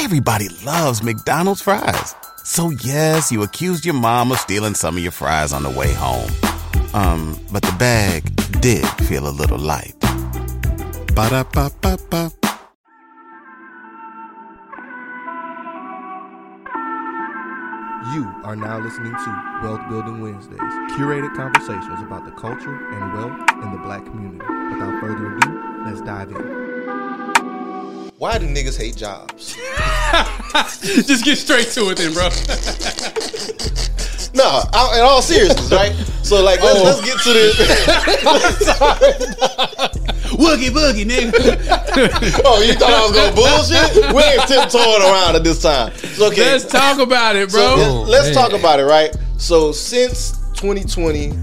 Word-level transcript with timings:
Everybody 0.00 0.48
loves 0.64 1.02
McDonald's 1.02 1.60
fries. 1.60 2.14
So 2.44 2.70
yes, 2.70 3.32
you 3.32 3.42
accused 3.42 3.84
your 3.84 3.96
mom 3.96 4.30
of 4.30 4.38
stealing 4.38 4.74
some 4.74 4.96
of 4.96 5.02
your 5.02 5.10
fries 5.10 5.52
on 5.52 5.64
the 5.64 5.70
way 5.70 5.92
home. 5.92 6.30
Um, 6.94 7.36
but 7.50 7.62
the 7.62 7.74
bag 7.80 8.22
did 8.60 8.86
feel 9.08 9.26
a 9.26 9.34
little 9.34 9.58
light. 9.58 9.96
Ba-da-ba-ba-ba. 11.16 12.30
You 18.14 18.24
are 18.44 18.54
now 18.54 18.78
listening 18.78 19.12
to 19.12 19.60
Wealth 19.64 19.86
Building 19.88 20.22
Wednesdays, 20.22 20.60
curated 20.96 21.34
conversations 21.34 22.00
about 22.02 22.24
the 22.24 22.30
culture 22.30 22.88
and 22.94 23.14
wealth 23.14 23.64
in 23.64 23.72
the 23.72 23.78
black 23.78 24.04
community. 24.04 24.46
Without 24.72 25.00
further 25.00 25.36
ado, 25.36 25.82
let's 25.84 26.00
dive 26.02 26.30
in. 26.30 26.67
Why 28.18 28.36
do 28.38 28.46
niggas 28.46 28.76
hate 28.76 28.96
jobs? 28.96 29.54
Just 31.06 31.24
get 31.24 31.38
straight 31.38 31.68
to 31.68 31.90
it 31.90 31.98
then, 31.98 32.12
bro. 32.12 32.28
No, 34.34 34.62
I- 34.72 34.98
in 34.98 35.04
all 35.04 35.22
seriousness, 35.22 35.70
right? 35.70 35.92
So 36.24 36.42
like, 36.42 36.60
let's, 36.60 36.80
Oh. 36.80 36.84
let's 36.84 37.00
get 37.00 37.18
to 37.20 37.32
this. 37.32 37.56
Woogie 40.34 40.70
boogie, 40.70 41.04
nigga. 41.06 41.30
oh, 42.44 42.60
you 42.62 42.74
thought 42.74 42.92
I 42.92 43.00
was 43.06 43.12
gonna 43.12 43.32
bullshit? 43.34 43.94
We 44.14 44.22
ain't 44.22 44.46
tiptoeing 44.48 45.02
around 45.02 45.36
at 45.36 45.44
this 45.44 45.62
time. 45.62 45.92
It's 45.94 46.20
okay. 46.20 46.42
Let's 46.52 46.64
talk 46.64 46.98
about 46.98 47.36
it, 47.36 47.50
So 47.50 47.76
bro. 47.76 48.00
let- 48.02 48.08
let's 48.08 48.30
talk 48.36 48.52
about 48.52 48.80
it, 48.80 48.84
right? 48.84 49.14
So 49.38 49.70
since 49.72 50.32
2020, 50.54 51.30
uh, 51.30 51.34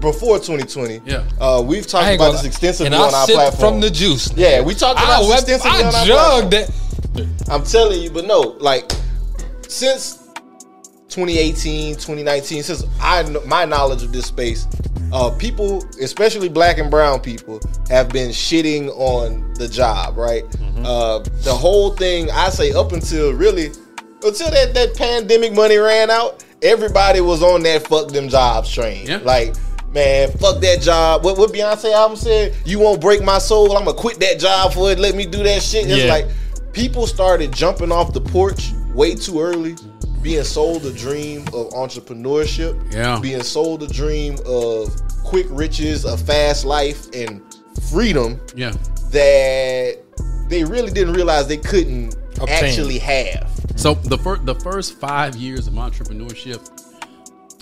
before 0.00 0.38
2020, 0.38 1.00
Yeah. 1.06 1.22
uh, 1.40 1.62
we've 1.64 1.86
talked 1.86 2.14
about 2.14 2.32
this 2.32 2.44
extensively 2.44 2.86
and 2.86 2.94
on 2.94 3.14
I 3.14 3.18
our 3.18 3.26
sip 3.26 3.34
platform. 3.36 3.72
from 3.74 3.80
the 3.80 3.90
juice. 3.90 4.32
yeah, 4.36 4.60
we 4.60 4.74
talked 4.74 4.98
about 5.00 5.18
I, 5.18 5.20
this 5.20 5.28
went- 5.28 5.40
extensively 5.48 5.84
on 5.84 5.94
I 5.94 5.98
our 6.00 6.06
jugged 6.06 6.50
platform. 6.50 6.74
that. 7.14 7.50
I'm 7.50 7.64
telling 7.64 8.00
you, 8.02 8.10
but 8.10 8.24
no, 8.26 8.40
like 8.60 8.90
since 9.68 10.16
2018, 11.08 11.94
2019, 11.94 12.62
since 12.62 12.84
I 13.00 13.22
kn- 13.22 13.46
my 13.48 13.64
knowledge 13.64 14.02
of 14.02 14.12
this 14.12 14.26
space, 14.26 14.66
uh, 15.12 15.30
people, 15.30 15.84
especially 16.02 16.48
black 16.48 16.78
and 16.78 16.90
brown 16.90 17.20
people, 17.20 17.60
have 17.88 18.10
been 18.10 18.28
shitting 18.30 18.88
on 18.90 19.52
the 19.54 19.66
job, 19.68 20.16
right? 20.18 20.44
Mm-hmm. 20.50 20.84
Uh, 20.84 21.18
the 21.42 21.54
whole 21.54 21.90
thing, 21.94 22.30
I 22.30 22.50
say, 22.50 22.72
up 22.72 22.92
until 22.92 23.32
really, 23.32 23.66
until 24.22 24.50
that 24.50 24.74
that 24.74 24.94
pandemic 24.96 25.54
money 25.54 25.76
ran 25.78 26.10
out, 26.10 26.44
everybody 26.62 27.20
was 27.20 27.42
on 27.42 27.62
that 27.62 27.86
fuck 27.86 28.08
them 28.08 28.28
jobs 28.28 28.70
train. 28.72 29.06
Yeah. 29.06 29.20
Like. 29.22 29.54
Man, 29.92 30.30
fuck 30.32 30.60
that 30.60 30.80
job. 30.82 31.24
What 31.24 31.38
what 31.38 31.52
Beyonce 31.52 31.92
album 31.92 32.16
said? 32.16 32.54
You 32.64 32.78
won't 32.78 33.00
break 33.00 33.22
my 33.22 33.38
soul. 33.38 33.76
I'm 33.76 33.84
gonna 33.86 33.96
quit 33.96 34.20
that 34.20 34.38
job 34.38 34.74
for 34.74 34.90
it. 34.92 34.98
Let 34.98 35.14
me 35.14 35.24
do 35.26 35.42
that 35.42 35.62
shit. 35.62 35.86
It's 35.86 36.04
Yeah. 36.04 36.12
like 36.12 36.26
people 36.72 37.06
started 37.06 37.52
jumping 37.52 37.90
off 37.90 38.12
the 38.12 38.20
porch 38.20 38.72
way 38.94 39.14
too 39.14 39.40
early, 39.40 39.76
being 40.22 40.44
sold 40.44 40.84
a 40.84 40.92
dream 40.92 41.42
of 41.54 41.70
entrepreneurship, 41.70 42.92
Yeah. 42.92 43.18
being 43.18 43.42
sold 43.42 43.82
a 43.82 43.86
dream 43.86 44.36
of 44.44 44.94
quick 45.24 45.46
riches, 45.48 46.04
a 46.04 46.16
fast 46.18 46.64
life, 46.66 47.06
and 47.14 47.40
freedom 47.90 48.38
Yeah. 48.54 48.72
that 49.10 49.98
they 50.50 50.64
really 50.64 50.90
didn't 50.90 51.14
realize 51.14 51.46
they 51.46 51.56
couldn't 51.56 52.14
Obtain. 52.40 52.64
actually 52.64 52.98
have. 52.98 53.48
So 53.76 53.94
the 53.94 54.18
first 54.18 54.44
the 54.44 54.54
first 54.56 54.94
five 55.00 55.34
years 55.36 55.66
of 55.66 55.74
entrepreneurship 55.74 56.60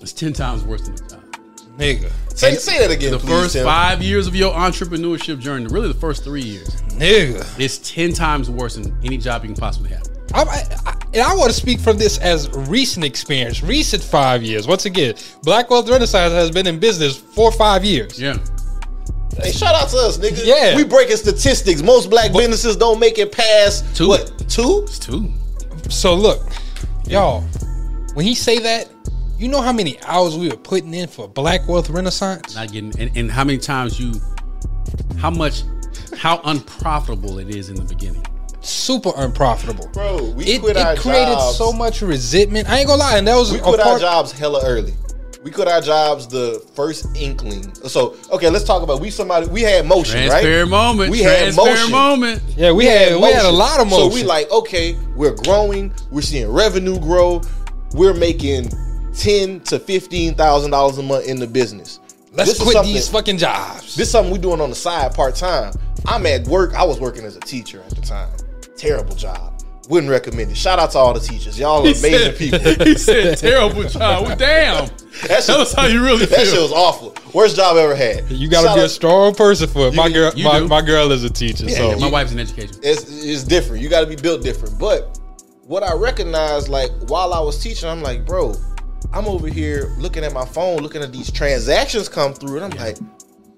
is 0.02 0.12
ten 0.12 0.32
times 0.32 0.64
worse 0.64 0.82
than 0.82 0.96
the 0.96 1.02
job. 1.02 1.20
Nigga. 1.76 2.10
Say, 2.36 2.54
say 2.54 2.78
that 2.78 2.90
again, 2.90 3.12
The 3.12 3.18
please, 3.18 3.28
first 3.28 3.52
Tim. 3.54 3.64
five 3.64 4.02
years 4.02 4.26
of 4.26 4.34
your 4.34 4.52
entrepreneurship 4.54 5.38
journey, 5.40 5.66
really 5.66 5.88
the 5.88 5.94
first 5.94 6.24
three 6.24 6.42
years, 6.42 6.68
Nigga. 6.92 7.46
it's 7.60 7.78
ten 7.78 8.12
times 8.12 8.50
worse 8.50 8.76
than 8.76 8.96
any 9.04 9.18
job 9.18 9.42
you 9.44 9.48
can 9.48 9.56
possibly 9.60 9.90
have. 9.90 10.02
I, 10.34 10.42
I, 10.42 10.92
and 11.14 11.22
I 11.22 11.34
want 11.34 11.48
to 11.50 11.56
speak 11.56 11.78
from 11.80 11.96
this 11.96 12.18
as 12.18 12.50
recent 12.68 13.04
experience, 13.04 13.62
recent 13.62 14.02
five 14.02 14.42
years. 14.42 14.66
Once 14.66 14.84
again, 14.86 15.14
Black 15.42 15.70
Wealth 15.70 15.88
Renaissance 15.88 16.32
has 16.32 16.50
been 16.50 16.66
in 16.66 16.78
business 16.78 17.16
for 17.16 17.52
five 17.52 17.84
years. 17.84 18.20
Yeah. 18.20 18.36
Hey, 19.38 19.52
shout 19.52 19.74
out 19.74 19.88
to 19.90 19.96
us, 19.98 20.18
nigga. 20.18 20.44
Yeah. 20.44 20.74
we 20.76 20.84
breaking 20.84 21.16
statistics. 21.16 21.82
Most 21.82 22.08
black 22.10 22.32
businesses 22.32 22.74
don't 22.76 22.98
make 22.98 23.18
it 23.18 23.32
past 23.32 23.94
Two. 23.94 24.08
what 24.08 24.32
two? 24.48 24.80
It's 24.84 24.98
two. 24.98 25.30
So 25.90 26.14
look, 26.14 26.42
y'all, 27.06 27.42
when 28.14 28.24
he 28.26 28.34
say 28.34 28.58
that, 28.60 28.88
you 29.38 29.48
know 29.48 29.60
how 29.60 29.72
many 29.72 30.00
hours 30.02 30.36
we 30.36 30.48
were 30.48 30.56
putting 30.56 30.94
in 30.94 31.08
for 31.08 31.28
Black 31.28 31.68
Wealth 31.68 31.90
Renaissance? 31.90 32.54
Not 32.54 32.72
getting 32.72 32.98
and, 32.98 33.16
and 33.16 33.30
how 33.30 33.44
many 33.44 33.58
times 33.58 34.00
you 34.00 34.14
how 35.18 35.30
much 35.30 35.62
how 36.16 36.40
unprofitable 36.44 37.38
it 37.38 37.54
is 37.54 37.68
in 37.68 37.76
the 37.76 37.84
beginning. 37.84 38.24
Super 38.60 39.12
unprofitable. 39.16 39.88
Bro, 39.92 40.32
we 40.32 40.44
It, 40.44 40.60
quit 40.60 40.76
it 40.76 40.84
our 40.84 40.96
created 40.96 41.34
jobs. 41.34 41.56
so 41.56 41.72
much 41.72 42.02
resentment. 42.02 42.68
I 42.68 42.78
ain't 42.78 42.88
gonna 42.88 43.00
lie, 43.00 43.18
and 43.18 43.28
that 43.28 43.36
was 43.36 43.52
we 43.52 43.58
a 43.58 43.62
quit 43.62 43.80
our 43.80 43.98
jobs 43.98 44.32
hella 44.32 44.62
early. 44.64 44.94
We 45.44 45.52
quit 45.52 45.68
our 45.68 45.80
jobs 45.80 46.26
the 46.26 46.66
first 46.74 47.06
inkling. 47.16 47.72
So 47.74 48.16
okay, 48.32 48.50
let's 48.50 48.64
talk 48.64 48.82
about 48.82 49.00
we 49.00 49.10
somebody 49.10 49.46
we 49.46 49.62
had 49.62 49.86
motion, 49.86 50.16
right? 50.20 50.28
Transparent 50.28 50.70
moment. 50.70 51.10
We 51.10 51.20
had 51.20 51.54
transparent 51.54 51.90
motion. 51.92 52.40
Yeah, 52.56 52.70
moment. 52.70 52.76
we, 52.76 52.86
had 52.86 53.16
we 53.16 53.32
had 53.32 53.44
a 53.44 53.50
lot 53.50 53.80
of 53.80 53.88
motion. 53.88 54.10
So 54.10 54.14
we 54.14 54.24
like, 54.24 54.50
okay, 54.50 54.96
we're 55.14 55.36
growing, 55.36 55.92
we're 56.10 56.22
seeing 56.22 56.50
revenue 56.50 56.98
grow, 56.98 57.42
we're 57.92 58.14
making 58.14 58.70
ten 59.18 59.60
to 59.60 59.78
fifteen 59.78 60.34
thousand 60.34 60.70
dollars 60.70 60.98
a 60.98 61.02
month 61.02 61.26
in 61.26 61.38
the 61.38 61.46
business. 61.46 62.00
let's 62.32 62.50
This 62.50 62.60
is 62.60 62.64
quit 62.72 62.84
these 62.84 63.08
fucking 63.08 63.38
jobs. 63.38 63.94
This 63.96 64.06
is 64.06 64.10
something 64.10 64.32
we're 64.32 64.38
doing 64.40 64.60
on 64.60 64.70
the 64.70 64.76
side 64.76 65.14
part 65.14 65.34
time. 65.34 65.72
I'm 66.06 66.24
at 66.26 66.46
work. 66.46 66.74
I 66.74 66.84
was 66.84 67.00
working 67.00 67.24
as 67.24 67.36
a 67.36 67.40
teacher 67.40 67.82
at 67.82 67.90
the 67.94 68.00
time. 68.02 68.30
Terrible 68.76 69.14
job. 69.16 69.52
Wouldn't 69.88 70.10
recommend 70.10 70.50
it. 70.50 70.56
Shout 70.56 70.78
out 70.80 70.90
to 70.92 70.98
all 70.98 71.14
the 71.14 71.20
teachers. 71.20 71.58
Y'all 71.58 71.80
are 71.82 71.86
He 71.86 71.98
amazing 71.98 72.10
said, 72.18 72.36
people. 72.36 72.84
He 72.84 72.94
said 72.98 73.38
terrible 73.38 73.84
job. 73.84 74.26
Well, 74.26 74.36
damn. 74.36 74.86
That 75.28 75.36
shit, 75.38 75.46
Tell 75.46 75.60
us 75.60 75.72
how 75.72 75.86
you 75.86 76.02
really 76.04 76.26
that 76.26 76.46
shit 76.46 76.60
was 76.60 76.72
awful. 76.72 77.14
Worst 77.32 77.54
job 77.56 77.76
I 77.76 77.80
ever 77.82 77.94
had. 77.94 78.28
you 78.30 78.48
gotta 78.48 78.66
Shout 78.68 78.76
be 78.76 78.82
a 78.82 78.88
strong 78.88 79.34
person 79.34 79.68
for 79.68 79.86
it. 79.88 79.94
My 79.94 80.10
girl, 80.10 80.32
my, 80.36 80.58
my 80.60 80.82
girl 80.82 81.12
is 81.12 81.22
a 81.24 81.30
teacher, 81.30 81.68
so 81.68 81.96
My 81.98 82.10
wife's 82.10 82.32
in 82.32 82.40
education. 82.40 82.76
it's, 82.82 83.04
it's 83.24 83.44
different. 83.44 83.80
You 83.82 83.88
got 83.88 84.00
to 84.00 84.06
be 84.08 84.16
built 84.16 84.42
different. 84.42 84.76
But 84.78 85.18
what 85.62 85.82
I 85.84 85.94
recognized, 85.94 86.68
like 86.68 86.90
while 87.06 87.32
I 87.32 87.38
was 87.40 87.62
teaching, 87.62 87.88
I'm 87.88 88.02
like, 88.02 88.26
bro, 88.26 88.54
I'm 89.12 89.26
over 89.26 89.48
here 89.48 89.92
looking 89.98 90.24
at 90.24 90.32
my 90.32 90.44
phone, 90.44 90.78
looking 90.78 91.02
at 91.02 91.12
these 91.12 91.30
transactions 91.30 92.08
come 92.08 92.34
through, 92.34 92.56
and 92.60 92.72
I'm 92.72 92.78
like, 92.78 92.98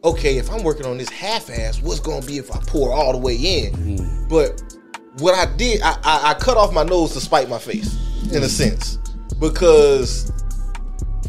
okay, 0.05 0.39
if 0.39 0.51
I'm 0.51 0.63
working 0.63 0.87
on 0.87 0.99
this 0.99 1.09
half-ass, 1.09 1.83
what's 1.83 2.01
gonna 2.01 2.25
be 2.25 2.39
if 2.39 2.55
I 2.55 2.59
pour 2.67 2.93
all 2.93 3.13
the 3.13 3.19
way 3.19 3.35
in? 3.35 3.73
Mm-hmm. 3.73 4.29
But 4.29 4.63
what 5.19 5.35
I 5.35 5.55
did, 5.57 5.83
I, 5.83 5.97
I, 6.05 6.31
I 6.31 6.35
cut 6.35 6.57
off 6.57 6.73
my 6.73 6.85
nose 6.85 7.13
to 7.15 7.21
spite 7.21 7.49
my 7.49 7.59
face, 7.59 7.97
in 8.31 8.43
a 8.43 8.47
mm. 8.47 8.49
sense, 8.49 8.99
because 9.41 10.33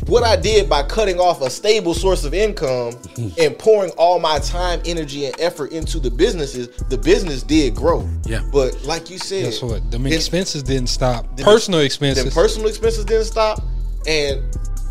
what 0.06 0.24
I 0.24 0.36
did 0.36 0.70
by 0.70 0.84
cutting 0.84 1.20
off 1.20 1.42
a 1.42 1.50
stable 1.50 1.94
source 1.94 2.24
of 2.26 2.34
income 2.34 2.94
and 3.40 3.58
pouring 3.58 3.92
all 3.92 4.20
my 4.20 4.40
time, 4.40 4.82
energy, 4.86 5.26
and 5.26 5.40
effort 5.40 5.72
into 5.72 6.00
the 6.00 6.10
businesses, 6.10 6.68
the 6.90 6.98
business 6.98 7.44
did 7.44 7.76
grow. 7.76 8.08
Yeah. 8.26 8.42
But 8.52 8.84
like 8.84 9.10
you 9.10 9.18
said, 9.18 9.46
guess 9.46 9.62
what? 9.62 9.90
Them 9.92 10.06
it- 10.08 10.14
expenses 10.14 10.64
didn't 10.64 10.90
stop. 10.90 11.36
the- 11.36 11.44
Personal 11.44 11.82
expenses. 11.82 12.34
personal 12.34 12.68
expenses 12.68 13.06
didn't 13.06 13.26
stop, 13.26 13.62
and 14.10 14.42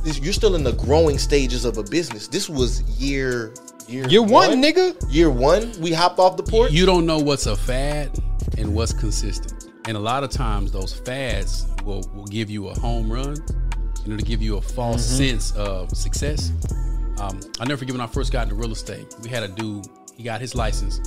this, 0.04 0.20
you're 0.20 0.32
still 0.32 0.54
in 0.54 0.62
the 0.62 0.72
growing 0.72 1.18
stages 1.18 1.64
of 1.64 1.76
a 1.76 1.82
business. 1.82 2.28
This 2.28 2.48
was 2.48 2.82
year 3.00 3.52
year 3.88 4.06
Year 4.08 4.22
one, 4.22 4.62
nigga. 4.62 4.94
Year 5.12 5.28
one, 5.28 5.72
we 5.80 5.92
hopped 5.92 6.20
off 6.20 6.36
the 6.36 6.44
porch. 6.44 6.70
You 6.70 6.86
don't 6.86 7.04
know 7.04 7.18
what's 7.18 7.46
a 7.46 7.56
fad 7.56 8.16
and 8.56 8.74
what's 8.74 8.92
consistent. 8.92 9.70
And 9.86 9.96
a 9.96 10.00
lot 10.00 10.22
of 10.22 10.30
times 10.30 10.70
those 10.70 10.94
fads 10.94 11.66
will, 11.84 12.08
will 12.14 12.26
give 12.26 12.48
you 12.48 12.68
a 12.68 12.78
home 12.78 13.12
run 13.12 13.36
and 14.04 14.12
it'll 14.12 14.24
give 14.24 14.40
you 14.40 14.58
a 14.58 14.60
false 14.60 15.04
sense 15.04 15.52
of 15.56 15.90
success. 15.96 16.52
Um, 17.18 17.40
I 17.58 17.64
never 17.64 17.78
forget 17.78 17.94
when 17.94 18.00
I 18.00 18.06
first 18.06 18.32
got 18.32 18.44
into 18.44 18.54
real 18.54 18.70
estate. 18.70 19.12
We 19.22 19.30
had 19.30 19.42
a 19.42 19.48
dude, 19.48 19.86
he 20.16 20.22
got 20.22 20.40
his 20.40 20.54
license. 20.54 21.00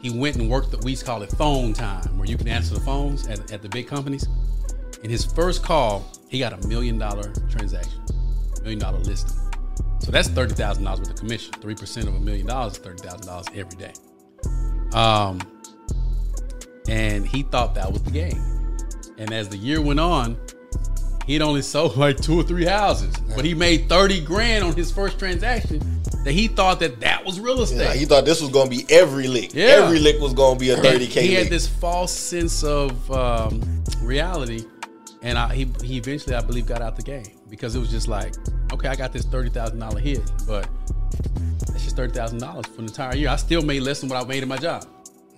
He 0.00 0.10
went 0.10 0.36
and 0.36 0.48
worked, 0.48 0.70
the, 0.70 0.78
we 0.78 0.92
used 0.92 1.00
to 1.00 1.06
call 1.06 1.22
it 1.22 1.30
phone 1.32 1.72
time, 1.72 2.16
where 2.16 2.28
you 2.28 2.36
can 2.36 2.46
answer 2.46 2.74
the 2.74 2.80
phones 2.80 3.26
at, 3.26 3.50
at 3.50 3.60
the 3.60 3.68
big 3.68 3.88
companies. 3.88 4.28
In 5.02 5.10
his 5.10 5.24
first 5.24 5.62
call, 5.62 6.06
he 6.28 6.38
got 6.38 6.52
a 6.52 6.66
million 6.68 6.98
dollar 6.98 7.32
transaction, 7.50 8.00
million 8.62 8.78
dollar 8.78 8.98
listing. 8.98 9.36
So 10.00 10.10
that's 10.10 10.28
thirty 10.28 10.54
thousand 10.54 10.84
dollars 10.84 11.00
worth 11.00 11.10
of 11.10 11.16
commission. 11.16 11.52
Three 11.54 11.74
percent 11.74 12.08
of 12.08 12.14
a 12.14 12.20
million 12.20 12.46
dollars 12.46 12.74
is 12.74 12.78
thirty 12.78 13.02
thousand 13.06 13.26
dollars 13.26 13.46
every 13.54 13.78
day. 13.78 13.92
Um, 14.92 15.40
and 16.88 17.26
he 17.26 17.42
thought 17.42 17.74
that 17.74 17.90
was 17.90 18.02
the 18.02 18.10
game. 18.10 18.40
And 19.18 19.32
as 19.32 19.48
the 19.48 19.56
year 19.56 19.80
went 19.80 20.00
on, 20.00 20.36
he'd 21.26 21.42
only 21.42 21.62
sold 21.74 21.96
like 21.96 22.16
two 22.18 22.40
or 22.40 22.42
three 22.42 22.64
houses, 22.64 23.14
but 23.34 23.44
he 23.44 23.54
made 23.54 23.88
thirty 23.88 24.20
grand 24.20 24.64
on 24.64 24.74
his 24.74 24.90
first 24.90 25.18
transaction. 25.18 25.80
That 26.24 26.32
he 26.32 26.48
thought 26.48 26.80
that 26.80 27.00
that 27.00 27.24
was 27.24 27.40
real 27.40 27.62
estate. 27.62 27.78
Yeah, 27.78 27.94
he 27.94 28.04
thought 28.04 28.26
this 28.26 28.42
was 28.42 28.50
gonna 28.50 28.68
be 28.68 28.84
every 28.90 29.26
lick. 29.26 29.54
Yeah. 29.54 29.66
Every 29.84 29.98
lick 29.98 30.20
was 30.20 30.34
gonna 30.34 30.58
be 30.58 30.68
a 30.70 30.76
thirty 30.76 31.06
k 31.06 31.22
He 31.22 31.28
lick. 31.30 31.44
had 31.44 31.48
this 31.52 31.66
false 31.66 32.12
sense 32.12 32.62
of 32.62 33.10
um, 33.10 33.62
reality, 34.02 34.64
and 35.22 35.38
I, 35.38 35.54
he 35.54 35.68
he 35.82 35.98
eventually, 35.98 36.34
I 36.34 36.40
believe, 36.40 36.66
got 36.66 36.82
out 36.82 36.96
the 36.96 37.02
game 37.02 37.26
because 37.48 37.74
it 37.74 37.78
was 37.78 37.90
just 37.90 38.08
like, 38.08 38.34
okay, 38.72 38.88
I 38.88 38.96
got 38.96 39.12
this 39.12 39.24
thirty 39.24 39.50
thousand 39.50 39.78
dollar 39.78 40.00
hit, 40.00 40.20
but 40.46 40.68
that's 41.66 41.84
just 41.84 41.96
thirty 41.96 42.12
thousand 42.12 42.38
dollars 42.38 42.66
for 42.66 42.80
an 42.80 42.86
entire 42.86 43.16
year. 43.16 43.28
I 43.28 43.36
still 43.36 43.62
made 43.62 43.82
less 43.82 44.00
than 44.00 44.08
what 44.08 44.22
I 44.22 44.26
made 44.26 44.42
in 44.42 44.48
my 44.48 44.56
job. 44.56 44.86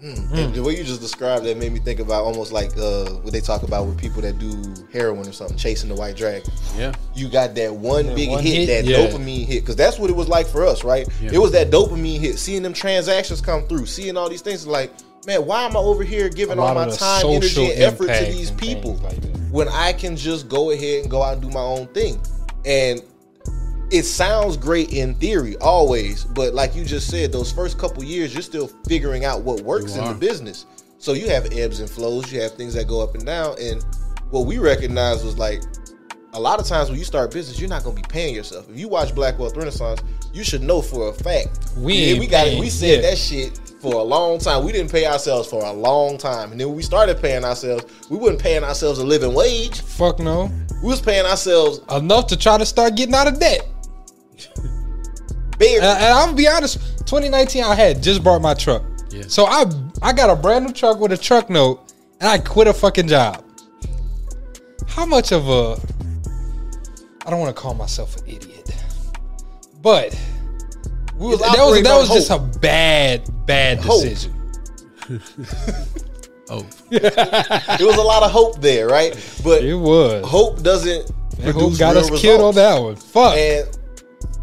And 0.04 0.52
the 0.52 0.60
way 0.64 0.76
you 0.76 0.82
just 0.82 1.00
described 1.00 1.44
that 1.44 1.56
made 1.56 1.70
me 1.70 1.78
think 1.78 2.00
about 2.00 2.24
almost 2.24 2.50
like 2.50 2.76
uh, 2.76 3.04
what 3.20 3.32
they 3.32 3.40
talk 3.40 3.62
about 3.62 3.86
with 3.86 3.96
people 3.96 4.20
that 4.22 4.36
do 4.36 4.60
heroin 4.92 5.28
or 5.28 5.32
something, 5.32 5.56
chasing 5.56 5.88
the 5.88 5.94
white 5.94 6.16
dragon. 6.16 6.50
Yeah. 6.76 6.92
You 7.14 7.28
got 7.28 7.54
that 7.54 7.72
one 7.72 8.12
big 8.16 8.30
one 8.30 8.42
hit, 8.42 8.68
hit, 8.68 8.84
that 8.84 8.84
yeah. 8.84 8.96
dopamine 8.96 9.44
hit, 9.44 9.60
because 9.60 9.76
that's 9.76 10.00
what 10.00 10.10
it 10.10 10.16
was 10.16 10.28
like 10.28 10.48
for 10.48 10.66
us, 10.66 10.82
right? 10.82 11.06
Yeah. 11.20 11.30
It 11.34 11.38
was 11.38 11.52
that 11.52 11.70
dopamine 11.70 12.18
hit, 12.18 12.40
seeing 12.40 12.64
them 12.64 12.72
transactions 12.72 13.40
come 13.40 13.62
through, 13.68 13.86
seeing 13.86 14.16
all 14.16 14.28
these 14.28 14.42
things. 14.42 14.66
Like, 14.66 14.92
man, 15.26 15.46
why 15.46 15.64
am 15.64 15.76
I 15.76 15.80
over 15.80 16.02
here 16.02 16.28
giving 16.28 16.58
all 16.58 16.74
my 16.74 16.90
time, 16.90 17.26
energy, 17.26 17.70
and 17.70 17.82
effort 17.82 18.06
to 18.08 18.24
these 18.32 18.50
people 18.50 18.94
like 18.96 19.22
when 19.50 19.68
I 19.68 19.92
can 19.92 20.16
just 20.16 20.48
go 20.48 20.70
ahead 20.70 21.02
and 21.02 21.10
go 21.10 21.22
out 21.22 21.34
and 21.34 21.42
do 21.42 21.50
my 21.50 21.60
own 21.60 21.86
thing? 21.88 22.20
And 22.64 23.02
it 23.90 24.04
sounds 24.04 24.56
great 24.56 24.92
in 24.94 25.14
theory 25.16 25.54
always 25.58 26.24
but 26.24 26.54
like 26.54 26.74
you 26.74 26.82
just 26.82 27.10
said 27.10 27.30
those 27.30 27.52
first 27.52 27.78
couple 27.78 28.02
years 28.02 28.32
you're 28.32 28.42
still 28.42 28.68
figuring 28.88 29.26
out 29.26 29.42
what 29.42 29.60
works 29.60 29.96
in 29.96 30.04
the 30.04 30.14
business. 30.14 30.66
So 30.98 31.12
you 31.12 31.28
have 31.28 31.52
ebbs 31.52 31.80
and 31.80 31.90
flows 31.90 32.32
you 32.32 32.40
have 32.40 32.52
things 32.52 32.74
that 32.74 32.88
go 32.88 33.02
up 33.02 33.14
and 33.14 33.26
down 33.26 33.56
and 33.60 33.84
what 34.30 34.46
we 34.46 34.58
recognized 34.58 35.24
was 35.24 35.36
like 35.36 35.62
a 36.32 36.40
lot 36.40 36.58
of 36.58 36.66
times 36.66 36.88
when 36.88 36.98
you 36.98 37.04
start 37.04 37.30
a 37.30 37.34
business 37.34 37.60
you're 37.60 37.68
not 37.68 37.84
going 37.84 37.94
to 37.94 38.02
be 38.02 38.08
paying 38.08 38.34
yourself. 38.34 38.68
If 38.70 38.78
you 38.78 38.88
watch 38.88 39.14
black 39.14 39.38
wealth 39.38 39.56
renaissance 39.56 40.00
you 40.32 40.42
should 40.42 40.62
know 40.62 40.80
for 40.80 41.10
a 41.10 41.12
fact. 41.12 41.72
We 41.76 42.14
Yeah, 42.14 42.18
we 42.18 42.26
got 42.26 42.46
it. 42.46 42.58
We 42.58 42.70
said 42.70 43.02
yeah. 43.02 43.10
that 43.10 43.18
shit 43.18 43.71
for 43.82 43.94
a 43.94 44.02
long 44.02 44.38
time 44.38 44.64
we 44.64 44.70
didn't 44.70 44.92
pay 44.92 45.04
ourselves 45.06 45.48
for 45.48 45.64
a 45.64 45.72
long 45.72 46.16
time 46.16 46.52
and 46.52 46.60
then 46.60 46.68
when 46.68 46.76
we 46.76 46.82
started 46.82 47.20
paying 47.20 47.44
ourselves 47.44 47.84
we 48.08 48.16
wasn't 48.16 48.40
paying 48.40 48.62
ourselves 48.62 49.00
a 49.00 49.04
living 49.04 49.34
wage 49.34 49.80
Fuck 49.80 50.20
no. 50.20 50.50
we 50.82 50.88
was 50.88 51.00
paying 51.00 51.26
ourselves 51.26 51.80
Enough 51.90 52.28
to 52.28 52.36
try 52.36 52.56
to 52.58 52.64
start 52.64 52.94
getting 52.94 53.14
out 53.14 53.26
of 53.26 53.40
debt. 53.40 53.66
bare 55.58 55.80
And, 55.80 55.84
and 55.84 56.14
I'm 56.14 56.26
gonna 56.26 56.36
be 56.36 56.46
honest, 56.46 56.78
2019 57.06 57.64
I 57.64 57.74
had 57.74 58.02
just 58.02 58.22
bought 58.22 58.40
my 58.40 58.54
truck. 58.54 58.84
Yeah. 59.10 59.24
So 59.26 59.46
I 59.46 59.64
I 60.00 60.12
got 60.12 60.30
a 60.30 60.36
brand 60.36 60.64
new 60.66 60.72
truck 60.72 60.98
with 61.00 61.12
a 61.12 61.18
truck 61.18 61.50
note, 61.50 61.92
and 62.20 62.28
I 62.28 62.38
quit 62.38 62.66
a 62.68 62.72
fucking 62.72 63.08
job. 63.08 63.44
How 64.86 65.04
much 65.04 65.32
of 65.32 65.48
a 65.48 65.76
I 67.26 67.30
don't 67.30 67.40
want 67.40 67.54
to 67.54 67.60
call 67.60 67.74
myself 67.74 68.16
an 68.16 68.26
idiot, 68.26 68.74
but 69.82 70.18
we 71.16 71.26
was 71.26 71.40
that 71.40 71.56
was 71.58 71.82
that 71.82 71.92
on 71.92 71.98
was 71.98 72.08
just 72.08 72.30
a 72.30 72.38
bad 72.60 73.28
bad 73.46 73.78
Hope. 73.78 74.02
decision. 74.02 74.34
Oh, 76.50 76.66
There 76.90 77.86
was 77.86 77.96
a 77.96 78.02
lot 78.02 78.22
of 78.22 78.30
hope 78.30 78.60
there, 78.60 78.86
right? 78.86 79.12
But 79.42 79.64
It 79.64 79.74
was. 79.74 80.22
hope 80.26 80.62
doesn't 80.62 81.06
That 81.38 81.52
hope 81.52 81.54
produce 81.54 81.78
got 81.78 81.94
real 81.94 82.12
us 82.14 82.20
killed 82.20 82.40
on 82.42 82.54
that 82.56 82.78
one. 82.82 82.96
Fuck. 82.96 83.36
And 83.36 83.66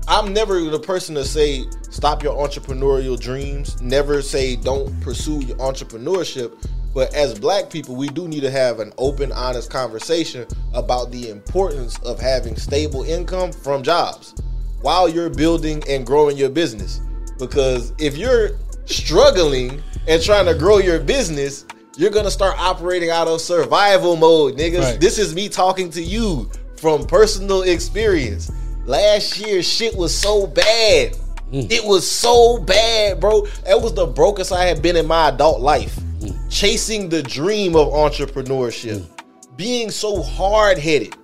I'm 0.07 0.33
never 0.33 0.59
the 0.59 0.79
person 0.79 1.13
to 1.15 1.23
say 1.23 1.65
stop 1.91 2.23
your 2.23 2.33
entrepreneurial 2.35 3.19
dreams. 3.19 3.79
Never 3.81 4.23
say 4.23 4.55
don't 4.55 4.99
pursue 5.01 5.41
your 5.41 5.57
entrepreneurship. 5.57 6.53
But 6.95 7.13
as 7.13 7.37
black 7.37 7.69
people, 7.69 7.95
we 7.95 8.07
do 8.07 8.27
need 8.27 8.41
to 8.41 8.49
have 8.49 8.79
an 8.79 8.91
open, 8.97 9.31
honest 9.31 9.69
conversation 9.69 10.47
about 10.73 11.11
the 11.11 11.29
importance 11.29 11.99
of 11.99 12.19
having 12.19 12.55
stable 12.55 13.03
income 13.03 13.51
from 13.51 13.83
jobs 13.83 14.33
while 14.81 15.07
you're 15.07 15.29
building 15.29 15.83
and 15.87 16.07
growing 16.07 16.37
your 16.37 16.49
business. 16.49 17.01
Because 17.37 17.93
if 17.99 18.17
you're 18.17 18.51
struggling 18.89 19.81
and 20.07 20.21
trying 20.21 20.45
to 20.45 20.55
grow 20.55 20.77
your 20.77 20.99
business, 20.99 21.65
you're 21.97 22.11
gonna 22.11 22.31
start 22.31 22.57
operating 22.57 23.09
out 23.09 23.27
of 23.27 23.41
survival 23.41 24.15
mode, 24.15 24.55
niggas. 24.55 24.81
Right. 24.81 25.01
This 25.01 25.17
is 25.17 25.35
me 25.35 25.49
talking 25.49 25.89
to 25.91 26.01
you 26.01 26.49
from 26.77 27.05
personal 27.05 27.63
experience. 27.63 28.51
Last 28.85 29.37
year, 29.37 29.61
shit 29.61 29.95
was 29.95 30.17
so 30.17 30.47
bad. 30.47 31.15
Mm. 31.51 31.71
It 31.71 31.83
was 31.83 32.09
so 32.09 32.59
bad, 32.59 33.19
bro. 33.19 33.45
That 33.65 33.81
was 33.81 33.93
the 33.93 34.05
brokest 34.05 34.51
I 34.51 34.65
had 34.65 34.81
been 34.81 34.95
in 34.95 35.07
my 35.07 35.29
adult 35.29 35.61
life. 35.61 35.95
Mm. 36.19 36.35
Chasing 36.49 37.09
the 37.09 37.21
dream 37.21 37.75
of 37.75 37.87
entrepreneurship, 37.89 38.99
mm. 38.99 39.57
being 39.57 39.91
so 39.91 40.21
hard 40.21 40.77
headed, 40.77 41.15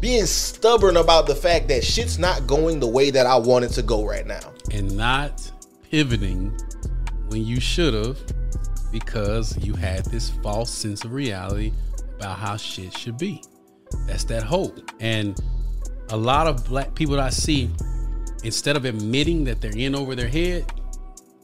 being 0.00 0.26
stubborn 0.26 0.96
about 0.96 1.26
the 1.26 1.34
fact 1.34 1.68
that 1.68 1.82
shit's 1.82 2.18
not 2.18 2.46
going 2.46 2.78
the 2.80 2.86
way 2.86 3.10
that 3.10 3.26
I 3.26 3.36
want 3.36 3.64
it 3.64 3.68
to 3.72 3.82
go 3.82 4.04
right 4.06 4.26
now. 4.26 4.52
and 4.72 4.96
not 4.96 5.50
pivoting 5.90 6.56
when 7.30 7.44
you 7.46 7.60
should 7.60 7.94
have 7.94 8.18
because 8.92 9.56
you 9.58 9.74
had 9.74 10.04
this 10.06 10.30
false 10.42 10.70
sense 10.70 11.04
of 11.04 11.12
reality 11.12 11.72
about 12.18 12.38
how 12.38 12.56
shit 12.56 12.96
should 12.96 13.16
be. 13.16 13.42
That's 14.06 14.24
that 14.24 14.42
hope. 14.42 14.78
And 15.00 15.40
a 16.10 16.16
lot 16.16 16.46
of 16.46 16.64
black 16.66 16.94
people 16.94 17.14
that 17.16 17.24
I 17.24 17.30
see, 17.30 17.70
instead 18.42 18.76
of 18.76 18.84
admitting 18.84 19.44
that 19.44 19.60
they're 19.60 19.76
in 19.76 19.94
over 19.94 20.14
their 20.14 20.28
head, 20.28 20.72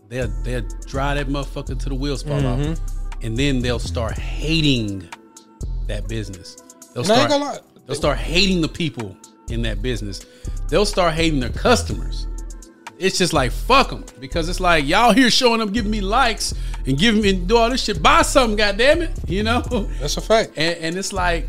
they'll 0.09 0.29
they'll 0.43 0.67
drive 0.87 1.17
that 1.19 1.29
motherfucker 1.29 1.79
to 1.79 1.89
the 1.89 1.95
wheels 1.95 2.23
fall 2.23 2.41
Mm-hmm. 2.41 2.73
off. 2.73 2.81
And 3.23 3.37
then 3.37 3.61
they'll 3.61 3.79
start 3.79 4.19
hating 4.19 5.09
that 5.87 6.07
business. 6.09 6.57
They'll 6.95 7.05
And 7.05 7.13
I 7.13 7.23
ain't 7.23 7.33
start, 7.33 7.63
they'll 7.87 7.97
start 7.97 8.19
hating 8.19 8.61
the 8.61 8.69
people 8.69 9.17
in 9.49 9.63
that 9.63 9.81
business. 9.83 10.27
They'll 10.69 10.85
start 10.85 11.15
hating 11.15 11.41
their 11.41 11.51
customers 11.51 12.27
it's 12.99 13.19
just 13.19 13.33
like 13.33 13.53
fuck 13.53 13.91
them 13.91 14.05
because 14.21 14.49
it's 14.49 14.61
like 14.61 14.87
y'all 14.87 15.13
here 15.13 15.31
showing 15.31 15.61
up 15.61 15.73
giving 15.73 15.91
me 15.91 16.01
likes 16.01 16.55
and 16.87 16.99
giving 16.99 17.21
me 17.21 17.33
do 17.33 17.57
all 17.57 17.71
this 17.71 17.85
shit. 17.85 18.03
Buy 18.03 18.23
something 18.23 18.57
god 18.57 18.79
damn 18.79 19.03
it 19.03 19.19
you 19.29 19.43
know? 19.43 19.61
That's 20.01 20.17
a 20.17 20.21
fact. 20.21 20.53
and, 20.57 20.79
and 20.79 20.97
it's 20.97 21.13
like 21.13 21.49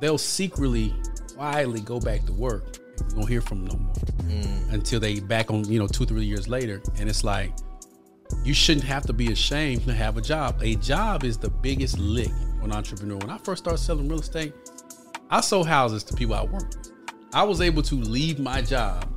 they'll 0.00 0.18
secretly 0.18 0.94
quietly 1.34 1.80
go 1.80 2.00
back 2.00 2.24
to 2.26 2.32
work. 2.32 2.78
We 3.08 3.14
won't 3.16 3.28
hear 3.28 3.40
from 3.40 3.66
them 3.66 3.78
no 3.78 3.84
more. 3.84 3.94
Mm. 4.42 4.72
Until 4.72 5.00
they 5.00 5.20
back 5.20 5.50
on 5.50 5.64
you 5.70 5.78
know 5.78 5.86
two 5.86 6.06
three 6.06 6.24
years 6.24 6.48
later. 6.48 6.82
And 6.98 7.08
it's 7.08 7.24
like 7.24 7.52
you 8.42 8.54
shouldn't 8.54 8.86
have 8.86 9.06
to 9.06 9.12
be 9.12 9.30
ashamed 9.32 9.84
to 9.86 9.94
have 9.94 10.16
a 10.16 10.20
job. 10.20 10.60
A 10.62 10.74
job 10.76 11.24
is 11.24 11.38
the 11.38 11.50
biggest 11.50 11.98
lick 11.98 12.30
on 12.62 12.70
an 12.70 12.72
entrepreneur. 12.72 13.18
When 13.18 13.30
i 13.30 13.38
first 13.38 13.62
started 13.64 13.78
selling 13.78 14.08
real 14.08 14.20
estate 14.20 14.54
i 15.30 15.40
sold 15.40 15.66
houses 15.66 16.04
to 16.04 16.14
people 16.14 16.34
i 16.34 16.42
worked 16.42 16.76
with. 16.76 16.92
I 17.32 17.42
was 17.42 17.60
able 17.60 17.82
to 17.82 17.96
leave 17.96 18.38
my 18.38 18.62
job 18.62 19.08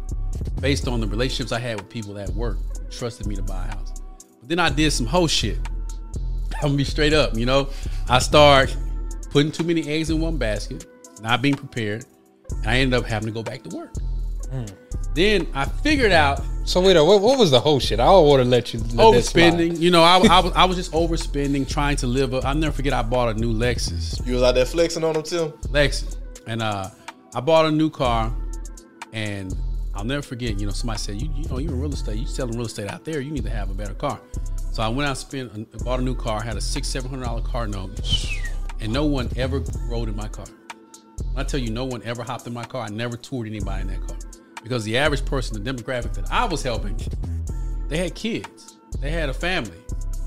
based 0.62 0.88
on 0.88 1.00
the 1.00 1.07
relationships 1.07 1.51
i 1.51 1.59
had 1.59 1.79
with 1.79 1.89
people 1.89 2.18
at 2.18 2.29
work 2.29 2.57
who 2.77 2.89
trusted 2.89 3.27
me 3.27 3.35
to 3.35 3.44
buy 3.44 3.65
a 3.65 3.68
house 3.75 4.01
but 4.39 4.50
then 4.50 4.59
i 4.59 4.69
did 4.69 4.91
some 4.91 5.06
whole 5.06 5.27
shit 5.27 5.57
I'm 6.57 6.69
gonna 6.69 6.77
be 6.77 6.83
straight 6.85 7.13
up, 7.13 7.35
you 7.35 7.45
know. 7.45 7.69
I 8.09 8.18
start 8.18 8.75
putting 9.29 9.51
too 9.51 9.63
many 9.63 9.88
eggs 9.88 10.09
in 10.09 10.19
one 10.19 10.38
basket, 10.38 10.88
not 11.21 11.39
being 11.41 11.53
prepared, 11.53 12.06
and 12.50 12.68
I 12.68 12.77
ended 12.77 13.00
up 13.00 13.06
having 13.06 13.27
to 13.27 13.31
go 13.31 13.44
back 13.44 13.62
to 13.63 13.75
work. 13.75 13.94
Then 15.13 15.47
I 15.53 15.65
figured 15.65 16.12
out 16.12 16.41
So 16.63 16.81
wait, 16.81 16.95
what, 16.95 17.21
what 17.21 17.38
was 17.38 17.51
the 17.51 17.59
whole 17.59 17.80
shit? 17.80 18.00
I 18.00 18.06
don't 18.06 18.27
want 18.27 18.41
to 18.41 18.50
let 18.50 18.73
you 18.73 18.80
let 18.80 19.12
that 19.12 19.23
slide. 19.25 19.53
overspending. 19.53 19.80
You 19.80 19.91
know, 19.91 20.01
I, 20.01 20.18
I 20.18 20.39
was 20.39 20.53
I 20.56 20.65
was 20.65 20.77
just 20.77 20.91
overspending, 20.94 21.69
trying 21.69 21.97
to 21.97 22.07
live. 22.07 22.33
A, 22.33 22.38
I'll 22.38 22.56
never 22.56 22.73
forget. 22.75 22.94
I 22.94 23.03
bought 23.03 23.35
a 23.35 23.39
new 23.39 23.54
Lexus, 23.54 24.25
You 24.25 24.33
was 24.33 24.44
out 24.44 24.56
there 24.56 24.66
flexing 24.66 25.04
on 25.04 25.13
them, 25.13 25.23
Tim? 25.23 25.51
Lexus, 25.69 26.18
and 26.47 26.63
uh, 26.63 26.90
I 27.35 27.40
bought 27.42 27.66
a 27.66 27.71
new 27.71 27.90
car, 27.90 28.33
and 29.13 29.56
I'll 29.97 30.06
never 30.06 30.21
forget. 30.21 30.59
You 30.59 30.68
know, 30.68 30.71
somebody 30.71 30.99
said, 30.99 31.21
"You, 31.21 31.30
you 31.35 31.49
know, 31.49 31.57
you're 31.57 31.73
in 31.73 31.81
real 31.81 31.92
estate. 31.92 32.18
You 32.18 32.27
selling 32.27 32.56
real 32.56 32.68
estate 32.68 32.89
out 32.89 33.04
there. 33.04 33.19
You 33.19 33.31
need 33.31 33.44
to 33.44 33.49
have 33.49 33.71
a 33.71 33.73
better 33.73 33.95
car." 33.95 34.21
So 34.71 34.83
I 34.83 34.89
went 34.89 35.09
out, 35.09 35.18
spent, 35.18 35.83
bought 35.83 35.99
a 35.99 36.04
new 36.04 36.13
car, 36.13 36.39
had 36.39 36.56
a 36.56 36.61
six, 36.61 36.87
seven 36.87 37.09
hundred 37.09 37.25
dollar 37.25 37.42
car 37.42 37.68
note, 37.68 37.99
and 38.80 38.94
no 38.94 39.06
one 39.06 39.30
ever 39.35 39.63
rode 39.89 40.07
in 40.07 40.16
my 40.16 40.27
car. 40.27 40.45
When 41.33 41.44
I 41.44 41.47
tell 41.47 41.59
you, 41.59 41.71
no 41.71 41.85
one 41.85 42.04
ever 42.04 42.21
hopped 42.21 42.45
in 42.45 42.54
my 42.54 42.63
car. 42.63 42.83
I 42.83 42.89
never 42.89 43.18
toured 43.18 43.47
anybody 43.47 43.81
in 43.81 43.87
that 43.87 44.07
car 44.07 44.18
because 44.61 44.83
the 44.83 44.97
average 44.97 45.25
person, 45.25 45.61
the 45.61 45.73
demographic 45.73 46.13
that 46.13 46.31
I 46.31 46.45
was 46.45 46.61
helping, 46.61 46.99
they 47.87 47.97
had 47.97 48.13
kids, 48.13 48.77
they 48.99 49.09
had 49.09 49.30
a 49.30 49.33
family, 49.33 49.77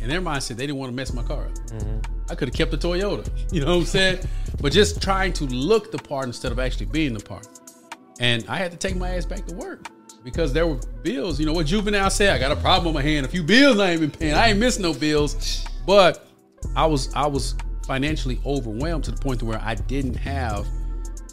and 0.01 0.11
their 0.11 0.21
mindset 0.21 0.57
they 0.57 0.67
didn't 0.67 0.79
want 0.79 0.91
to 0.91 0.97
mess 0.97 1.13
my 1.13 1.23
car 1.23 1.45
up. 1.45 1.53
Mm-hmm. 1.53 2.31
I 2.31 2.35
could 2.35 2.49
have 2.49 2.55
kept 2.55 2.73
the 2.73 2.79
Toyota, 2.79 3.29
you 3.53 3.61
know 3.61 3.77
what 3.77 3.83
I'm 3.83 3.87
saying? 3.87 4.19
but 4.61 4.73
just 4.73 5.01
trying 5.01 5.33
to 5.35 5.45
look 5.45 5.93
the 5.93 5.99
part 5.99 6.27
instead 6.27 6.51
of 6.53 6.59
actually 6.59 6.87
being 6.87 7.15
the 7.15 7.21
part. 7.21 7.47
And 8.21 8.45
I 8.49 8.57
had 8.59 8.71
to 8.71 8.77
take 8.77 8.97
my 8.97 9.17
ass 9.17 9.25
back 9.25 9.47
to 9.47 9.55
work 9.55 9.89
because 10.23 10.53
there 10.53 10.67
were 10.67 10.79
bills. 11.03 11.41
You 11.41 11.47
know 11.47 11.55
what 11.55 11.67
Juvenile 11.67 12.11
said? 12.11 12.35
I 12.35 12.39
got 12.39 12.53
a 12.53 12.61
problem 12.61 12.89
on 12.89 12.95
my 12.95 13.03
hand. 13.03 13.25
A 13.27 13.29
few 13.29 13.43
bills 13.43 13.79
I 13.79 13.93
ain't 13.93 14.01
been 14.01 14.11
paying. 14.11 14.35
I 14.35 14.51
ain't 14.51 14.59
missing 14.59 14.83
no 14.83 14.93
bills. 14.93 15.65
But 15.87 16.29
I 16.77 16.87
was 16.87 17.13
I 17.15 17.27
was 17.27 17.57
financially 17.87 18.39
overwhelmed 18.45 19.05
to 19.05 19.11
the 19.11 19.21
point 19.21 19.41
to 19.41 19.47
where 19.47 19.61
I 19.61 19.75
didn't 19.75 20.15
have 20.17 20.67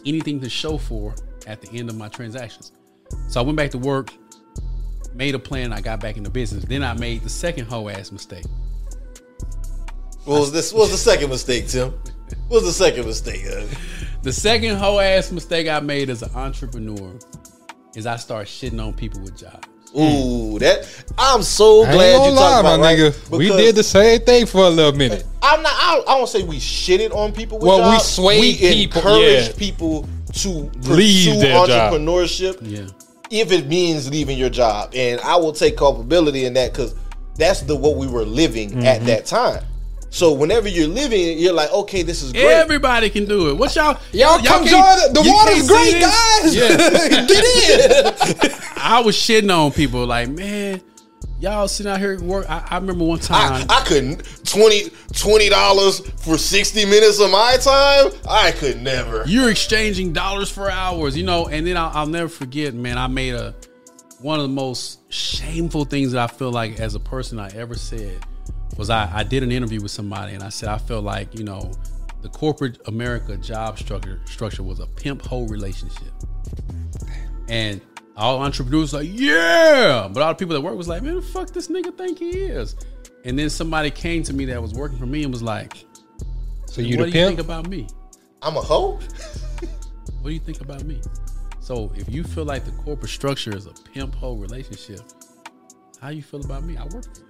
anything 0.05 0.39
to 0.41 0.49
show 0.49 0.77
for 0.77 1.13
at 1.45 1.61
the 1.61 1.69
end 1.77 1.89
of 1.89 1.97
my 1.97 2.07
transactions. 2.07 2.71
So 3.27 3.41
I 3.41 3.43
went 3.43 3.57
back 3.57 3.71
to 3.71 3.77
work, 3.77 4.13
made 5.13 5.35
a 5.35 5.39
plan. 5.39 5.73
I 5.73 5.81
got 5.81 5.99
back 5.99 6.15
into 6.15 6.29
business. 6.29 6.63
Then 6.63 6.83
I 6.83 6.93
made 6.93 7.21
the 7.21 7.29
second 7.29 7.65
hoe 7.65 7.89
ass 7.89 8.13
mistake. 8.13 8.45
What 10.23 10.39
was 10.39 10.51
this? 10.53 10.71
What 10.71 10.83
was 10.83 10.91
the 10.91 10.97
second 10.97 11.29
mistake, 11.29 11.67
Tim? 11.67 11.91
What 12.47 12.63
was 12.63 12.65
the 12.65 12.73
second 12.73 13.05
mistake? 13.05 13.45
Uh? 13.45 13.65
The 14.23 14.33
second 14.33 14.75
hoe 14.77 14.99
ass 14.99 15.31
mistake 15.31 15.67
I 15.67 15.79
made 15.79 16.09
as 16.09 16.21
an 16.21 16.31
entrepreneur 16.35 17.13
is 17.95 18.05
I 18.05 18.17
start 18.17 18.47
shitting 18.47 18.83
on 18.85 18.93
people 18.93 19.21
with 19.21 19.37
jobs. 19.37 19.67
Ooh, 19.97 20.59
that 20.59 20.85
I'm 21.17 21.41
so 21.41 21.83
I 21.83 21.85
ain't 21.85 21.93
glad 21.93 22.17
gonna 22.17 22.29
you 22.29 22.35
lie, 22.35 22.41
talked 22.41 22.59
about 22.59 22.79
my 22.81 22.85
right? 22.87 22.97
nigga. 22.99 23.29
We 23.37 23.47
did 23.47 23.75
the 23.75 23.83
same 23.83 24.19
thing 24.21 24.45
for 24.45 24.65
a 24.65 24.69
little 24.69 24.91
minute. 24.91 25.23
I'm 25.41 25.61
not. 25.63 25.71
I 25.73 25.95
don't, 25.95 26.09
I 26.09 26.17
don't 26.17 26.27
say 26.27 26.43
we 26.43 26.57
shitted 26.57 27.15
on 27.15 27.31
people. 27.31 27.57
With 27.57 27.67
jobs. 27.67 27.79
Well, 27.79 27.89
we 27.91 27.95
jobs. 27.97 28.05
swayed 28.09 28.41
we 28.41 28.57
people, 28.57 28.97
encourage 28.99 29.47
yeah. 29.47 29.53
people 29.57 30.09
to 30.33 30.49
Leave 30.49 30.73
pursue 30.83 31.39
their 31.39 31.65
job. 31.65 31.93
entrepreneurship 31.93 32.57
Yeah. 32.61 32.87
if 33.31 33.51
it 33.53 33.67
means 33.67 34.09
leaving 34.11 34.37
your 34.37 34.49
job. 34.49 34.91
And 34.93 35.21
I 35.21 35.37
will 35.37 35.53
take 35.53 35.77
culpability 35.77 36.43
in 36.45 36.53
that 36.55 36.73
because 36.73 36.93
that's 37.35 37.61
the 37.61 37.75
what 37.75 37.95
we 37.95 38.07
were 38.07 38.25
living 38.25 38.71
Mm-hmm. 38.71 38.83
at 38.85 39.05
that 39.05 39.25
time. 39.25 39.63
So 40.09 40.31
whenever 40.33 40.67
you're 40.67 40.87
living, 40.87 41.37
you're 41.37 41.53
like, 41.53 41.71
okay, 41.71 42.01
this 42.01 42.23
is 42.23 42.31
great. 42.31 42.45
Everybody 42.45 43.09
can 43.09 43.25
do 43.25 43.49
it. 43.49 43.57
What 43.57 43.75
y'all? 43.75 43.99
Y'all 44.13 44.37
come 44.39 44.65
can't- 44.65 44.69
join. 44.69 45.13
The, 45.13 45.21
the 45.21 45.29
water's 45.29 45.67
great, 45.67 46.01
guys. 46.01 46.55
Get 47.27 48.45
in. 48.45 48.51
I 48.77 49.01
was 49.03 49.15
shitting 49.15 49.55
on 49.55 49.71
people 49.71 50.05
like, 50.05 50.29
man, 50.29 50.81
y'all 51.39 51.67
sitting 51.67 51.91
out 51.91 51.99
here 51.99 52.19
work. 52.21 52.49
I, 52.49 52.65
I 52.69 52.77
remember 52.77 53.03
one 53.03 53.19
I, 53.19 53.21
time. 53.21 53.67
I 53.69 53.83
couldn't 53.85 54.23
20 54.45 55.49
dollars 55.49 55.99
for 56.21 56.37
sixty 56.37 56.85
minutes 56.85 57.19
of 57.19 57.29
my 57.29 57.57
time. 57.57 58.11
I 58.29 58.51
could 58.51 58.81
never. 58.81 59.23
you're 59.27 59.49
exchanging 59.49 60.13
dollars 60.13 60.49
for 60.49 60.71
hours, 60.71 61.17
you 61.17 61.23
know. 61.23 61.47
And 61.47 61.67
then 61.67 61.75
I'll, 61.77 61.91
I'll 61.93 62.07
never 62.07 62.29
forget, 62.29 62.73
man. 62.73 62.97
I 62.97 63.07
made 63.07 63.33
a 63.33 63.53
one 64.19 64.39
of 64.39 64.43
the 64.43 64.53
most 64.53 65.11
shameful 65.11 65.85
things 65.85 66.13
that 66.13 66.23
I 66.23 66.33
feel 66.33 66.51
like 66.51 66.79
as 66.79 66.95
a 66.95 66.99
person 66.99 67.39
I 67.39 67.49
ever 67.49 67.75
said 67.75 68.25
was 68.77 68.89
I, 68.89 69.09
I 69.13 69.23
did 69.23 69.43
an 69.43 69.51
interview 69.51 69.81
with 69.81 69.91
somebody 69.91 70.33
and 70.33 70.43
I 70.43 70.49
said 70.49 70.69
I 70.69 70.77
felt 70.77 71.03
like 71.03 71.37
you 71.37 71.43
know 71.43 71.71
the 72.21 72.29
corporate 72.29 72.79
America 72.87 73.37
job 73.37 73.77
structure 73.77 74.19
structure 74.25 74.63
was 74.63 74.79
a 74.79 74.87
pimp 74.87 75.23
hoe 75.25 75.45
relationship, 75.47 76.11
and 77.49 77.81
all 78.15 78.41
entrepreneurs 78.41 78.93
like 78.93 79.07
yeah, 79.11 80.07
but 80.11 80.21
all 80.23 80.29
the 80.29 80.35
people 80.35 80.53
that 80.55 80.61
work 80.61 80.75
was 80.75 80.87
like 80.87 81.03
man, 81.03 81.15
the 81.15 81.21
fuck 81.21 81.51
this 81.51 81.67
nigga 81.67 81.95
think 81.97 82.19
he 82.19 82.29
is, 82.41 82.75
and 83.25 83.37
then 83.37 83.49
somebody 83.49 83.91
came 83.91 84.23
to 84.23 84.33
me 84.33 84.45
that 84.45 84.61
was 84.61 84.73
working 84.73 84.97
for 84.97 85.05
me 85.05 85.23
and 85.23 85.31
was 85.31 85.43
like, 85.43 85.85
So 86.65 86.81
you 86.81 86.97
what 86.97 87.05
the 87.05 87.11
do 87.11 87.19
you 87.19 87.25
think 87.25 87.37
pimp? 87.37 87.47
about 87.47 87.67
me? 87.69 87.87
I'm 88.41 88.57
a 88.57 88.61
hoe. 88.61 88.99
What 90.21 90.29
do 90.31 90.33
you 90.33 90.39
think 90.39 90.61
about 90.61 90.83
me? 90.83 90.99
So 91.61 91.91
if 91.95 92.09
you 92.09 92.23
feel 92.23 92.43
like 92.43 92.65
the 92.65 92.71
corporate 92.71 93.11
structure 93.11 93.55
is 93.55 93.65
a 93.65 93.71
pimp 93.93 94.13
hoe 94.15 94.33
relationship, 94.35 94.99
how 96.01 96.09
you 96.09 96.21
feel 96.21 96.43
about 96.43 96.63
me? 96.63 96.75
I 96.75 96.83
work 96.85 97.05
for 97.05 97.21
you. 97.21 97.26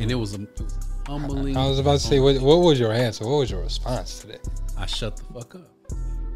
And 0.00 0.10
it 0.10 0.14
was 0.14 0.34
a, 0.34 0.42
it 0.42 0.60
was 0.60 0.78
humbling. 1.06 1.56
I 1.56 1.68
was 1.68 1.78
about 1.78 2.00
to 2.00 2.06
say, 2.06 2.20
what, 2.20 2.40
what 2.40 2.56
was 2.56 2.80
your 2.80 2.92
answer? 2.92 3.26
What 3.26 3.36
was 3.36 3.50
your 3.50 3.60
response 3.60 4.20
to 4.20 4.28
that? 4.28 4.48
I 4.78 4.86
shut 4.86 5.16
the 5.16 5.24
fuck 5.34 5.54
up. 5.54 5.70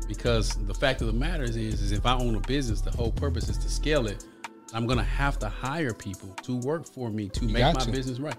Because 0.07 0.51
the 0.67 0.75
fact 0.75 1.01
of 1.01 1.07
the 1.07 1.15
matter 1.15 1.45
is, 1.45 1.57
is, 1.57 1.91
if 1.91 2.05
I 2.05 2.15
own 2.15 2.35
a 2.35 2.41
business, 2.41 2.83
the 2.83 2.91
whole 2.91 3.11
purpose 3.11 3.49
is 3.49 3.57
to 3.59 3.69
scale 3.71 4.07
it. 4.07 4.27
I'm 4.75 4.87
gonna 4.87 5.03
have 5.03 5.39
to 5.39 5.49
hire 5.49 5.95
people 5.95 6.29
to 6.43 6.57
work 6.59 6.87
for 6.87 7.09
me 7.09 7.29
to 7.31 7.45
make 7.45 7.63
my 7.63 7.73
to. 7.73 7.91
business 7.91 8.19
right. 8.19 8.37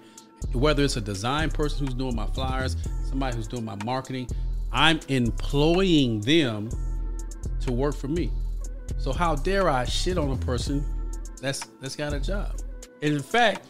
Whether 0.52 0.84
it's 0.84 0.96
a 0.96 1.00
design 1.00 1.50
person 1.50 1.86
who's 1.86 1.94
doing 1.94 2.14
my 2.14 2.26
flyers, 2.26 2.76
somebody 3.08 3.36
who's 3.36 3.48
doing 3.48 3.64
my 3.64 3.76
marketing, 3.84 4.28
I'm 4.70 5.00
employing 5.08 6.20
them 6.20 6.70
to 7.60 7.72
work 7.72 7.96
for 7.96 8.08
me. 8.08 8.30
So 8.98 9.12
how 9.12 9.34
dare 9.34 9.68
I 9.68 9.86
shit 9.86 10.18
on 10.18 10.30
a 10.30 10.36
person 10.36 10.84
that's 11.40 11.60
that's 11.80 11.96
got 11.96 12.12
a 12.12 12.20
job? 12.20 12.60
And 13.02 13.14
in 13.14 13.22
fact, 13.22 13.66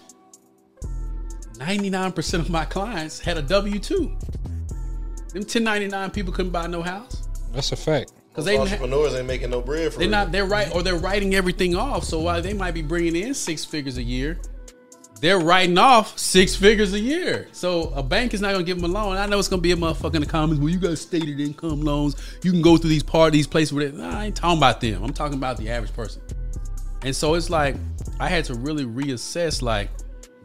99% 1.58 2.34
of 2.40 2.50
my 2.50 2.64
clients 2.64 3.18
had 3.20 3.38
a 3.38 3.42
W2. 3.42 3.88
Them 5.32 5.42
1099 5.42 6.10
people 6.10 6.32
couldn't 6.32 6.52
buy 6.52 6.66
no 6.66 6.82
house. 6.82 7.28
That's 7.52 7.72
a 7.72 7.76
fact. 7.76 8.12
Because 8.30 8.44
Most 8.44 8.46
they 8.46 8.52
didn't 8.52 8.68
ha- 8.68 8.74
entrepreneurs 8.74 9.14
ain't 9.14 9.26
making 9.26 9.50
no 9.50 9.60
bread 9.62 9.92
for 9.92 9.98
they're 9.98 10.08
real. 10.08 10.10
not 10.18 10.32
they're 10.32 10.44
right 10.46 10.74
or 10.74 10.82
they're 10.82 10.96
writing 10.96 11.34
everything 11.34 11.74
off. 11.74 12.04
So 12.04 12.20
while 12.20 12.42
they 12.42 12.52
might 12.52 12.72
be 12.72 12.82
bringing 12.82 13.16
in 13.16 13.32
six 13.34 13.64
figures 13.64 13.96
a 13.96 14.02
year, 14.02 14.38
they're 15.22 15.38
writing 15.40 15.78
off 15.78 16.18
six 16.18 16.54
figures 16.54 16.92
a 16.92 17.00
year. 17.00 17.48
So 17.52 17.90
a 17.94 18.02
bank 18.02 18.34
is 18.34 18.42
not 18.42 18.52
gonna 18.52 18.64
give 18.64 18.78
them 18.80 18.90
a 18.90 18.92
loan. 18.92 19.16
I 19.16 19.24
know 19.24 19.38
it's 19.38 19.48
gonna 19.48 19.62
be 19.62 19.72
a 19.72 19.76
motherfucker 19.76 20.16
in 20.16 20.20
the 20.20 20.26
comments. 20.26 20.60
Well, 20.60 20.68
you 20.68 20.78
got 20.78 20.98
stated 20.98 21.40
income 21.40 21.80
loans. 21.80 22.16
You 22.42 22.52
can 22.52 22.60
go 22.60 22.76
through 22.76 22.90
these 22.90 23.02
parties, 23.02 23.46
places 23.46 23.72
where 23.72 23.88
they, 23.88 23.96
nah, 23.96 24.18
I 24.20 24.26
ain't 24.26 24.36
talking 24.36 24.58
about 24.58 24.82
them. 24.82 25.02
I'm 25.02 25.14
talking 25.14 25.38
about 25.38 25.56
the 25.56 25.70
average 25.70 25.94
person. 25.94 26.20
And 27.02 27.16
so 27.16 27.34
it's 27.34 27.48
like 27.48 27.76
I 28.20 28.28
had 28.28 28.44
to 28.46 28.54
really 28.54 28.84
reassess. 28.84 29.62
Like, 29.62 29.88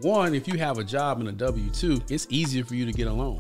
one, 0.01 0.33
if 0.33 0.47
you 0.47 0.57
have 0.57 0.77
a 0.77 0.83
job 0.83 1.21
in 1.21 1.27
a 1.27 1.31
W 1.31 1.69
two, 1.69 2.01
it's 2.09 2.27
easier 2.29 2.63
for 2.63 2.75
you 2.75 2.85
to 2.85 2.91
get 2.91 3.07
a 3.07 3.13
loan. 3.13 3.39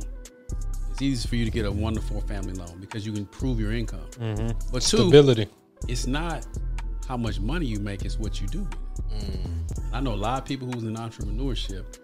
It's 0.91 1.01
easier 1.01 1.29
for 1.29 1.35
you 1.35 1.45
to 1.45 1.51
get 1.51 1.65
a 1.65 2.01
four 2.01 2.21
family 2.21 2.53
loan 2.53 2.77
because 2.79 3.05
you 3.05 3.13
can 3.13 3.25
prove 3.25 3.59
your 3.59 3.71
income. 3.71 4.05
Mm-hmm. 4.19 4.71
But 4.71 4.81
two, 4.81 4.97
Stability. 4.97 5.47
it's 5.87 6.05
not 6.05 6.45
how 7.07 7.17
much 7.17 7.39
money 7.39 7.65
you 7.65 7.79
make, 7.79 8.05
it's 8.05 8.19
what 8.19 8.39
you 8.39 8.47
do 8.47 8.61
with 8.61 8.73
it. 8.73 9.43
Mm. 9.43 9.83
I 9.93 9.99
know 9.99 10.13
a 10.13 10.15
lot 10.15 10.39
of 10.39 10.45
people 10.45 10.71
who's 10.71 10.83
in 10.83 10.95
entrepreneurship 10.95 11.97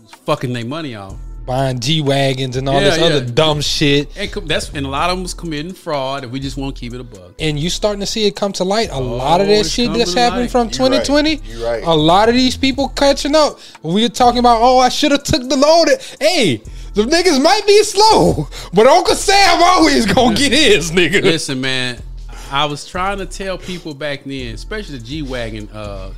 who's 0.00 0.12
fucking 0.12 0.52
their 0.52 0.64
money 0.64 0.94
off. 0.94 1.16
Buying 1.48 1.80
G 1.80 2.02
wagons 2.02 2.56
and 2.56 2.68
all 2.68 2.74
Yeah, 2.80 2.90
this 2.90 2.98
yeah. 2.98 3.04
other 3.06 3.24
dumb 3.24 3.60
shit. 3.62 4.14
And 4.16 4.30
that's 4.48 4.68
and 4.70 4.84
a 4.84 4.88
lot 4.88 5.08
of 5.10 5.16
them 5.16 5.22
was 5.22 5.32
committing 5.34 5.72
fraud 5.72 6.22
and 6.24 6.32
we 6.32 6.40
just 6.40 6.56
want 6.58 6.76
to 6.76 6.80
keep 6.80 6.92
it 6.92 7.00
a 7.00 7.04
bug. 7.04 7.34
And 7.38 7.58
you 7.58 7.70
starting 7.70 8.00
to 8.00 8.06
see 8.06 8.26
it 8.26 8.36
come 8.36 8.52
to 8.52 8.64
light. 8.64 8.90
A 8.92 9.00
lot 9.00 9.40
of 9.40 9.48
Oh, 9.48 9.50
that 9.56 9.64
shit 9.66 9.92
that's 9.94 10.12
to 10.12 10.20
happening 10.20 10.48
from 10.48 10.68
You 10.68 10.84
right. 10.86 11.02
2020. 11.04 11.64
Right. 11.64 11.82
A 11.84 11.94
lot 11.94 12.28
of 12.28 12.34
these 12.34 12.56
people 12.56 12.88
catching 12.90 13.34
up. 13.34 13.58
We 13.82 14.02
were 14.02 14.08
talking 14.10 14.40
about, 14.40 14.58
oh, 14.60 14.78
I 14.78 14.90
should 14.90 15.10
have 15.12 15.24
took 15.24 15.48
the 15.48 15.56
load. 15.56 15.88
Hey, 16.20 16.58
the 16.94 17.04
niggas 17.04 17.42
might 17.42 17.66
be 17.66 17.82
slow, 17.82 18.48
but 18.74 18.86
Uncle 18.86 19.14
Sam 19.14 19.60
always 19.62 20.04
gonna 20.04 20.36
get 20.36 20.52
his 20.52 20.90
nigga. 20.90 21.22
Listen, 21.22 21.60
man, 21.60 22.02
I 22.50 22.66
was 22.66 22.86
trying 22.86 23.18
to 23.18 23.26
tell 23.26 23.56
people 23.56 23.94
back 23.94 24.24
then, 24.24 24.54
especially 24.54 24.98
the 24.98 25.04
G 25.04 25.22
wagon, 25.22 25.68
uh, 25.70 26.12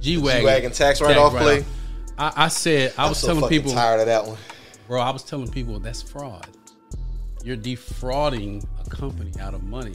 G 0.00 0.16
wagon, 0.16 0.40
G-Wagon 0.40 0.72
tax 0.72 1.00
write-off 1.00 1.32
play? 1.36 1.64
I, 2.18 2.32
I 2.44 2.48
said 2.48 2.92
I 2.96 3.04
I'm 3.04 3.08
was 3.10 3.18
so 3.18 3.28
telling 3.28 3.42
fucking 3.42 3.58
people, 3.60 3.72
tired 3.72 4.00
of 4.00 4.06
that 4.06 4.26
one. 4.26 4.36
Bro, 4.86 5.00
I 5.00 5.10
was 5.10 5.22
telling 5.22 5.50
people 5.50 5.78
that's 5.80 6.02
fraud. 6.02 6.46
You're 7.42 7.56
defrauding 7.56 8.66
a 8.84 8.88
company 8.88 9.32
out 9.40 9.54
of 9.54 9.62
money 9.64 9.94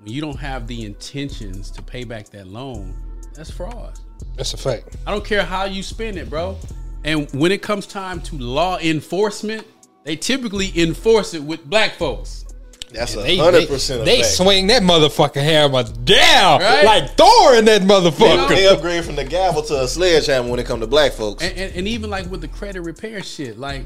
when 0.00 0.12
you 0.12 0.20
don't 0.20 0.38
have 0.38 0.66
the 0.66 0.84
intentions 0.84 1.70
to 1.72 1.82
pay 1.82 2.04
back 2.04 2.28
that 2.30 2.46
loan. 2.48 2.94
That's 3.34 3.50
fraud. 3.50 3.98
That's 4.36 4.52
a 4.54 4.56
fact. 4.56 4.96
I 5.06 5.12
don't 5.12 5.24
care 5.24 5.44
how 5.44 5.64
you 5.64 5.82
spend 5.82 6.16
it, 6.16 6.28
bro. 6.28 6.56
And 7.04 7.30
when 7.32 7.52
it 7.52 7.62
comes 7.62 7.86
time 7.86 8.20
to 8.22 8.36
law 8.36 8.78
enforcement, 8.78 9.64
they 10.04 10.16
typically 10.16 10.72
enforce 10.80 11.34
it 11.34 11.42
with 11.42 11.64
black 11.64 11.92
folks. 11.94 12.44
That's 12.90 13.14
a 13.16 13.36
hundred 13.36 13.68
percent. 13.68 14.06
they 14.06 14.22
swing 14.22 14.66
that 14.68 14.82
motherfucker 14.82 15.42
hammer 15.42 15.82
down 16.04 16.60
Right? 16.62 16.84
like 16.84 17.10
Thor 17.18 17.54
in 17.56 17.66
that 17.66 17.82
motherfucker. 17.82 18.48
They 18.48 18.66
upgrade 18.66 19.04
from 19.04 19.14
the 19.14 19.24
gavel 19.24 19.62
to 19.64 19.82
a 19.82 19.86
sledgehammer 19.86 20.48
when 20.48 20.58
it 20.58 20.64
come 20.64 20.80
to 20.80 20.86
black 20.86 21.12
folks. 21.12 21.44
And, 21.44 21.56
and, 21.58 21.76
and 21.76 21.86
even 21.88 22.08
like 22.08 22.30
with 22.30 22.40
the 22.40 22.48
credit 22.48 22.80
repair 22.80 23.22
shit, 23.22 23.58
like 23.58 23.84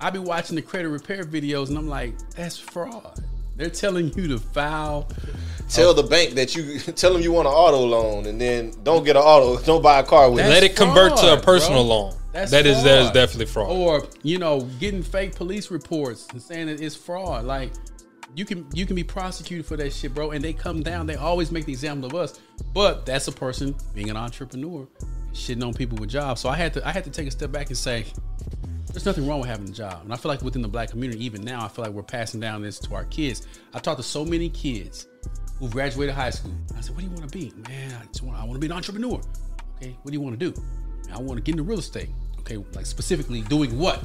I 0.00 0.10
be 0.10 0.18
watching 0.18 0.56
the 0.56 0.62
credit 0.62 0.88
repair 0.88 1.24
videos 1.24 1.68
and 1.68 1.78
I'm 1.78 1.88
like, 1.88 2.14
that's 2.30 2.58
fraud. 2.58 3.22
They're 3.58 3.68
telling 3.68 4.12
you 4.16 4.28
to 4.28 4.38
file. 4.38 5.08
tell 5.68 5.92
the 5.92 6.04
bank 6.04 6.34
that 6.34 6.54
you 6.54 6.78
tell 6.94 7.12
them 7.12 7.22
you 7.22 7.32
want 7.32 7.48
an 7.48 7.54
auto 7.54 7.84
loan, 7.84 8.26
and 8.26 8.40
then 8.40 8.72
don't 8.84 9.04
get 9.04 9.16
an 9.16 9.22
auto, 9.22 9.60
don't 9.64 9.82
buy 9.82 9.98
a 9.98 10.04
car 10.04 10.30
with 10.30 10.44
That's 10.44 10.50
it. 10.50 10.54
Let 10.54 10.62
it 10.62 10.76
convert 10.76 11.16
to 11.18 11.32
a 11.34 11.40
personal 11.40 11.82
bro. 11.82 11.94
loan. 11.94 12.14
That's 12.32 12.52
That 12.52 12.66
is 12.66 12.84
that 12.84 13.02
is 13.02 13.10
definitely 13.10 13.46
fraud. 13.46 13.70
Or 13.70 14.06
you 14.22 14.38
know, 14.38 14.60
getting 14.78 15.02
fake 15.02 15.34
police 15.34 15.72
reports 15.72 16.28
and 16.30 16.40
saying 16.40 16.68
that 16.68 16.80
it's 16.80 16.94
fraud. 16.94 17.46
Like 17.46 17.72
you 18.36 18.44
can 18.44 18.64
you 18.72 18.86
can 18.86 18.94
be 18.94 19.02
prosecuted 19.02 19.66
for 19.66 19.76
that 19.76 19.92
shit, 19.92 20.14
bro. 20.14 20.30
And 20.30 20.44
they 20.44 20.52
come 20.52 20.80
down. 20.84 21.06
They 21.06 21.16
always 21.16 21.50
make 21.50 21.64
the 21.64 21.72
example 21.72 22.06
of 22.08 22.14
us, 22.14 22.40
but 22.72 23.04
that's 23.04 23.26
a 23.26 23.32
person 23.32 23.74
being 23.92 24.08
an 24.08 24.16
entrepreneur, 24.16 24.86
shitting 25.32 25.66
on 25.66 25.74
people 25.74 25.98
with 25.98 26.10
jobs. 26.10 26.40
So 26.40 26.48
I 26.48 26.54
had 26.54 26.74
to 26.74 26.86
I 26.86 26.92
had 26.92 27.02
to 27.04 27.10
take 27.10 27.26
a 27.26 27.32
step 27.32 27.50
back 27.50 27.68
and 27.68 27.76
say. 27.76 28.06
There's 28.92 29.04
nothing 29.06 29.26
wrong 29.26 29.40
with 29.40 29.48
having 29.48 29.68
a 29.68 29.72
job. 29.72 30.00
And 30.04 30.12
I 30.12 30.16
feel 30.16 30.30
like 30.30 30.42
within 30.42 30.62
the 30.62 30.68
black 30.68 30.90
community, 30.90 31.24
even 31.24 31.42
now, 31.42 31.64
I 31.64 31.68
feel 31.68 31.84
like 31.84 31.92
we're 31.94 32.02
passing 32.02 32.40
down 32.40 32.62
this 32.62 32.78
to 32.80 32.94
our 32.94 33.04
kids. 33.04 33.46
I 33.74 33.78
talked 33.78 33.98
to 33.98 34.02
so 34.02 34.24
many 34.24 34.48
kids 34.48 35.06
who 35.58 35.68
graduated 35.68 36.14
high 36.14 36.30
school. 36.30 36.52
I 36.76 36.80
said, 36.80 36.94
What 36.94 37.00
do 37.02 37.06
you 37.06 37.12
want 37.12 37.30
to 37.30 37.38
be? 37.38 37.52
Man, 37.68 37.94
I 38.00 38.04
just 38.06 38.22
want 38.22 38.38
I 38.38 38.44
want 38.44 38.54
to 38.54 38.60
be 38.60 38.66
an 38.66 38.72
entrepreneur. 38.72 39.20
Okay, 39.76 39.96
what 40.02 40.10
do 40.10 40.12
you 40.12 40.20
want 40.20 40.38
to 40.38 40.50
do? 40.50 40.60
"Man, 41.06 41.14
I 41.14 41.18
want 41.18 41.36
to 41.36 41.42
get 41.42 41.52
into 41.52 41.62
real 41.64 41.78
estate. 41.78 42.08
Okay, 42.40 42.56
like 42.74 42.86
specifically 42.86 43.42
doing 43.42 43.78
what? 43.78 44.02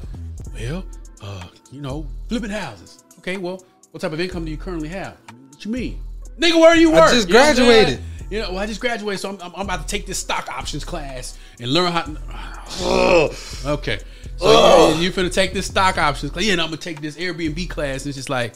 Well, 0.54 0.84
uh, 1.22 1.46
you 1.72 1.82
know, 1.82 2.06
flipping 2.28 2.50
houses. 2.50 3.04
Okay, 3.20 3.38
well, 3.38 3.64
what 3.92 4.02
type 4.02 4.12
of 4.12 4.20
income 4.20 4.46
do 4.46 4.52
you 4.52 4.58
currently 4.58 4.90
have? 4.90 5.18
What 5.50 5.64
you 5.66 5.72
mean? 5.72 6.02
Nigga, 6.38 6.56
where 6.60 6.70
are 6.70 6.76
you 6.76 6.92
I 6.94 7.00
work? 7.02 7.12
just 7.12 7.28
You 7.28 7.34
know 7.36 7.40
what 7.42 7.50
I'm 7.50 7.56
saying? 7.56 7.68
graduated. 7.70 8.04
You 8.30 8.40
know, 8.42 8.50
well, 8.52 8.60
I 8.60 8.66
just 8.66 8.82
graduated, 8.82 9.20
so 9.20 9.30
I'm, 9.30 9.42
I'm, 9.42 9.52
I'm 9.56 9.62
about 9.66 9.82
to 9.82 9.88
take 9.88 10.06
this 10.08 10.18
stock 10.18 10.48
options 10.50 10.84
class 10.84 11.38
and 11.60 11.72
learn 11.72 11.92
how. 11.92 12.02
To, 12.04 13.36
okay, 13.66 14.00
so 14.38 14.90
you, 14.96 15.02
you 15.04 15.12
finna 15.12 15.32
take 15.34 15.54
this 15.54 15.68
stock 15.68 15.98
options. 15.98 16.32
Yeah, 16.36 16.54
and 16.54 16.62
I'm 16.62 16.68
gonna 16.68 16.78
take 16.78 17.02
this 17.02 17.16
Airbnb 17.18 17.70
class. 17.70 18.02
And 18.04 18.10
it's 18.10 18.18
just 18.18 18.30
like, 18.30 18.54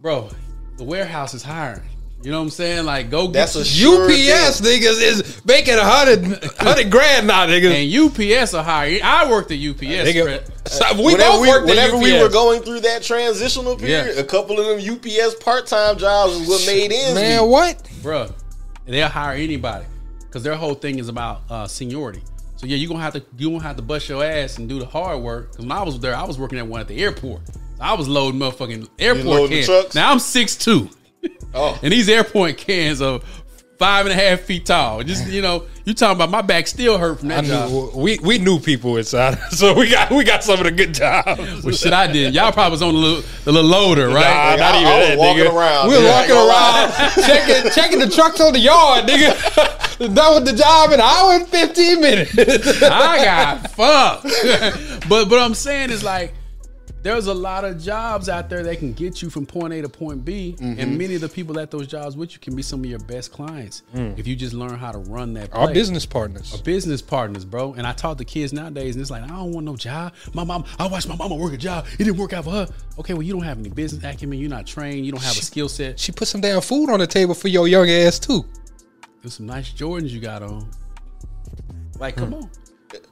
bro, 0.00 0.28
the 0.76 0.84
warehouse 0.84 1.34
is 1.34 1.42
hiring. 1.42 1.82
You 2.22 2.32
know 2.32 2.38
what 2.38 2.44
I'm 2.44 2.50
saying? 2.50 2.86
Like, 2.86 3.10
go 3.10 3.26
get 3.26 3.34
That's 3.34 3.54
a 3.56 3.58
your- 3.58 4.08
sure 4.08 4.10
UPS 4.10 4.60
thing. 4.60 4.80
niggas 4.80 5.00
is 5.02 5.42
making 5.44 5.74
a 5.74 5.84
hundred 5.84 6.42
hundred 6.58 6.90
grand 6.90 7.26
now, 7.26 7.46
niggas. 7.46 7.70
and 7.70 8.42
UPS 8.42 8.54
are 8.54 8.64
hiring. 8.64 9.00
I 9.02 9.30
worked 9.30 9.52
at 9.52 9.58
UPS. 9.58 9.82
Nigga, 9.84 10.68
so 10.68 10.96
we 10.96 11.12
whenever 11.12 11.32
both 11.36 11.40
we, 11.42 11.70
whenever 11.70 11.96
we 11.98 12.18
were 12.20 12.28
going 12.30 12.62
through 12.62 12.80
that 12.80 13.02
transitional 13.02 13.76
period, 13.76 14.14
Yeah. 14.16 14.20
a 14.20 14.24
couple 14.24 14.58
of 14.58 14.66
them 14.66 14.78
UPS 14.96 15.34
part 15.36 15.66
time 15.66 15.98
jobs 15.98 16.32
is 16.32 16.48
what 16.48 16.66
made 16.66 16.90
ends 16.90 17.14
Man, 17.14 17.46
what? 17.48 17.82
Bruh, 18.02 18.32
they'll 18.86 19.08
hire 19.08 19.36
anybody 19.36 19.84
because 20.20 20.42
their 20.42 20.56
whole 20.56 20.74
thing 20.74 20.98
is 20.98 21.08
about 21.08 21.42
uh, 21.50 21.66
seniority. 21.68 22.22
So 22.56 22.66
yeah, 22.66 22.76
you 22.76 22.88
gonna 22.88 23.00
have 23.00 23.12
to 23.14 23.22
you 23.38 23.50
gonna 23.50 23.62
have 23.62 23.76
to 23.76 23.82
bust 23.82 24.08
your 24.08 24.24
ass 24.24 24.58
and 24.58 24.68
do 24.68 24.78
the 24.78 24.86
hard 24.86 25.22
work. 25.22 25.52
Because 25.52 25.66
when 25.66 25.72
I 25.72 25.82
was 25.82 26.00
there, 26.00 26.16
I 26.16 26.24
was 26.24 26.38
working 26.38 26.58
at 26.58 26.66
one 26.66 26.80
at 26.80 26.88
the 26.88 27.02
airport. 27.02 27.42
I 27.78 27.92
was 27.94 28.08
loading 28.08 28.40
motherfucking 28.40 28.88
airport 28.98 29.26
loading 29.26 29.64
cans. 29.64 29.94
Now 29.94 30.10
I'm 30.10 30.18
six 30.18 30.56
two, 30.56 30.88
Oh, 31.54 31.78
and 31.82 31.92
these 31.92 32.08
airport 32.08 32.56
cans 32.56 33.02
are 33.02 33.20
five 33.78 34.06
and 34.06 34.12
a 34.12 34.22
half 34.22 34.40
feet 34.40 34.66
tall. 34.66 35.02
Just 35.02 35.26
you 35.28 35.42
know, 35.42 35.64
you 35.84 35.94
talking 35.94 36.16
about 36.16 36.30
my 36.30 36.42
back 36.42 36.66
still 36.66 36.98
hurt 36.98 37.20
from 37.20 37.30
I 37.30 37.40
that 37.40 37.44
job. 37.44 37.70
knew 37.70 37.90
we 37.94 38.18
we 38.18 38.38
knew 38.38 38.58
people 38.58 38.96
inside, 38.96 39.38
so 39.50 39.74
we 39.74 39.90
got 39.90 40.10
we 40.10 40.24
got 40.24 40.42
some 40.42 40.58
of 40.58 40.64
the 40.64 40.70
good 40.70 40.94
jobs. 40.94 41.64
Well, 41.64 41.74
shit, 41.74 41.92
I 41.92 42.06
did. 42.10 42.34
Y'all 42.34 42.52
probably 42.52 42.72
was 42.72 42.82
on 42.82 42.94
the 42.94 43.00
little, 43.00 43.22
the 43.44 43.52
little 43.52 43.70
loader, 43.70 44.08
right? 44.08 44.56
Nah, 44.58 44.64
not 44.64 44.74
I, 44.74 44.80
even 44.80 44.92
I 44.92 44.98
was 44.98 45.08
that, 45.08 45.18
walking 45.18 45.44
nigga. 45.44 45.54
around. 45.54 45.88
We 45.88 45.94
were 45.94 46.00
dude. 46.00 46.10
I 46.10 46.12
walking 46.12 46.30
ain't 46.30 46.38
gonna 46.38 46.48
lie. 46.48 46.94
around 46.98 47.26
checking 47.26 47.70
checking 47.72 47.98
the 48.00 48.08
trucks 48.10 48.40
on 48.40 48.52
the 48.52 48.60
yard, 48.60 49.04
nigga. 49.06 49.82
Done 50.14 50.34
with 50.34 50.44
the 50.44 50.56
job 50.56 50.88
in 50.92 50.94
an 50.94 51.00
hour 51.00 51.32
and 51.34 51.46
fifteen 51.48 52.00
minutes. 52.00 52.36
I 52.82 53.24
got 53.24 53.70
fucked. 53.70 54.24
but 55.08 55.26
but 55.28 55.38
I'm 55.38 55.54
saying 55.54 55.90
is 55.90 56.02
like 56.04 56.34
there's 57.06 57.28
a 57.28 57.34
lot 57.34 57.64
of 57.64 57.80
jobs 57.80 58.28
out 58.28 58.48
there 58.50 58.62
that 58.64 58.78
can 58.80 58.92
get 58.92 59.22
you 59.22 59.30
from 59.30 59.46
point 59.46 59.72
A 59.72 59.80
to 59.82 59.88
point 59.88 60.24
B, 60.24 60.56
Mm-hmm. 60.58 60.80
and 60.80 60.98
many 60.98 61.14
of 61.14 61.20
the 61.20 61.28
people 61.28 61.58
at 61.60 61.70
those 61.70 61.86
jobs 61.86 62.16
with 62.16 62.32
you 62.32 62.38
can 62.40 62.56
be 62.56 62.62
some 62.62 62.80
of 62.80 62.86
your 62.86 62.98
best 62.98 63.30
clients 63.32 63.82
if 63.94 64.26
you 64.26 64.34
just 64.34 64.52
learn 64.54 64.76
how 64.78 64.90
to 64.90 64.98
run 64.98 65.32
that. 65.34 65.50
Mm. 65.52 65.58
Our 65.58 65.72
business 65.72 66.04
partners. 66.04 66.52
Our 66.52 66.62
business 66.62 67.00
partners, 67.00 67.44
bro. 67.44 67.74
And 67.74 67.86
I 67.86 67.92
talk 67.92 68.18
to 68.18 68.24
kids 68.24 68.52
nowadays, 68.52 68.96
and 68.96 69.02
it's 69.02 69.10
like, 69.10 69.22
I 69.22 69.28
don't 69.28 69.52
want 69.52 69.66
no 69.66 69.76
job. 69.76 70.14
My 70.34 70.42
mom, 70.44 70.64
I 70.78 70.86
watched 70.88 71.08
my 71.08 71.16
mama 71.16 71.36
work 71.36 71.52
a 71.52 71.56
job. 71.56 71.86
It 71.92 71.98
didn't 72.04 72.16
work 72.16 72.32
out 72.32 72.44
for 72.44 72.50
her. 72.50 72.68
Okay, 72.98 73.14
well, 73.14 73.22
you 73.22 73.32
don't 73.32 73.44
have 73.44 73.58
any 73.58 73.68
business 73.68 74.02
acumen. 74.02 74.38
You're 74.40 74.50
not 74.50 74.66
trained. 74.66 75.06
You 75.06 75.12
don't 75.12 75.22
have 75.22 75.36
a 75.38 75.42
skill 75.42 75.68
set. 75.68 75.98
She 76.00 76.10
put 76.12 76.26
some 76.28 76.40
damn 76.40 76.60
food 76.60 76.90
on 76.90 76.98
the 76.98 77.06
table 77.06 77.34
for 77.34 77.48
your 77.48 77.68
young 77.68 77.88
ass 77.88 78.18
too. 78.18 78.44
There's 79.22 79.34
some 79.34 79.46
nice 79.46 79.72
Jordans 79.72 80.10
you 80.10 80.20
got 80.20 80.42
on. 80.42 80.68
Like, 81.98 82.16
come 82.16 82.34
on. 82.34 82.50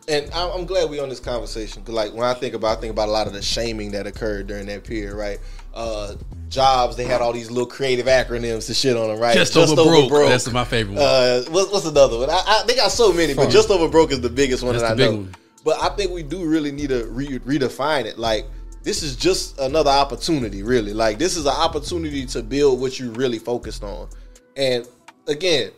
And 0.09 0.31
I'm 0.33 0.51
I'm 0.53 0.67
glad 0.67 0.89
we 0.91 1.01
on 1.01 1.09
this 1.09 1.21
conversation. 1.21 1.83
'Cause, 1.83 1.95
like 1.95 2.13
when 2.13 2.25
I 2.25 2.35
think 2.35 2.55
about, 2.55 2.79
I 2.79 2.81
think 2.81 2.93
about 2.93 3.09
a 3.09 3.13
lot 3.13 3.27
of 3.27 3.33
the 3.33 3.43
shaming 3.43 3.91
that 3.93 4.07
occurred 4.07 4.47
during 4.47 4.67
that 4.67 4.85
period, 4.85 5.15
right? 5.15 5.39
Uh, 5.75 6.15
jobs, 6.49 6.95
they 6.97 7.05
had 7.05 7.21
all 7.21 7.33
these 7.33 7.51
little 7.51 7.67
creative 7.67 8.07
acronyms 8.07 8.67
to 8.67 8.75
shit 8.75 8.97
on 8.97 9.09
them, 9.09 9.19
right? 9.19 9.35
Just, 9.35 9.57
over, 9.57 10.09
broke. 10.09 10.29
That's 10.29 10.49
my 10.53 10.65
favorite 10.65 10.95
one. 10.95 11.03
Uh, 11.03 11.43
what's, 11.49 11.73
what's 11.73 11.87
another 11.87 12.19
one? 12.19 12.31
I, 12.31 12.41
I, 12.47 12.63
they 12.67 12.77
got 12.77 12.93
so 12.93 13.13
many, 13.13 13.35
but 13.35 13.51
just 13.51 13.71
over 13.71 13.89
broke 13.89 14.13
is 14.13 14.21
the 14.21 14.31
biggest 14.31 14.63
one 14.63 14.75
That's 14.77 14.85
that 14.85 14.93
I 14.93 15.05
know. 15.05 15.17
one. 15.17 15.35
But 15.65 15.83
I 15.83 15.89
think 15.97 16.13
we 16.13 16.23
do 16.23 16.45
really 16.45 16.71
need 16.71 16.91
to 16.91 17.07
re- 17.07 17.41
redefine 17.41 18.05
it. 18.05 18.19
Like 18.19 18.47
this 18.85 19.03
is 19.03 19.17
just 19.17 19.59
another 19.59 19.91
opportunity, 19.91 20.63
really. 20.63 20.93
Like 20.93 21.19
this 21.19 21.37
is 21.37 21.47
an 21.47 21.55
opportunity 21.57 22.25
to 22.27 22.43
build 22.43 22.81
what 22.81 23.01
you 23.01 23.11
really 23.13 23.39
focused 23.41 23.83
on. 23.83 24.09
And 24.57 24.87
again, 25.27 25.73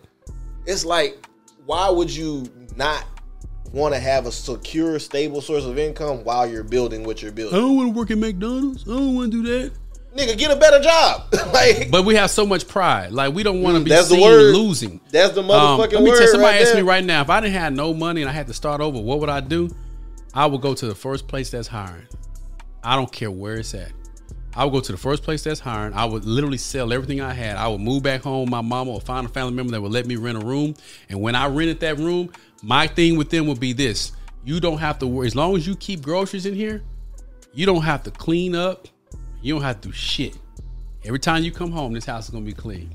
it's 0.66 0.84
like, 0.84 1.16
why 1.64 1.88
would 1.88 2.10
you 2.10 2.50
not 2.76 3.06
want 3.72 3.94
to 3.94 4.00
have 4.00 4.26
a 4.26 4.32
secure, 4.32 4.98
stable 4.98 5.40
source 5.40 5.64
of 5.64 5.78
income 5.78 6.24
while 6.24 6.46
you're 6.46 6.64
building 6.64 7.04
what 7.04 7.22
you're 7.22 7.32
building. 7.32 7.54
I 7.54 7.60
building? 7.60 7.68
don't 7.68 7.76
want 7.76 7.94
to 7.94 7.98
work 7.98 8.10
at 8.10 8.18
McDonald's. 8.18 8.84
I 8.84 8.92
don't 8.92 9.14
want 9.14 9.32
to 9.32 9.42
do 9.42 9.48
that. 9.64 9.72
Nigga, 10.16 10.38
get 10.38 10.50
a 10.50 10.56
better 10.56 10.80
job. 10.80 11.24
like 11.52 11.90
But 11.90 12.04
we 12.06 12.14
have 12.14 12.30
so 12.30 12.46
much 12.46 12.66
pride. 12.66 13.12
Like 13.12 13.34
we 13.34 13.42
don't 13.42 13.60
want 13.62 13.76
to 13.76 13.84
be 13.84 13.90
That's 13.90 14.08
the 14.08 14.14
seen 14.14 14.22
word. 14.24 14.54
losing. 14.54 15.00
that's 15.10 15.34
the 15.34 15.42
Um, 15.42 15.48
motherfucking 15.48 15.92
let 15.92 16.02
me 16.02 16.10
word. 16.10 16.18
tell 16.18 16.28
somebody 16.28 16.56
right 16.58 16.62
asked 16.66 16.74
me 16.74 16.80
right 16.82 17.04
now 17.04 17.20
if 17.20 17.28
I 17.28 17.40
didn't 17.40 17.52
have 17.54 17.74
no 17.74 17.92
money 17.92 18.22
and 18.22 18.30
I 18.30 18.32
had 18.32 18.46
to 18.46 18.54
start 18.54 18.80
over, 18.80 18.98
what 18.98 19.20
would 19.20 19.28
I 19.28 19.40
do? 19.40 19.68
I 20.32 20.46
would 20.46 20.62
go 20.62 20.72
to 20.74 20.86
the 20.86 20.94
first 20.94 21.28
place 21.28 21.50
that's 21.50 21.68
hiring. 21.68 22.06
I 22.82 22.96
don't 22.96 23.10
care 23.12 23.30
where 23.30 23.56
it's 23.56 23.74
at. 23.74 23.92
I 24.54 24.64
would 24.64 24.72
go 24.72 24.80
to 24.80 24.92
the 24.92 24.96
first 24.96 25.22
place 25.22 25.44
that's 25.44 25.60
hiring. 25.60 25.92
I 25.92 26.06
would 26.06 26.24
literally 26.24 26.56
sell 26.56 26.94
everything 26.94 27.20
I 27.20 27.34
had. 27.34 27.56
I 27.58 27.68
would 27.68 27.80
move 27.82 28.02
back 28.02 28.22
home. 28.22 28.48
My 28.48 28.62
mama 28.62 28.92
would 28.92 29.02
find 29.02 29.26
a 29.26 29.28
family 29.28 29.52
member 29.52 29.72
that 29.72 29.82
would 29.82 29.92
let 29.92 30.06
me 30.06 30.16
rent 30.16 30.42
a 30.42 30.46
room. 30.46 30.74
And 31.10 31.20
when 31.20 31.34
I 31.34 31.46
rented 31.48 31.80
that 31.80 31.98
room, 31.98 32.30
my 32.62 32.86
thing 32.86 33.16
with 33.16 33.30
them 33.30 33.46
would 33.46 33.60
be 33.60 33.72
this: 33.72 34.12
you 34.44 34.60
don't 34.60 34.78
have 34.78 34.98
to 35.00 35.06
worry. 35.06 35.26
As 35.26 35.34
long 35.34 35.56
as 35.56 35.66
you 35.66 35.76
keep 35.76 36.02
groceries 36.02 36.46
in 36.46 36.54
here, 36.54 36.82
you 37.52 37.66
don't 37.66 37.82
have 37.82 38.02
to 38.04 38.10
clean 38.10 38.54
up. 38.54 38.88
You 39.42 39.54
don't 39.54 39.62
have 39.62 39.80
to 39.82 39.88
do 39.88 39.92
shit. 39.94 40.36
Every 41.04 41.18
time 41.18 41.44
you 41.44 41.52
come 41.52 41.70
home, 41.70 41.92
this 41.92 42.04
house 42.04 42.24
is 42.24 42.30
gonna 42.30 42.44
be 42.44 42.52
clean. 42.52 42.90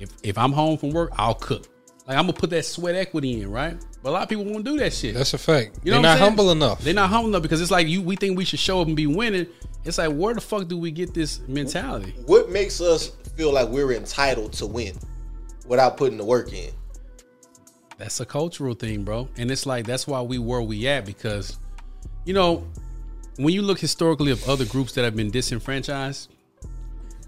If 0.00 0.10
if 0.22 0.36
I'm 0.38 0.52
home 0.52 0.78
from 0.78 0.90
work, 0.90 1.12
I'll 1.16 1.34
cook. 1.34 1.66
Like 2.06 2.16
I'm 2.16 2.24
gonna 2.24 2.32
put 2.34 2.50
that 2.50 2.64
sweat 2.64 2.94
equity 2.94 3.40
in, 3.40 3.50
right? 3.50 3.76
But 4.02 4.10
a 4.10 4.12
lot 4.12 4.22
of 4.22 4.28
people 4.28 4.44
won't 4.44 4.64
do 4.64 4.76
that 4.78 4.92
shit. 4.92 5.14
That's 5.14 5.34
a 5.34 5.38
fact. 5.38 5.80
You 5.82 5.90
know 5.90 5.96
They're 5.96 6.02
not 6.02 6.18
saying? 6.18 6.30
humble 6.30 6.50
enough. 6.52 6.80
They're 6.82 6.94
not 6.94 7.10
humble 7.10 7.30
enough 7.30 7.42
because 7.42 7.60
it's 7.60 7.70
like 7.70 7.88
you. 7.88 8.02
We 8.02 8.14
think 8.16 8.36
we 8.38 8.44
should 8.44 8.60
show 8.60 8.80
up 8.80 8.86
and 8.86 8.96
be 8.96 9.06
winning. 9.06 9.46
It's 9.84 9.98
like 9.98 10.12
where 10.12 10.34
the 10.34 10.40
fuck 10.40 10.68
do 10.68 10.76
we 10.78 10.90
get 10.90 11.14
this 11.14 11.40
mentality? 11.48 12.14
what 12.26 12.50
makes 12.50 12.80
us 12.80 13.10
feel 13.36 13.52
like 13.52 13.68
we're 13.68 13.92
entitled 13.92 14.52
to 14.54 14.66
win 14.66 14.96
without 15.66 15.96
putting 15.96 16.16
the 16.18 16.24
work 16.24 16.52
in? 16.52 16.70
That's 17.98 18.20
a 18.20 18.26
cultural 18.26 18.74
thing, 18.74 19.04
bro. 19.04 19.28
And 19.36 19.50
it's 19.50 19.66
like 19.66 19.86
that's 19.86 20.06
why 20.06 20.20
we 20.20 20.38
where 20.38 20.62
we 20.62 20.86
at 20.86 21.06
because, 21.06 21.58
you 22.24 22.34
know, 22.34 22.66
when 23.36 23.52
you 23.54 23.62
look 23.62 23.78
historically 23.78 24.30
of 24.30 24.46
other 24.48 24.64
groups 24.64 24.92
that 24.92 25.04
have 25.04 25.16
been 25.16 25.30
disenfranchised, 25.30 26.30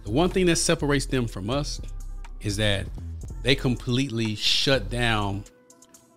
the 0.04 0.10
one 0.10 0.30
thing 0.30 0.46
that 0.46 0.56
separates 0.56 1.06
them 1.06 1.26
from 1.26 1.50
us 1.50 1.80
is 2.40 2.56
that 2.56 2.86
they 3.42 3.54
completely 3.54 4.34
shut 4.34 4.90
down 4.90 5.44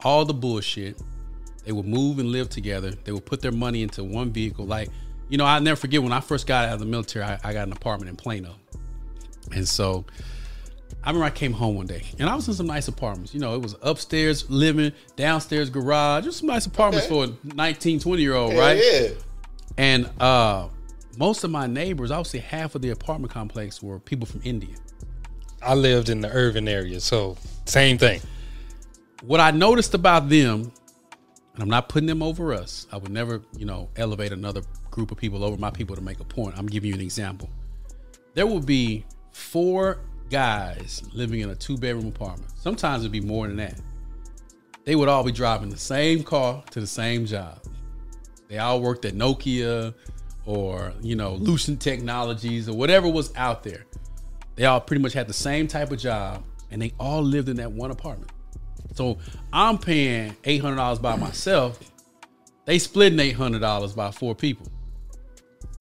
all 0.03 0.25
the 0.25 0.33
bullshit. 0.33 1.01
They 1.63 1.71
would 1.71 1.85
move 1.85 2.19
and 2.19 2.31
live 2.31 2.49
together. 2.49 2.91
They 2.91 3.11
would 3.11 3.25
put 3.25 3.41
their 3.41 3.51
money 3.51 3.83
into 3.83 4.03
one 4.03 4.31
vehicle. 4.31 4.65
Like, 4.65 4.89
you 5.29 5.37
know, 5.37 5.45
I'll 5.45 5.61
never 5.61 5.75
forget 5.75 6.01
when 6.01 6.11
I 6.11 6.19
first 6.19 6.47
got 6.47 6.67
out 6.67 6.73
of 6.73 6.79
the 6.79 6.85
military, 6.85 7.23
I, 7.23 7.39
I 7.43 7.53
got 7.53 7.67
an 7.67 7.73
apartment 7.73 8.09
in 8.09 8.15
Plano. 8.15 8.55
And 9.53 9.67
so 9.67 10.05
I 11.03 11.09
remember 11.09 11.25
I 11.25 11.31
came 11.31 11.53
home 11.53 11.75
one 11.75 11.87
day 11.87 12.03
and 12.19 12.29
I 12.29 12.35
was 12.35 12.47
in 12.47 12.53
some 12.53 12.67
nice 12.67 12.87
apartments. 12.87 13.33
You 13.33 13.39
know, 13.39 13.55
it 13.55 13.61
was 13.61 13.75
upstairs 13.81 14.49
living, 14.49 14.91
downstairs 15.15 15.69
garage, 15.69 16.25
just 16.25 16.39
some 16.39 16.47
nice 16.47 16.67
apartments 16.67 17.07
for 17.07 17.25
a 17.25 17.33
19, 17.43 17.99
20 17.99 18.21
year 18.21 18.35
old, 18.35 18.53
Hell 18.53 18.61
right? 18.61 18.79
Yeah. 18.83 19.09
And 19.77 20.09
uh 20.21 20.67
most 21.17 21.43
of 21.43 21.51
my 21.51 21.67
neighbors, 21.67 22.11
I 22.11 22.17
would 22.17 22.27
say 22.27 22.37
half 22.37 22.75
of 22.75 22.81
the 22.81 22.91
apartment 22.91 23.33
complex 23.33 23.81
were 23.81 23.99
people 23.99 24.25
from 24.25 24.41
India. 24.43 24.75
I 25.61 25.75
lived 25.75 26.09
in 26.09 26.21
the 26.21 26.29
urban 26.31 26.67
area, 26.67 26.99
so 26.99 27.37
same 27.65 27.97
thing. 27.97 28.21
What 29.23 29.39
I 29.39 29.51
noticed 29.51 29.93
about 29.93 30.29
them, 30.29 30.71
and 31.53 31.63
I'm 31.63 31.69
not 31.69 31.89
putting 31.89 32.07
them 32.07 32.23
over 32.23 32.53
us. 32.53 32.87
I 32.91 32.97
would 32.97 33.11
never, 33.11 33.41
you 33.57 33.65
know, 33.65 33.89
elevate 33.95 34.31
another 34.31 34.61
group 34.89 35.11
of 35.11 35.17
people 35.17 35.43
over 35.43 35.57
my 35.57 35.69
people 35.69 35.95
to 35.95 36.01
make 36.01 36.19
a 36.19 36.23
point. 36.23 36.57
I'm 36.57 36.65
giving 36.65 36.89
you 36.89 36.95
an 36.95 37.01
example. 37.01 37.49
There 38.33 38.47
will 38.47 38.61
be 38.61 39.05
four 39.31 39.99
guys 40.31 41.03
living 41.13 41.41
in 41.41 41.49
a 41.49 41.55
two 41.55 41.77
bedroom 41.77 42.07
apartment. 42.07 42.51
Sometimes 42.55 43.03
it'd 43.03 43.11
be 43.11 43.21
more 43.21 43.47
than 43.47 43.57
that. 43.57 43.79
They 44.85 44.95
would 44.95 45.09
all 45.09 45.23
be 45.23 45.31
driving 45.31 45.69
the 45.69 45.77
same 45.77 46.23
car 46.23 46.63
to 46.71 46.79
the 46.79 46.87
same 46.87 47.25
job. 47.25 47.59
They 48.47 48.57
all 48.57 48.81
worked 48.81 49.05
at 49.05 49.13
Nokia 49.13 49.93
or, 50.45 50.93
you 51.01 51.15
know, 51.15 51.35
Lucent 51.35 51.79
Technologies 51.79 52.67
or 52.67 52.75
whatever 52.75 53.07
was 53.07 53.31
out 53.35 53.63
there. 53.63 53.85
They 54.55 54.65
all 54.65 54.81
pretty 54.81 55.01
much 55.01 55.13
had 55.13 55.27
the 55.27 55.33
same 55.33 55.67
type 55.67 55.91
of 55.91 55.99
job 55.99 56.43
and 56.71 56.81
they 56.81 56.93
all 56.99 57.21
lived 57.21 57.49
in 57.49 57.57
that 57.57 57.71
one 57.71 57.91
apartment. 57.91 58.31
So 58.93 59.19
I'm 59.53 59.77
paying 59.77 60.33
$800 60.43 61.01
by 61.01 61.15
myself. 61.15 61.79
They 62.65 62.79
splitting 62.79 63.19
$800 63.19 63.95
by 63.95 64.11
four 64.11 64.35
people. 64.35 64.67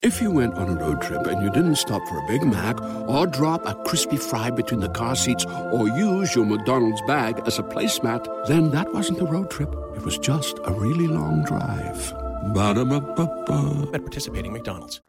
If 0.03 0.23
you 0.23 0.31
went 0.31 0.55
on 0.55 0.67
a 0.71 0.75
road 0.77 1.03
trip 1.03 1.27
and 1.27 1.43
you 1.43 1.51
didn't 1.51 1.77
stop 1.77 2.01
for 2.09 2.17
a 2.17 2.27
Big 2.27 2.43
Mac 2.43 2.81
or 3.07 3.27
drop 3.27 3.67
a 3.67 3.75
crispy 3.85 4.17
fry 4.17 4.49
between 4.49 4.81
the 4.81 4.89
car 4.89 5.15
seats 5.15 5.45
or 5.45 5.89
use 5.89 6.35
your 6.35 6.47
McDonald's 6.47 7.03
bag 7.07 7.43
as 7.45 7.59
a 7.59 7.63
placemat, 7.63 8.47
then 8.47 8.71
that 8.71 8.91
wasn't 8.95 9.21
a 9.21 9.27
road 9.27 9.51
trip. 9.51 9.69
It 9.95 10.03
was 10.03 10.17
just 10.17 10.59
a 10.65 10.73
really 10.73 11.07
long 11.07 11.45
drive. 11.45 12.15
Ba-da-ba-ba-ba. 12.55 13.91
at 13.93 14.01
participating 14.01 14.55
McDonald's. 14.55 15.03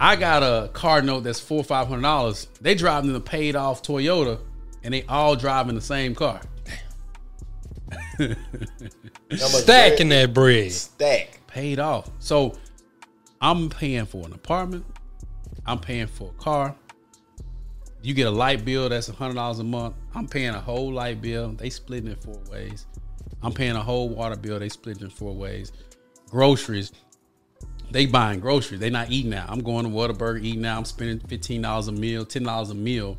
I 0.00 0.16
got 0.16 0.42
a 0.42 0.68
car 0.72 1.00
note 1.00 1.20
that's 1.20 1.38
four 1.38 1.60
or 1.60 1.64
five 1.64 1.86
hundred 1.86 2.02
dollars. 2.02 2.48
They 2.60 2.74
driving 2.74 3.10
in 3.10 3.14
a 3.14 3.20
paid 3.20 3.54
off 3.54 3.84
Toyota, 3.84 4.40
and 4.82 4.92
they 4.92 5.04
all 5.04 5.36
driving 5.36 5.76
the 5.76 5.80
same 5.80 6.16
car. 6.16 6.40
Stacking 9.30 10.08
that 10.08 10.34
bread. 10.34 10.72
Stack. 10.72 11.46
Paid 11.46 11.78
off. 11.78 12.10
So 12.18 12.56
I'm 13.42 13.68
paying 13.68 14.06
for 14.06 14.24
an 14.24 14.32
apartment. 14.32 14.86
I'm 15.66 15.80
paying 15.80 16.06
for 16.06 16.30
a 16.30 16.42
car. 16.42 16.76
You 18.00 18.14
get 18.14 18.28
a 18.28 18.30
light 18.30 18.64
bill 18.64 18.88
that's 18.88 19.08
hundred 19.08 19.34
dollars 19.34 19.58
a 19.58 19.64
month. 19.64 19.96
I'm 20.14 20.28
paying 20.28 20.50
a 20.50 20.60
whole 20.60 20.92
light 20.92 21.20
bill. 21.20 21.50
They 21.50 21.68
split 21.68 22.06
it 22.06 22.22
four 22.22 22.38
ways. 22.48 22.86
I'm 23.42 23.52
paying 23.52 23.74
a 23.74 23.82
whole 23.82 24.08
water 24.08 24.36
bill. 24.36 24.60
They 24.60 24.68
split 24.68 25.02
it 25.02 25.12
four 25.12 25.34
ways. 25.34 25.72
Groceries. 26.30 26.92
They 27.90 28.06
buying 28.06 28.38
groceries. 28.38 28.78
They 28.78 28.90
not 28.90 29.10
eating 29.10 29.34
out. 29.34 29.50
I'm 29.50 29.60
going 29.60 29.84
to 29.86 29.90
Whataburger 29.90 30.42
eating 30.42 30.64
out. 30.64 30.78
I'm 30.78 30.84
spending 30.84 31.18
fifteen 31.26 31.62
dollars 31.62 31.88
a 31.88 31.92
meal, 31.92 32.24
ten 32.24 32.44
dollars 32.44 32.70
a 32.70 32.74
meal, 32.74 33.18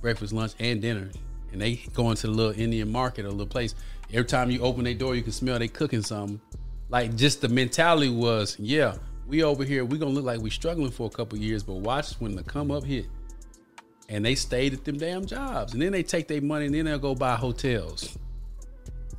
breakfast, 0.00 0.32
lunch, 0.32 0.52
and 0.58 0.80
dinner. 0.80 1.10
And 1.52 1.60
they 1.60 1.76
going 1.92 2.16
to 2.16 2.26
the 2.26 2.32
little 2.32 2.58
Indian 2.58 2.90
market 2.90 3.26
a 3.26 3.28
little 3.28 3.46
place. 3.46 3.74
Every 4.10 4.24
time 4.24 4.50
you 4.50 4.62
open 4.62 4.84
their 4.84 4.94
door, 4.94 5.14
you 5.14 5.22
can 5.22 5.32
smell 5.32 5.58
they 5.58 5.68
cooking 5.68 6.00
something. 6.00 6.40
Like 6.88 7.16
just 7.16 7.42
the 7.42 7.48
mentality 7.48 8.08
was, 8.08 8.56
yeah, 8.58 8.96
we 9.30 9.42
over 9.44 9.64
here, 9.64 9.84
we 9.84 9.96
gonna 9.96 10.10
look 10.10 10.24
like 10.24 10.40
we 10.40 10.50
struggling 10.50 10.90
for 10.90 11.06
a 11.06 11.10
couple 11.10 11.38
years, 11.38 11.62
but 11.62 11.74
watch 11.74 12.14
when 12.14 12.34
the 12.34 12.42
come 12.42 12.70
up 12.70 12.84
hit. 12.84 13.06
And 14.08 14.24
they 14.24 14.34
stayed 14.34 14.74
at 14.74 14.84
them 14.84 14.98
damn 14.98 15.24
jobs. 15.24 15.72
And 15.72 15.80
then 15.80 15.92
they 15.92 16.02
take 16.02 16.26
their 16.26 16.40
money 16.40 16.66
and 16.66 16.74
then 16.74 16.86
they'll 16.86 16.98
go 16.98 17.14
buy 17.14 17.36
hotels. 17.36 18.18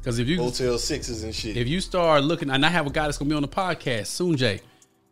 Cause 0.03 0.19
if 0.19 0.27
you 0.27 0.37
Hotel 0.37 0.77
sixes 0.77 1.23
and 1.23 1.33
shit. 1.33 1.55
if 1.55 1.67
you 1.67 1.79
start 1.79 2.23
looking, 2.23 2.49
and 2.49 2.65
I 2.65 2.69
have 2.69 2.87
a 2.87 2.89
guy 2.89 3.03
that's 3.05 3.17
gonna 3.17 3.29
be 3.29 3.35
on 3.35 3.43
the 3.43 3.47
podcast, 3.47 4.07
Soonjay. 4.07 4.59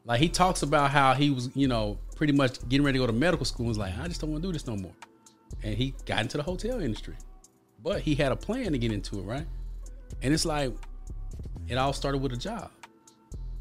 Like 0.03 0.19
he 0.19 0.27
talks 0.27 0.63
about 0.63 0.89
how 0.91 1.13
he 1.13 1.29
was, 1.29 1.49
you 1.55 1.67
know, 1.67 1.99
pretty 2.15 2.33
much 2.33 2.67
getting 2.67 2.83
ready 2.83 2.97
to 2.97 3.03
go 3.03 3.07
to 3.07 3.13
medical 3.13 3.45
school. 3.45 3.65
and 3.65 3.69
was 3.69 3.77
like, 3.77 3.97
I 3.97 4.07
just 4.07 4.19
don't 4.19 4.31
want 4.31 4.43
to 4.43 4.49
do 4.49 4.53
this 4.53 4.67
no 4.67 4.75
more. 4.75 4.93
And 5.63 5.75
he 5.75 5.93
got 6.05 6.21
into 6.21 6.37
the 6.37 6.43
hotel 6.43 6.81
industry. 6.81 7.15
but 7.81 8.01
he 8.01 8.15
had 8.15 8.31
a 8.31 8.35
plan 8.35 8.71
to 8.73 8.77
get 8.77 8.91
into 8.91 9.19
it, 9.19 9.23
right? 9.23 9.45
And 10.21 10.33
it's 10.33 10.45
like 10.45 10.73
it 11.67 11.77
all 11.77 11.93
started 11.93 12.17
with 12.17 12.33
a 12.33 12.37
job. 12.37 12.71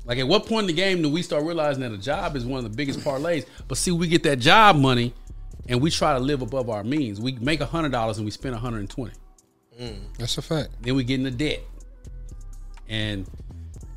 Like 0.09 0.19
at 0.19 0.27
what 0.27 0.47
point 0.47 0.63
in 0.63 0.67
the 0.69 0.73
game 0.73 1.03
do 1.03 1.11
we 1.11 1.23
start 1.23 1.45
realizing 1.45 1.83
that 1.83 1.93
a 1.93 1.99
job 1.99 2.35
is 2.35 2.47
one 2.47 2.57
of 2.57 2.65
the 2.65 2.75
biggest 2.75 3.01
parlays? 3.01 3.47
But 3.69 3.77
see, 3.77 3.93
we 3.93 4.09
get 4.09 4.23
that 4.23 4.39
job 4.39 4.77
money 4.77 5.13
and 5.69 5.83
we 5.83 5.91
try 5.91 6.15
to 6.15 6.19
live 6.19 6.41
above 6.41 6.71
our 6.71 6.83
means. 6.83 7.21
We 7.21 7.33
make 7.33 7.61
hundred 7.61 7.93
dollars 7.93 8.17
and 8.17 8.25
we 8.25 8.31
spend 8.31 8.55
120. 8.55 9.13
Mm. 9.79 9.99
That's 10.19 10.39
a 10.39 10.43
fact. 10.43 10.71
Then 10.81 10.97
we 10.97 11.05
get 11.05 11.21
into 11.21 11.31
debt. 11.31 11.61
And 12.89 13.29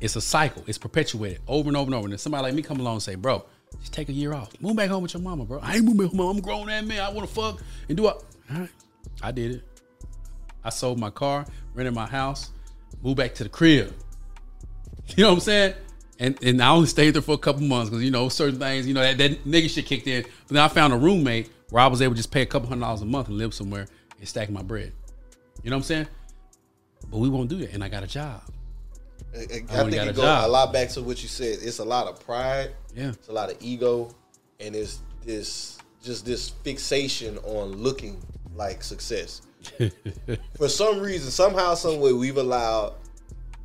it's 0.02 0.14
a 0.14 0.20
cycle. 0.20 0.62
It's 0.66 0.76
perpetuated 0.76 1.40
over 1.48 1.68
and 1.68 1.76
over 1.78 1.86
and 1.86 1.94
over. 1.94 2.04
And 2.04 2.12
then 2.12 2.18
somebody 2.18 2.42
like 2.42 2.54
me 2.54 2.60
come 2.60 2.78
along 2.78 2.96
and 2.96 3.02
say, 3.02 3.14
bro, 3.14 3.42
just 3.80 3.94
take 3.94 4.10
a 4.10 4.12
year 4.12 4.34
off. 4.34 4.52
Move 4.60 4.76
back 4.76 4.90
home 4.90 5.02
with 5.02 5.14
your 5.14 5.22
mama, 5.22 5.46
bro. 5.46 5.60
I 5.60 5.76
ain't 5.76 5.84
moving 5.84 6.14
home. 6.14 6.36
I'm 6.36 6.42
grown 6.42 6.68
ass 6.68 6.84
man. 6.84 7.00
I 7.00 7.08
want 7.08 7.26
to 7.26 7.34
fuck 7.34 7.62
and 7.88 7.96
do 7.96 8.08
it. 8.08 8.16
All 8.52 8.58
right. 8.58 8.68
I 9.22 9.32
did 9.32 9.52
it. 9.52 9.62
I 10.62 10.68
sold 10.68 10.98
my 10.98 11.10
car, 11.10 11.46
rented 11.74 11.94
my 11.94 12.06
house, 12.06 12.50
moved 13.02 13.16
back 13.16 13.34
to 13.36 13.44
the 13.44 13.48
crib. 13.48 13.94
You 15.16 15.24
know 15.24 15.30
what 15.30 15.34
I'm 15.36 15.40
saying? 15.40 15.74
And 16.22 16.38
and 16.44 16.62
I 16.62 16.70
only 16.70 16.86
stayed 16.86 17.10
there 17.14 17.20
for 17.22 17.34
a 17.34 17.38
couple 17.38 17.62
months 17.62 17.90
because 17.90 18.04
you 18.04 18.12
know 18.12 18.28
certain 18.28 18.58
things, 18.60 18.86
you 18.86 18.94
know 18.94 19.00
that, 19.02 19.18
that 19.18 19.44
nigga 19.44 19.68
shit 19.68 19.86
kicked 19.86 20.06
in. 20.06 20.22
But 20.22 20.54
then 20.54 20.62
I 20.62 20.68
found 20.68 20.92
a 20.92 20.96
roommate 20.96 21.50
where 21.70 21.82
I 21.82 21.88
was 21.88 22.00
able 22.00 22.14
to 22.14 22.16
just 22.18 22.30
pay 22.30 22.42
a 22.42 22.46
couple 22.46 22.68
hundred 22.68 22.82
dollars 22.82 23.02
a 23.02 23.06
month 23.06 23.26
and 23.26 23.36
live 23.38 23.52
somewhere 23.52 23.88
and 24.20 24.28
stack 24.28 24.48
my 24.48 24.62
bread. 24.62 24.92
You 25.64 25.70
know 25.70 25.76
what 25.76 25.80
I'm 25.80 25.84
saying? 25.84 26.06
But 27.10 27.18
we 27.18 27.28
won't 27.28 27.48
do 27.50 27.56
that, 27.58 27.72
and 27.72 27.82
I 27.82 27.88
got 27.88 28.04
a 28.04 28.06
job. 28.06 28.40
I, 29.34 29.38
I- 29.38 29.42
I 29.42 29.44
think 29.90 29.94
it 29.94 30.08
a 30.08 30.12
goes 30.12 30.18
a 30.24 30.46
lot 30.46 30.72
back 30.72 30.90
to 30.90 31.02
what 31.02 31.20
you 31.22 31.28
said. 31.28 31.58
It's 31.60 31.80
a 31.80 31.84
lot 31.84 32.06
of 32.06 32.24
pride. 32.24 32.70
Yeah. 32.94 33.08
It's 33.10 33.28
a 33.28 33.32
lot 33.32 33.50
of 33.50 33.56
ego, 33.60 34.14
and 34.60 34.76
it's 34.76 35.00
this 35.24 35.76
just 36.04 36.24
this 36.24 36.50
fixation 36.62 37.36
on 37.38 37.72
looking 37.72 38.22
like 38.54 38.84
success. 38.84 39.42
For 40.56 40.68
some 40.68 41.00
reason, 41.00 41.30
somehow, 41.32 41.74
some 41.74 41.98
way, 42.00 42.12
we've 42.12 42.36
allowed 42.36 42.94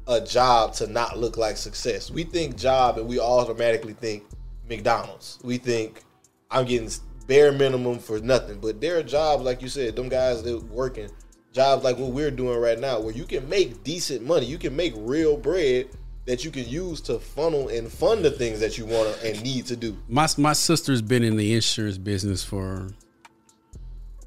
a 0.08 0.22
job 0.22 0.74
to 0.74 0.88
not 0.88 1.18
look 1.18 1.38
like 1.38 1.58
success. 1.58 2.10
We 2.10 2.24
think 2.24 2.58
job, 2.58 2.98
and 2.98 3.08
we 3.08 3.20
automatically 3.20 3.94
think 3.94 4.24
McDonald's. 4.70 5.40
We 5.44 5.58
think 5.58 6.04
I'm 6.50 6.66
getting 6.66 6.90
bare 7.28 7.52
minimum 7.52 8.00
for 8.00 8.20
nothing. 8.20 8.60
But 8.60 8.82
there 8.82 8.98
are 8.98 9.04
jobs, 9.04 9.44
like 9.44 9.62
you 9.62 9.68
said, 9.68 9.96
them 9.96 10.10
guys 10.10 10.44
that 10.44 10.64
working 10.66 11.10
jobs 11.54 11.84
like 11.84 11.98
what 11.98 12.12
we're 12.12 12.32
doing 12.32 12.60
right 12.60 12.80
now, 12.80 13.00
where 13.00 13.14
you 13.14 13.26
can 13.26 13.48
make 13.50 13.84
decent 13.84 14.26
money, 14.26 14.46
you 14.46 14.58
can 14.58 14.76
make 14.76 14.94
real 14.96 15.36
bread 15.38 15.90
that 16.26 16.44
you 16.44 16.52
can 16.52 16.68
use 16.68 17.02
to 17.02 17.18
funnel 17.20 17.70
and 17.70 17.92
fund 17.92 18.24
the 18.24 18.30
things 18.30 18.60
that 18.60 18.78
you 18.78 18.86
want 18.86 19.18
and 19.24 19.42
need 19.44 19.66
to 19.66 19.76
do. 19.76 19.98
my 20.08 20.28
my 20.38 20.54
sister's 20.54 21.02
been 21.02 21.24
in 21.24 21.38
the 21.38 21.54
insurance 21.54 21.98
business 21.98 22.44
for 22.44 22.90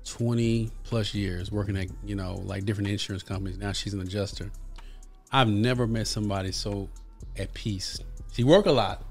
20 0.06 0.70
plus 0.82 1.14
years 1.14 1.52
working 1.52 1.76
at 1.76 1.88
you 2.04 2.16
know 2.16 2.40
like 2.44 2.64
different 2.64 2.88
insurance 2.88 3.22
companies 3.22 3.58
now 3.58 3.70
she's 3.70 3.92
an 3.92 4.00
adjuster 4.00 4.50
i've 5.32 5.48
never 5.48 5.86
met 5.86 6.06
somebody 6.06 6.52
so 6.52 6.88
at 7.38 7.52
peace 7.54 7.98
she 8.32 8.44
work 8.44 8.66
a 8.66 8.72
lot 8.72 9.02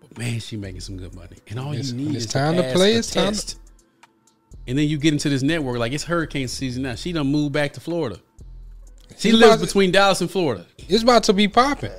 but 0.00 0.16
man 0.18 0.40
she 0.40 0.56
making 0.56 0.80
some 0.80 0.96
good 0.96 1.14
money 1.14 1.36
and 1.48 1.58
all 1.58 1.72
It's- 1.72 1.90
you 1.92 1.96
need 1.96 2.14
it's 2.16 2.24
is 2.26 2.30
time 2.32 2.56
to, 2.56 2.62
to 2.62 2.74
play, 2.74 2.92
the 2.92 2.98
it's 2.98 3.10
time 3.10 3.32
to- 3.32 3.40
test. 3.40 3.58
and 4.66 4.78
then 4.78 4.88
you 4.88 4.98
get 4.98 5.12
into 5.12 5.28
this 5.28 5.42
network 5.42 5.78
like 5.78 5.92
it's 5.92 6.04
hurricane 6.04 6.48
season 6.48 6.82
now 6.84 6.94
she 6.94 7.12
done 7.12 7.26
moved 7.26 7.52
back 7.52 7.72
to 7.74 7.80
florida 7.80 8.18
she 9.16 9.30
It's 9.30 9.38
lives 9.38 9.54
about 9.54 9.60
to- 9.60 9.66
between 9.66 9.90
dallas 9.92 10.20
and 10.20 10.30
florida 10.30 10.66
It's 10.88 11.02
about 11.02 11.24
to 11.24 11.32
be 11.32 11.48
popping. 11.48 11.90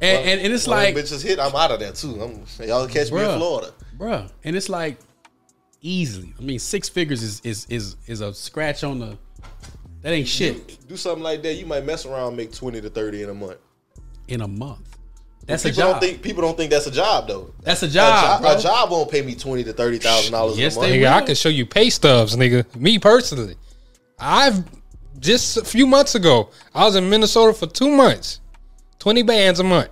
and, 0.00 0.28
and, 0.28 0.40
and 0.40 0.52
it's 0.52 0.66
When 0.66 0.76
like 0.78 0.94
them 0.94 1.04
bitches 1.04 1.22
hit, 1.22 1.38
I'm 1.38 1.54
out 1.54 1.70
of 1.72 1.80
there 1.80 1.92
too. 1.92 2.22
I'm, 2.22 2.66
y'all 2.66 2.86
catch 2.88 3.12
me 3.12 3.20
in 3.22 3.36
Florida. 3.38 3.72
bruh. 3.98 4.30
And 4.44 4.56
it's 4.56 4.70
like 4.70 4.98
easily. 5.82 6.32
I 6.38 6.42
mean, 6.42 6.58
six 6.58 6.88
figures 6.88 7.22
is 7.22 7.40
is 7.44 7.66
is 7.68 7.96
is 8.06 8.20
a 8.22 8.32
scratch 8.32 8.82
on 8.82 8.98
the. 9.00 9.18
That 10.02 10.12
ain't 10.12 10.28
shit 10.28 10.78
Do 10.88 10.96
something 10.96 11.22
like 11.22 11.42
that, 11.42 11.54
you 11.54 11.66
might 11.66 11.84
mess 11.84 12.06
around 12.06 12.28
and 12.28 12.36
make 12.36 12.52
twenty 12.52 12.80
to 12.80 12.90
thirty 12.90 13.22
in 13.22 13.30
a 13.30 13.34
month. 13.34 13.58
in 14.28 14.40
a 14.40 14.48
month. 14.48 14.86
That's 15.46 15.64
a 15.64 15.72
job. 15.72 15.92
don't 15.94 16.00
think 16.00 16.22
people 16.22 16.42
don't 16.42 16.56
think 16.56 16.70
that's 16.70 16.86
a 16.86 16.90
job 16.92 17.26
though. 17.26 17.52
That's 17.62 17.82
a 17.82 17.88
job, 17.88 18.40
A, 18.40 18.42
jo- 18.42 18.48
bro. 18.48 18.58
a 18.58 18.62
job 18.62 18.90
won't 18.90 19.10
pay 19.10 19.22
me 19.22 19.34
twenty 19.34 19.64
to 19.64 19.72
thirty 19.72 19.98
thousand 19.98 20.32
dollars 20.32 20.58
Yes, 20.58 20.76
a 20.76 20.80
month. 20.80 20.92
Nigga, 20.92 21.12
I 21.12 21.22
can 21.22 21.34
show 21.34 21.48
you 21.48 21.66
pay 21.66 21.90
stubs, 21.90 22.36
nigga. 22.36 22.64
Me 22.76 22.98
personally, 22.98 23.56
I've 24.18 24.62
just 25.18 25.56
a 25.56 25.64
few 25.64 25.86
months 25.86 26.14
ago, 26.14 26.50
I 26.74 26.84
was 26.84 26.94
in 26.96 27.08
Minnesota 27.10 27.52
for 27.52 27.66
two 27.66 27.90
months, 27.90 28.40
twenty 28.98 29.22
bands 29.22 29.58
a 29.60 29.64
month. 29.64 29.90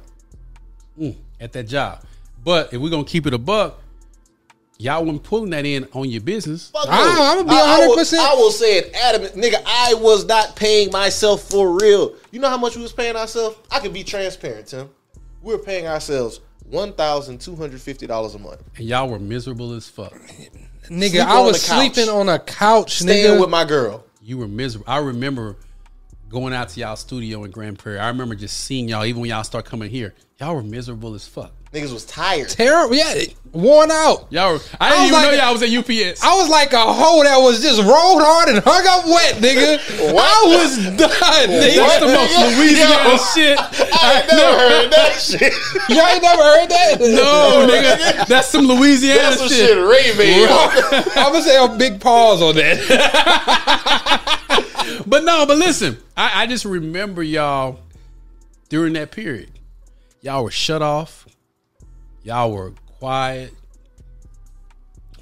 Mm, 0.98 1.16
at 1.40 1.52
that 1.52 1.64
job. 1.64 2.02
But 2.44 2.72
if 2.72 2.80
we're 2.80 2.90
gonna 2.90 3.04
keep 3.04 3.26
it 3.26 3.34
a 3.34 3.38
buck, 3.38 3.80
y'all 4.78 5.04
wasn't 5.04 5.22
pulling 5.24 5.50
that 5.50 5.66
in 5.66 5.86
on 5.92 6.08
your 6.08 6.20
business. 6.20 6.70
Fuck 6.70 6.86
I- 6.88 7.04
no. 7.14 7.22
I'ma 7.22 7.42
be 7.42 7.50
I- 7.56 7.60
I 7.82 7.86
will- 7.86 7.96
100%. 7.96 8.18
I 8.18 8.34
will 8.34 8.50
say 8.50 8.78
it 8.78 8.94
adamant, 8.94 9.34
nigga. 9.34 9.62
I 9.66 9.94
was 9.94 10.24
not 10.24 10.56
paying 10.56 10.90
myself 10.90 11.42
for 11.42 11.78
real. 11.80 12.14
You 12.30 12.40
know 12.40 12.48
how 12.48 12.56
much 12.58 12.76
we 12.76 12.82
was 12.82 12.92
paying 12.92 13.16
ourselves? 13.16 13.56
I 13.70 13.80
can 13.80 13.92
be 13.92 14.04
transparent, 14.04 14.66
Tim. 14.68 14.88
We 15.42 15.52
were 15.54 15.58
paying 15.62 15.86
ourselves 15.86 16.40
one 16.70 16.92
thousand 16.92 17.40
two 17.40 17.56
hundred 17.56 17.80
fifty 17.80 18.06
dollars 18.06 18.34
a 18.34 18.38
month. 18.38 18.62
And 18.76 18.86
y'all 18.86 19.08
were 19.08 19.18
miserable 19.18 19.72
as 19.74 19.88
fuck. 19.88 20.12
Nigga, 20.88 21.10
Sleeping 21.10 21.20
I 21.20 21.40
was 21.40 21.60
sleeping 21.62 22.08
on 22.08 22.28
a 22.28 22.38
couch, 22.38 22.96
Staying 23.00 23.36
nigga. 23.36 23.40
with 23.40 23.50
my 23.50 23.64
girl. 23.64 24.04
You 24.22 24.38
were 24.38 24.48
miserable. 24.48 24.90
I 24.90 24.98
remember 24.98 25.56
going 26.30 26.52
out 26.52 26.68
to 26.70 26.80
y'all 26.80 26.96
studio 26.96 27.44
in 27.44 27.50
Grand 27.50 27.78
Prairie. 27.78 27.98
I 27.98 28.08
remember 28.08 28.34
just 28.34 28.58
seeing 28.60 28.88
y'all, 28.88 29.04
even 29.04 29.20
when 29.22 29.30
y'all 29.30 29.44
start 29.44 29.64
coming 29.64 29.90
here. 29.90 30.14
Y'all 30.40 30.54
were 30.54 30.62
miserable 30.62 31.14
as 31.14 31.26
fuck. 31.26 31.52
Niggas 31.72 31.92
was 31.92 32.04
tired. 32.06 32.48
Terrible, 32.48 32.94
yeah, 32.96 33.14
worn 33.52 33.90
out. 33.90 34.26
Y'all 34.30 34.54
were, 34.54 34.60
I 34.80 34.88
I 34.88 34.90
didn't 34.90 35.02
was 35.02 35.08
even 35.10 35.12
like- 35.12 35.30
know 35.32 35.36
y'all 35.44 35.52
was 35.52 35.62
at 35.62 35.68
UPS. 35.68 36.22
I 36.24 36.34
was 36.36 36.48
like 36.48 36.72
a 36.72 36.80
hoe 36.80 37.22
that 37.24 37.36
was 37.38 37.60
just 37.60 37.78
rolled 37.82 38.22
hard 38.24 38.48
and 38.48 38.58
hung 38.64 38.86
up 38.88 39.04
wet, 39.04 39.34
nigga. 39.36 39.76
I 40.16 40.44
was 40.48 40.76
done, 40.96 41.48
nigga. 41.52 41.76
That's 41.76 42.00
the 42.00 42.08
most 42.08 42.32
Louisiana 42.56 43.18
shit. 43.36 43.58
I 43.92 44.20
ain't 44.22 44.32
never 44.32 44.58
heard 44.58 44.90
that 44.92 45.20
shit. 45.20 45.52
Y'all 45.90 46.08
ain't 46.08 46.22
never 46.22 46.42
heard 46.42 46.68
that? 46.70 46.96
No, 47.18 47.66
nigga, 47.68 48.26
that's 48.26 48.48
some 48.48 48.66
Louisiana 48.66 49.18
That's 49.20 49.38
some 49.38 49.48
shit. 49.48 49.68
shit 49.68 49.76
Ray. 49.76 50.12
I'm 50.48 51.32
gonna 51.32 51.42
say 51.42 51.62
a 51.62 51.68
big 51.76 52.00
pause 52.00 52.40
on 52.40 52.54
that. 52.56 52.78
But 55.06 55.24
no, 55.24 55.44
but 55.46 55.58
listen, 55.58 55.98
I, 56.16 56.42
I 56.42 56.46
just 56.46 56.64
remember 56.64 57.22
y'all 57.22 57.78
during 58.68 58.94
that 58.94 59.10
period. 59.10 59.50
Y'all 60.22 60.44
were 60.44 60.50
shut 60.50 60.82
off. 60.82 61.26
Y'all 62.28 62.52
were 62.52 62.74
quiet 62.98 63.54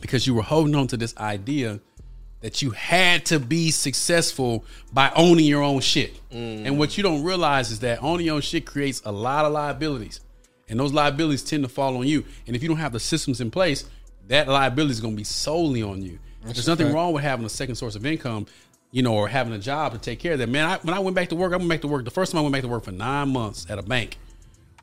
because 0.01 0.27
you 0.27 0.35
were 0.35 0.43
holding 0.43 0.75
on 0.75 0.89
to 0.89 0.97
this 0.97 1.17
idea 1.19 1.79
that 2.41 2.63
you 2.63 2.73
had 2.73 3.25
to 3.27 3.39
be 3.39 3.71
successful 3.71 4.65
by 4.93 5.13
owning 5.15 5.45
your 5.45 5.63
own 5.63 5.81
shit. 5.81 6.21
And 6.33 6.81
what 6.81 6.97
you 6.97 7.05
don't 7.05 7.23
realize 7.23 7.71
is 7.71 7.79
that 7.79 8.03
owning 8.03 8.27
your 8.27 8.35
own 8.35 8.41
shit 8.41 8.67
creates 8.67 9.03
a 9.05 9.13
lot 9.13 9.45
of 9.45 9.53
liabilities. 9.53 10.19
And 10.69 10.81
those 10.81 10.93
liabilities 10.93 11.45
tend 11.45 11.63
to 11.63 11.69
fall 11.69 11.97
on 11.97 12.09
you. 12.09 12.25
And 12.49 12.57
if 12.57 12.63
you 12.63 12.69
don't 12.69 12.79
have 12.79 12.93
the 12.93 12.99
systems 12.99 13.41
in 13.41 13.53
place, 13.53 13.89
that 14.27 14.49
liability 14.49 14.91
is 14.91 15.01
going 15.01 15.15
to 15.15 15.17
be 15.17 15.23
solely 15.23 15.85
on 15.85 16.03
you. 16.03 16.19
There's 16.43 16.67
nothing 16.67 16.93
wrong 16.93 17.13
with 17.13 17.23
having 17.23 17.47
a 17.47 17.49
second 17.49 17.77
source 17.77 17.95
of 17.95 18.05
income, 18.05 18.47
you 18.91 19.05
know, 19.05 19.15
or 19.15 19.29
having 19.29 19.53
a 19.53 19.61
job 19.61 19.93
to 19.93 19.99
take 19.99 20.19
care 20.19 20.33
of 20.33 20.41
that. 20.41 20.49
Man, 20.49 20.69
I, 20.69 20.79
when 20.79 20.93
I 20.93 20.99
went 20.99 21.15
back 21.15 21.29
to 21.29 21.37
work, 21.37 21.53
I 21.53 21.57
went 21.57 21.69
back 21.69 21.83
to 21.83 21.89
work. 21.89 22.05
The 22.05 22.11
first 22.11 22.33
time 22.33 22.41
I 22.41 22.43
went 22.43 22.53
back 22.53 22.63
to 22.63 22.69
work 22.69 22.83
for 22.83 22.91
nine 22.91 23.29
months 23.29 23.65
at 23.71 23.79
a 23.79 23.83
bank, 23.83 24.19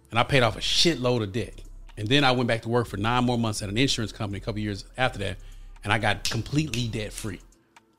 and 0.10 0.18
I 0.18 0.24
paid 0.24 0.42
off 0.42 0.56
a 0.56 0.62
shitload 0.62 1.22
of 1.22 1.34
debt. 1.34 1.62
And 1.98 2.08
then 2.08 2.24
I 2.24 2.32
went 2.32 2.48
back 2.48 2.64
to 2.64 2.70
work 2.70 2.88
for 2.88 2.98
nine 2.98 3.24
more 3.24 3.38
months 3.38 3.62
at 3.62 3.70
an 3.70 3.78
insurance 3.78 4.12
company 4.12 4.40
a 4.40 4.42
couple 4.42 4.60
years 4.60 4.86
after 4.98 5.20
that, 5.20 5.38
and 5.84 5.94
I 5.94 6.00
got 6.00 6.24
completely 6.24 6.88
debt 6.88 7.14
free. 7.14 7.40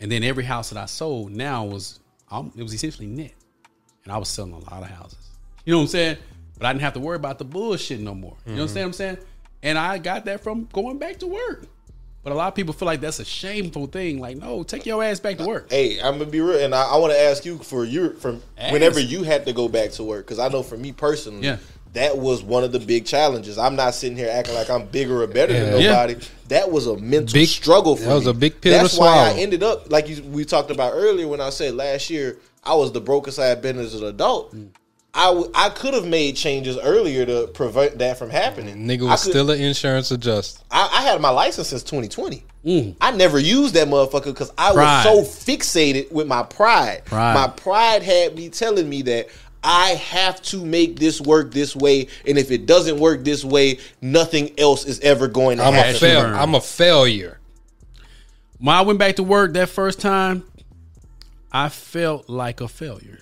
And 0.00 0.10
then 0.10 0.24
every 0.24 0.44
house 0.44 0.70
that 0.70 0.78
I 0.78 0.86
sold 0.86 1.30
now 1.30 1.64
was 1.64 2.00
um, 2.30 2.52
it 2.56 2.62
was 2.62 2.74
essentially 2.74 3.06
net, 3.06 3.32
and 4.04 4.12
I 4.12 4.18
was 4.18 4.28
selling 4.28 4.52
a 4.52 4.58
lot 4.58 4.82
of 4.82 4.88
houses. 4.88 5.30
You 5.64 5.72
know 5.72 5.78
what 5.78 5.82
I'm 5.84 5.88
saying? 5.88 6.16
But 6.58 6.66
I 6.66 6.72
didn't 6.72 6.82
have 6.82 6.94
to 6.94 7.00
worry 7.00 7.16
about 7.16 7.38
the 7.38 7.44
bullshit 7.44 8.00
no 8.00 8.14
more. 8.14 8.36
You 8.46 8.56
know 8.56 8.64
what 8.64 8.76
I'm 8.76 8.92
saying? 8.92 9.18
And 9.62 9.78
I 9.78 9.98
got 9.98 10.24
that 10.26 10.42
from 10.42 10.68
going 10.72 10.98
back 10.98 11.18
to 11.18 11.26
work. 11.26 11.66
But 12.22 12.32
a 12.32 12.36
lot 12.36 12.48
of 12.48 12.54
people 12.54 12.72
feel 12.72 12.86
like 12.86 13.02
that's 13.02 13.18
a 13.18 13.24
shameful 13.24 13.86
thing. 13.86 14.18
Like, 14.18 14.38
no, 14.38 14.62
take 14.62 14.86
your 14.86 15.04
ass 15.04 15.20
back 15.20 15.36
to 15.38 15.46
work. 15.46 15.70
Hey, 15.70 16.00
I'm 16.00 16.18
gonna 16.18 16.30
be 16.30 16.40
real, 16.40 16.58
and 16.58 16.74
I, 16.74 16.94
I 16.94 16.96
want 16.96 17.12
to 17.12 17.20
ask 17.20 17.44
you 17.44 17.58
for 17.58 17.84
your 17.84 18.14
from 18.14 18.42
Ask. 18.56 18.72
whenever 18.72 18.98
you 18.98 19.24
had 19.24 19.44
to 19.46 19.52
go 19.52 19.68
back 19.68 19.90
to 19.92 20.02
work, 20.04 20.24
because 20.24 20.38
I 20.38 20.48
know 20.48 20.62
for 20.62 20.78
me 20.78 20.92
personally, 20.92 21.46
Yeah. 21.46 21.58
That 21.94 22.18
was 22.18 22.42
one 22.42 22.62
of 22.64 22.72
the 22.72 22.78
big 22.80 23.06
challenges. 23.06 23.56
I'm 23.58 23.76
not 23.76 23.94
sitting 23.94 24.16
here 24.16 24.28
acting 24.30 24.54
like 24.54 24.68
I'm 24.70 24.86
bigger 24.86 25.22
or 25.22 25.26
better 25.26 25.52
than 25.52 25.80
Yeah. 25.80 25.90
nobody. 25.90 26.16
That 26.48 26.70
was 26.70 26.86
a 26.86 26.96
mental 26.98 27.32
Big- 27.32 27.48
struggle 27.48 27.96
for 27.96 28.04
that 28.04 28.14
was 28.14 28.24
me. 28.24 28.30
a 28.30 28.34
big 28.34 28.60
pill 28.60 28.76
to 28.76 28.82
That's 28.82 28.98
why 28.98 29.30
I 29.30 29.32
ended 29.38 29.62
up 29.62 29.90
like 29.90 30.08
you, 30.08 30.22
we 30.24 30.44
talked 30.44 30.70
about 30.70 30.92
earlier 30.94 31.26
when 31.26 31.40
I 31.40 31.50
said 31.50 31.74
last 31.74 32.10
year 32.10 32.38
I 32.62 32.74
was 32.74 32.92
the 32.92 33.00
brokest 33.00 33.38
I 33.38 33.46
had 33.46 33.62
been 33.62 33.78
as 33.78 33.94
an 33.94 34.04
adult. 34.04 34.54
Mm. 34.54 34.68
I, 35.16 35.26
w- 35.26 35.48
I 35.54 35.68
could 35.68 35.94
have 35.94 36.06
made 36.06 36.34
changes 36.34 36.76
earlier 36.76 37.24
to 37.24 37.46
prevent 37.54 37.98
that 37.98 38.18
from 38.18 38.30
happening. 38.30 38.84
Nigga 38.84 39.08
was 39.08 39.22
could- 39.22 39.30
still 39.30 39.50
an 39.52 39.60
insurance 39.60 40.10
adjuster. 40.10 40.60
I, 40.72 40.90
I 40.92 41.02
had 41.02 41.20
my 41.20 41.28
license 41.30 41.68
since 41.68 41.84
2020. 41.84 42.44
I 43.00 43.10
never 43.12 43.38
used 43.38 43.74
that 43.74 43.86
motherfucker 43.88 44.24
because 44.24 44.50
I 44.58 44.70
Mm. 44.70 44.74
Pride. 44.74 45.04
was 45.14 45.32
so 45.32 45.52
fixated 45.52 46.10
with 46.10 46.26
my 46.26 46.42
pride. 46.42 47.04
Pride. 47.04 47.34
My 47.34 47.46
pride 47.46 48.02
had 48.02 48.34
me 48.34 48.48
telling 48.48 48.88
me 48.88 49.02
that 49.02 49.28
I 49.64 49.90
have 49.94 50.42
to 50.42 50.62
make 50.62 50.98
this 50.98 51.22
work 51.22 51.50
this 51.52 51.74
way, 51.74 52.08
and 52.26 52.36
if 52.36 52.50
it 52.50 52.66
doesn't 52.66 52.98
work 52.98 53.24
this 53.24 53.42
way, 53.42 53.78
nothing 54.02 54.52
else 54.58 54.84
is 54.84 55.00
ever 55.00 55.26
going 55.26 55.56
to 55.56 55.64
I'm 55.64 55.72
a 55.72 55.76
happen. 55.76 55.94
fail- 56.00 56.20
fail. 56.22 56.34
I'm 56.34 56.54
a 56.54 56.60
failure. 56.60 57.40
When 58.58 58.76
I 58.76 58.82
went 58.82 58.98
back 58.98 59.16
to 59.16 59.22
work 59.22 59.54
that 59.54 59.70
first 59.70 60.00
time, 60.00 60.44
I 61.50 61.70
felt 61.70 62.28
like 62.28 62.60
a 62.60 62.68
failure, 62.68 63.20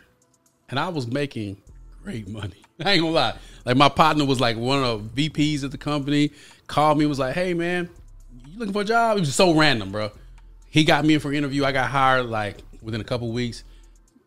and 0.68 0.80
I 0.80 0.88
was 0.88 1.06
making 1.06 1.62
great 2.02 2.28
money. 2.28 2.62
I 2.84 2.92
ain't 2.92 3.02
gonna 3.02 3.12
lie. 3.14 3.34
Like 3.64 3.76
my 3.76 3.88
partner 3.88 4.24
was 4.24 4.40
like 4.40 4.56
one 4.56 4.82
of 4.82 5.14
the 5.14 5.28
VPs 5.28 5.62
at 5.62 5.70
the 5.70 5.78
company. 5.78 6.32
Called 6.66 6.98
me 6.98 7.06
was 7.06 7.18
like, 7.20 7.34
"Hey 7.34 7.54
man, 7.54 7.88
you 8.48 8.58
looking 8.58 8.72
for 8.72 8.82
a 8.82 8.84
job?" 8.84 9.16
It 9.16 9.20
was 9.20 9.34
so 9.34 9.54
random, 9.54 9.92
bro. 9.92 10.10
He 10.70 10.82
got 10.82 11.04
me 11.04 11.14
in 11.14 11.20
for 11.20 11.28
an 11.28 11.36
interview. 11.36 11.64
I 11.64 11.70
got 11.70 11.90
hired 11.90 12.26
like 12.26 12.58
within 12.80 13.00
a 13.00 13.04
couple 13.04 13.30
weeks. 13.30 13.62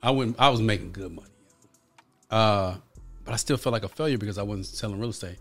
I 0.01 0.12
went. 0.12 0.38
I 0.39 0.47
was 0.49 0.62
making 0.62 0.93
good 0.93 1.12
money. 1.12 1.28
Uh, 2.29 2.75
but 3.23 3.33
I 3.33 3.38
still 3.38 3.57
felt 3.57 3.73
like 3.73 3.83
a 3.83 3.89
failure 3.89 4.17
because 4.17 4.38
I 4.38 4.43
wasn't 4.43 4.67
selling 4.67 4.99
real 4.99 5.09
estate. 5.09 5.38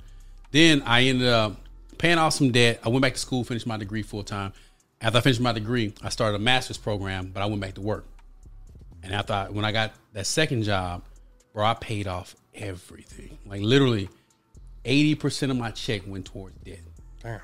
Then 0.50 0.82
I 0.82 1.02
ended 1.02 1.28
up 1.28 1.56
paying 1.98 2.18
off 2.18 2.34
some 2.34 2.50
debt. 2.50 2.80
I 2.84 2.88
went 2.88 3.02
back 3.02 3.14
to 3.14 3.18
school, 3.18 3.44
finished 3.44 3.66
my 3.66 3.76
degree 3.76 4.02
full 4.02 4.22
time. 4.22 4.52
After 5.00 5.18
I 5.18 5.20
finished 5.20 5.40
my 5.40 5.52
degree, 5.52 5.92
I 6.02 6.08
started 6.08 6.36
a 6.36 6.38
master's 6.38 6.78
program, 6.78 7.30
but 7.32 7.42
I 7.42 7.46
went 7.46 7.60
back 7.60 7.74
to 7.74 7.80
work. 7.80 8.06
And 9.02 9.12
after 9.12 9.32
I, 9.34 9.48
when 9.50 9.64
I 9.64 9.72
got 9.72 9.92
that 10.14 10.26
second 10.26 10.62
job, 10.62 11.02
bro, 11.52 11.64
I 11.64 11.74
paid 11.74 12.06
off 12.06 12.34
everything. 12.54 13.36
Like 13.44 13.60
literally, 13.60 14.08
eighty 14.84 15.14
percent 15.14 15.52
of 15.52 15.58
my 15.58 15.70
check 15.72 16.02
went 16.06 16.26
towards 16.26 16.56
debt 16.64 16.78
Damn. 17.22 17.40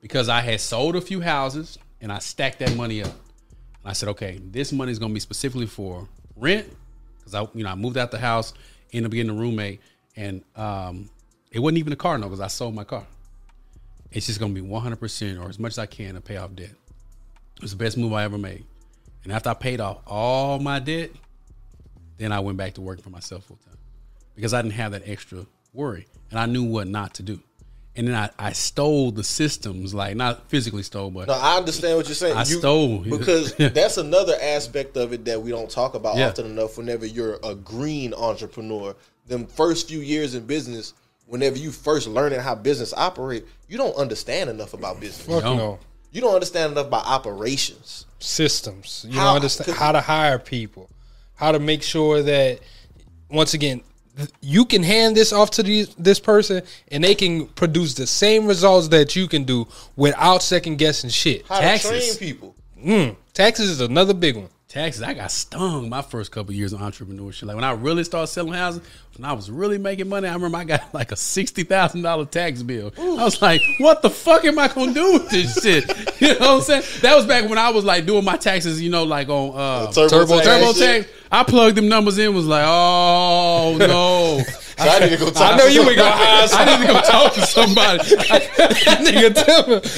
because 0.00 0.28
I 0.28 0.40
had 0.40 0.60
sold 0.60 0.96
a 0.96 1.00
few 1.00 1.20
houses 1.20 1.78
and 2.00 2.10
I 2.10 2.18
stacked 2.18 2.58
that 2.60 2.74
money 2.74 3.02
up. 3.02 3.10
And 3.10 3.90
I 3.90 3.92
said, 3.92 4.08
okay, 4.10 4.40
this 4.42 4.72
money 4.72 4.90
is 4.90 4.98
going 4.98 5.12
to 5.12 5.14
be 5.14 5.20
specifically 5.20 5.66
for 5.66 6.08
rent 6.34 6.66
because 7.28 7.48
I, 7.48 7.56
you 7.56 7.64
know, 7.64 7.70
I 7.70 7.74
moved 7.74 7.96
out 7.96 8.10
the 8.10 8.18
house, 8.18 8.54
ended 8.92 9.10
up 9.10 9.14
getting 9.14 9.30
a 9.30 9.34
roommate, 9.38 9.80
and 10.16 10.42
um, 10.56 11.10
it 11.50 11.60
wasn't 11.60 11.78
even 11.78 11.92
a 11.92 11.96
car 11.96 12.18
note 12.18 12.28
because 12.28 12.40
I 12.40 12.48
sold 12.48 12.74
my 12.74 12.84
car. 12.84 13.06
It's 14.10 14.26
just 14.26 14.40
to 14.40 14.48
be 14.48 14.60
one 14.60 14.82
hundred 14.82 15.00
percent 15.00 15.38
or 15.38 15.48
as 15.48 15.58
much 15.58 15.72
as 15.72 15.78
I 15.78 15.86
can 15.86 16.14
to 16.14 16.20
pay 16.20 16.38
off 16.38 16.54
debt. 16.54 16.70
It 17.56 17.62
was 17.62 17.72
the 17.72 17.76
best 17.76 17.98
move 17.98 18.12
I 18.12 18.24
ever 18.24 18.38
made. 18.38 18.64
And 19.24 19.32
after 19.32 19.50
I 19.50 19.54
paid 19.54 19.80
off 19.80 19.98
all 20.06 20.58
my 20.58 20.78
debt, 20.78 21.10
then 22.16 22.32
I 22.32 22.40
went 22.40 22.56
back 22.56 22.74
to 22.74 22.80
working 22.80 23.02
for 23.02 23.10
myself 23.10 23.44
full 23.44 23.56
time 23.56 23.76
because 24.34 24.54
I 24.54 24.62
didn't 24.62 24.74
have 24.74 24.92
that 24.92 25.02
extra 25.06 25.44
worry 25.74 26.06
and 26.30 26.38
I 26.38 26.46
knew 26.46 26.64
what 26.64 26.86
not 26.86 27.14
to 27.14 27.22
do. 27.22 27.40
And 27.98 28.06
then 28.08 28.14
I, 28.14 28.30
I 28.38 28.52
stole 28.52 29.10
the 29.10 29.24
systems, 29.24 29.92
like 29.92 30.14
not 30.16 30.48
physically 30.48 30.84
stole, 30.84 31.10
but 31.10 31.26
No, 31.28 31.34
I 31.34 31.56
understand 31.56 31.96
what 31.96 32.06
you're 32.06 32.14
saying. 32.14 32.36
I 32.36 32.44
stole. 32.44 32.98
because 33.00 33.54
that's 33.58 33.96
another 33.98 34.34
aspect 34.40 34.96
of 34.96 35.12
it 35.12 35.24
that 35.24 35.42
we 35.42 35.50
don't 35.50 35.68
talk 35.70 35.94
about 35.94 36.16
Yeah. 36.16 36.28
often 36.28 36.46
enough. 36.46 36.78
Whenever 36.78 37.04
you're 37.04 37.38
a 37.42 37.54
green 37.56 38.14
entrepreneur, 38.14 38.94
them 39.26 39.46
first 39.46 39.88
few 39.88 39.98
years 39.98 40.34
in 40.36 40.46
business, 40.46 40.94
whenever 41.26 41.58
you 41.58 41.72
first 41.72 42.06
learning 42.06 42.38
how 42.40 42.54
business 42.54 42.94
operate, 42.96 43.44
you 43.68 43.76
don't 43.76 43.96
understand 43.96 44.48
enough 44.48 44.72
about 44.74 45.00
business. 45.00 45.26
Fuck 45.26 45.42
Don't. 45.42 45.56
no. 45.58 45.78
You 46.12 46.20
don't 46.22 46.34
understand 46.34 46.72
enough 46.72 46.86
about 46.86 47.04
operations. 47.06 48.06
Systems. 48.20 49.04
You 49.08 49.18
How- 49.18 49.26
don't 49.26 49.36
understand 49.36 49.76
how 49.76 49.92
to 49.92 50.00
hire 50.00 50.38
people, 50.38 50.88
how 51.34 51.50
to 51.52 51.58
make 51.58 51.82
sure 51.82 52.22
that 52.22 52.60
once 53.30 53.52
again 53.54 53.78
th- 53.80 53.88
you 54.40 54.64
can 54.64 54.82
hand 54.82 55.16
this 55.16 55.32
off 55.32 55.50
to 55.52 55.62
these, 55.62 55.94
this 55.94 56.18
person 56.20 56.62
and 56.90 57.04
they 57.04 57.14
can 57.14 57.46
produce 57.46 57.94
the 57.94 58.06
same 58.06 58.46
results 58.46 58.88
that 58.88 59.14
you 59.16 59.28
can 59.28 59.44
do 59.44 59.66
without 59.96 60.42
second 60.42 60.76
guessing 60.78 61.10
shit. 61.10 61.46
How 61.46 61.60
Taxes. 61.60 61.90
to 61.90 62.18
train 62.18 62.34
people. 62.34 62.54
Mm, 62.84 63.16
taxes 63.32 63.70
is 63.70 63.80
another 63.80 64.14
big 64.14 64.36
one. 64.36 64.48
taxes. 64.68 65.02
I 65.02 65.14
got 65.14 65.30
stung 65.32 65.88
my 65.88 66.02
first 66.02 66.30
couple 66.30 66.52
years 66.54 66.72
of 66.72 66.80
entrepreneurship. 66.80 67.44
Like 67.46 67.56
when 67.56 67.64
I 67.64 67.72
really 67.72 68.04
started 68.04 68.28
selling 68.28 68.52
houses, 68.52 68.82
when 69.16 69.24
I 69.24 69.32
was 69.32 69.50
really 69.50 69.78
making 69.78 70.08
money, 70.08 70.28
I 70.28 70.34
remember 70.34 70.58
I 70.58 70.64
got 70.64 70.94
like 70.94 71.10
a 71.10 71.16
sixty 71.16 71.64
thousand 71.64 72.02
dollar 72.02 72.24
tax 72.24 72.62
bill. 72.62 72.92
I 72.96 73.24
was 73.24 73.42
like, 73.42 73.60
"What 73.78 74.02
the 74.02 74.10
fuck 74.10 74.44
am 74.44 74.60
I 74.60 74.68
gonna 74.68 74.92
do 74.94 75.14
with 75.14 75.28
this 75.30 75.60
shit?" 75.60 75.84
You 76.20 76.34
know 76.38 76.54
what 76.54 76.56
I'm 76.56 76.60
saying? 76.62 76.82
That 77.02 77.14
was 77.16 77.26
back 77.26 77.48
when 77.48 77.58
I 77.58 77.70
was 77.70 77.84
like 77.84 78.04
doing 78.06 78.24
my 78.24 78.36
taxes. 78.36 78.80
You 78.80 78.90
know, 78.90 79.04
like 79.04 79.28
on 79.28 79.54
uh, 79.56 79.86
TurboTax 79.90 80.42
TurboTax. 80.42 80.76
shit. 80.76 81.10
I 81.30 81.42
plugged 81.44 81.76
them 81.76 81.88
numbers 81.88 82.18
in. 82.18 82.34
Was 82.34 82.46
like, 82.46 82.64
"Oh 82.66 83.76
no." 83.78 84.42
So 84.78 84.84
I 84.88 85.00
need 85.00 85.10
to 85.10 85.16
go 85.16 85.28
talk 85.30 85.54
I 85.54 85.56
know 85.56 85.66
to 85.66 85.72
you 85.72 85.82
ain't 85.82 85.96
gonna 85.96 86.10
hire 86.12 86.48
I 86.52 86.78
need 86.78 86.86
to 86.86 86.92
go 86.92 87.00
talk 87.00 87.34
to 87.34 87.44
somebody. 87.44 87.98
That 87.98 88.98
nigga 89.02 89.34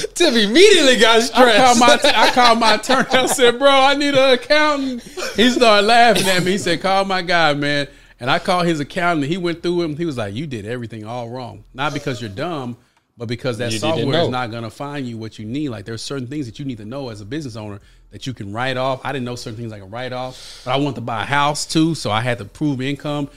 Tim, 0.07 0.13
Tim 0.15 0.35
immediately 0.49 0.97
got 0.97 1.17
I 1.17 1.19
stressed. 1.19 1.57
called 1.57 1.79
my 1.79 1.99
I 2.15 2.31
called 2.31 2.59
my 2.59 2.73
attorney. 2.73 3.07
I 3.11 3.27
said, 3.27 3.59
"Bro, 3.59 3.69
I 3.69 3.93
need 3.93 4.15
an 4.15 4.33
accountant." 4.33 5.03
He 5.35 5.51
started 5.51 5.85
laughing 5.85 6.25
at 6.27 6.43
me. 6.43 6.53
He 6.53 6.57
said, 6.57 6.81
"Call 6.81 7.05
my 7.05 7.21
guy, 7.21 7.53
man." 7.53 7.89
And 8.19 8.31
I 8.31 8.39
called 8.39 8.65
his 8.65 8.79
accountant. 8.79 9.27
He 9.27 9.37
went 9.37 9.61
through 9.61 9.83
him. 9.83 9.97
He 9.97 10.05
was 10.05 10.17
like, 10.17 10.33
"You 10.33 10.47
did 10.47 10.65
everything 10.65 11.05
all 11.05 11.29
wrong. 11.29 11.63
Not 11.75 11.93
because 11.93 12.19
you're 12.19 12.31
dumb, 12.31 12.75
but 13.17 13.27
because 13.27 13.59
that 13.59 13.71
You 13.71 13.77
software 13.77 14.23
is 14.23 14.29
not 14.29 14.49
going 14.49 14.63
to 14.63 14.71
find 14.71 15.07
you 15.07 15.15
what 15.15 15.37
you 15.37 15.45
need. 15.45 15.69
Like 15.69 15.85
there's 15.85 16.01
certain 16.01 16.25
things 16.25 16.47
that 16.47 16.57
you 16.57 16.65
need 16.65 16.79
to 16.79 16.85
know 16.85 17.09
as 17.09 17.21
a 17.21 17.25
business 17.25 17.55
owner 17.55 17.81
that 18.11 18.27
you 18.27 18.33
can 18.33 18.53
write 18.53 18.77
off. 18.77 19.01
I 19.03 19.11
didn't 19.11 19.25
know 19.25 19.35
certain 19.35 19.57
things 19.57 19.71
I 19.71 19.79
can 19.79 19.89
write 19.89 20.13
off, 20.13 20.61
but 20.65 20.71
I 20.71 20.77
want 20.77 20.95
to 20.95 21.01
buy 21.01 21.23
a 21.23 21.25
house 21.25 21.65
too, 21.65 21.95
so 21.95 22.11
I 22.11 22.21
had 22.21 22.37
to 22.37 22.45
prove 22.45 22.81
income. 22.81 23.29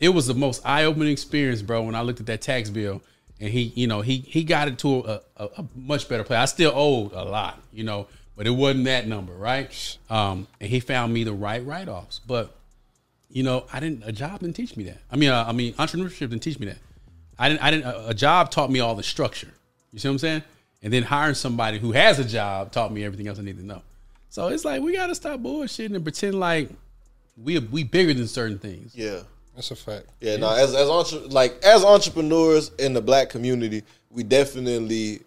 It 0.00 0.08
was 0.08 0.26
the 0.26 0.34
most 0.34 0.62
eye 0.64 0.84
opening 0.84 1.12
experience, 1.12 1.62
bro. 1.62 1.82
When 1.82 1.94
I 1.94 2.02
looked 2.02 2.20
at 2.20 2.26
that 2.26 2.40
tax 2.40 2.70
bill, 2.70 3.02
and 3.40 3.50
he, 3.50 3.72
you 3.74 3.86
know, 3.86 4.00
he 4.00 4.18
he 4.18 4.44
got 4.44 4.68
it 4.68 4.78
to 4.78 5.00
a, 5.00 5.20
a, 5.36 5.44
a 5.58 5.64
much 5.74 6.08
better 6.08 6.24
place. 6.24 6.38
I 6.38 6.44
still 6.46 6.72
owed 6.74 7.12
a 7.12 7.24
lot, 7.24 7.60
you 7.72 7.84
know, 7.84 8.06
but 8.36 8.46
it 8.46 8.50
wasn't 8.50 8.84
that 8.86 9.06
number, 9.06 9.32
right? 9.32 9.98
Um, 10.10 10.46
and 10.60 10.70
he 10.70 10.80
found 10.80 11.12
me 11.12 11.24
the 11.24 11.32
right 11.32 11.64
write 11.64 11.88
offs, 11.88 12.20
but 12.20 12.54
you 13.28 13.42
know, 13.42 13.64
I 13.72 13.80
didn't. 13.80 14.02
A 14.04 14.12
job 14.12 14.40
didn't 14.40 14.56
teach 14.56 14.76
me 14.76 14.84
that. 14.84 14.98
I 15.10 15.16
mean, 15.16 15.30
uh, 15.30 15.44
I 15.46 15.52
mean, 15.52 15.72
entrepreneurship 15.74 16.18
didn't 16.30 16.40
teach 16.40 16.58
me 16.58 16.66
that. 16.66 16.78
I 17.38 17.48
didn't. 17.48 17.62
I 17.62 17.70
didn't. 17.70 17.86
A, 17.86 18.08
a 18.08 18.14
job 18.14 18.50
taught 18.50 18.70
me 18.70 18.80
all 18.80 18.94
the 18.94 19.02
structure. 19.02 19.48
You 19.92 19.98
see 19.98 20.08
what 20.08 20.12
I'm 20.12 20.18
saying? 20.18 20.42
And 20.82 20.92
then 20.92 21.02
hiring 21.02 21.34
somebody 21.34 21.78
who 21.78 21.92
has 21.92 22.18
a 22.18 22.24
job 22.24 22.72
taught 22.72 22.92
me 22.92 23.04
everything 23.04 23.28
else 23.28 23.38
I 23.38 23.42
need 23.42 23.58
to 23.58 23.64
know. 23.64 23.82
So 24.32 24.48
it's 24.48 24.64
like 24.64 24.80
we 24.80 24.94
got 24.96 25.08
to 25.08 25.14
stop 25.14 25.40
bullshitting 25.40 25.94
and 25.94 26.02
pretend 26.02 26.40
like 26.40 26.70
we 27.36 27.58
we 27.58 27.84
bigger 27.84 28.14
than 28.14 28.26
certain 28.26 28.58
things. 28.58 28.94
Yeah. 28.94 29.20
That's 29.54 29.70
a 29.70 29.76
fact. 29.76 30.06
Yeah, 30.22 30.38
no, 30.38 30.48
as 30.48 30.74
as 30.74 30.88
entre- 30.88 31.28
like 31.28 31.62
as 31.62 31.84
entrepreneurs 31.84 32.70
in 32.78 32.94
the 32.94 33.02
black 33.02 33.28
community, 33.28 33.82
we 34.08 34.22
definitely 34.22 35.20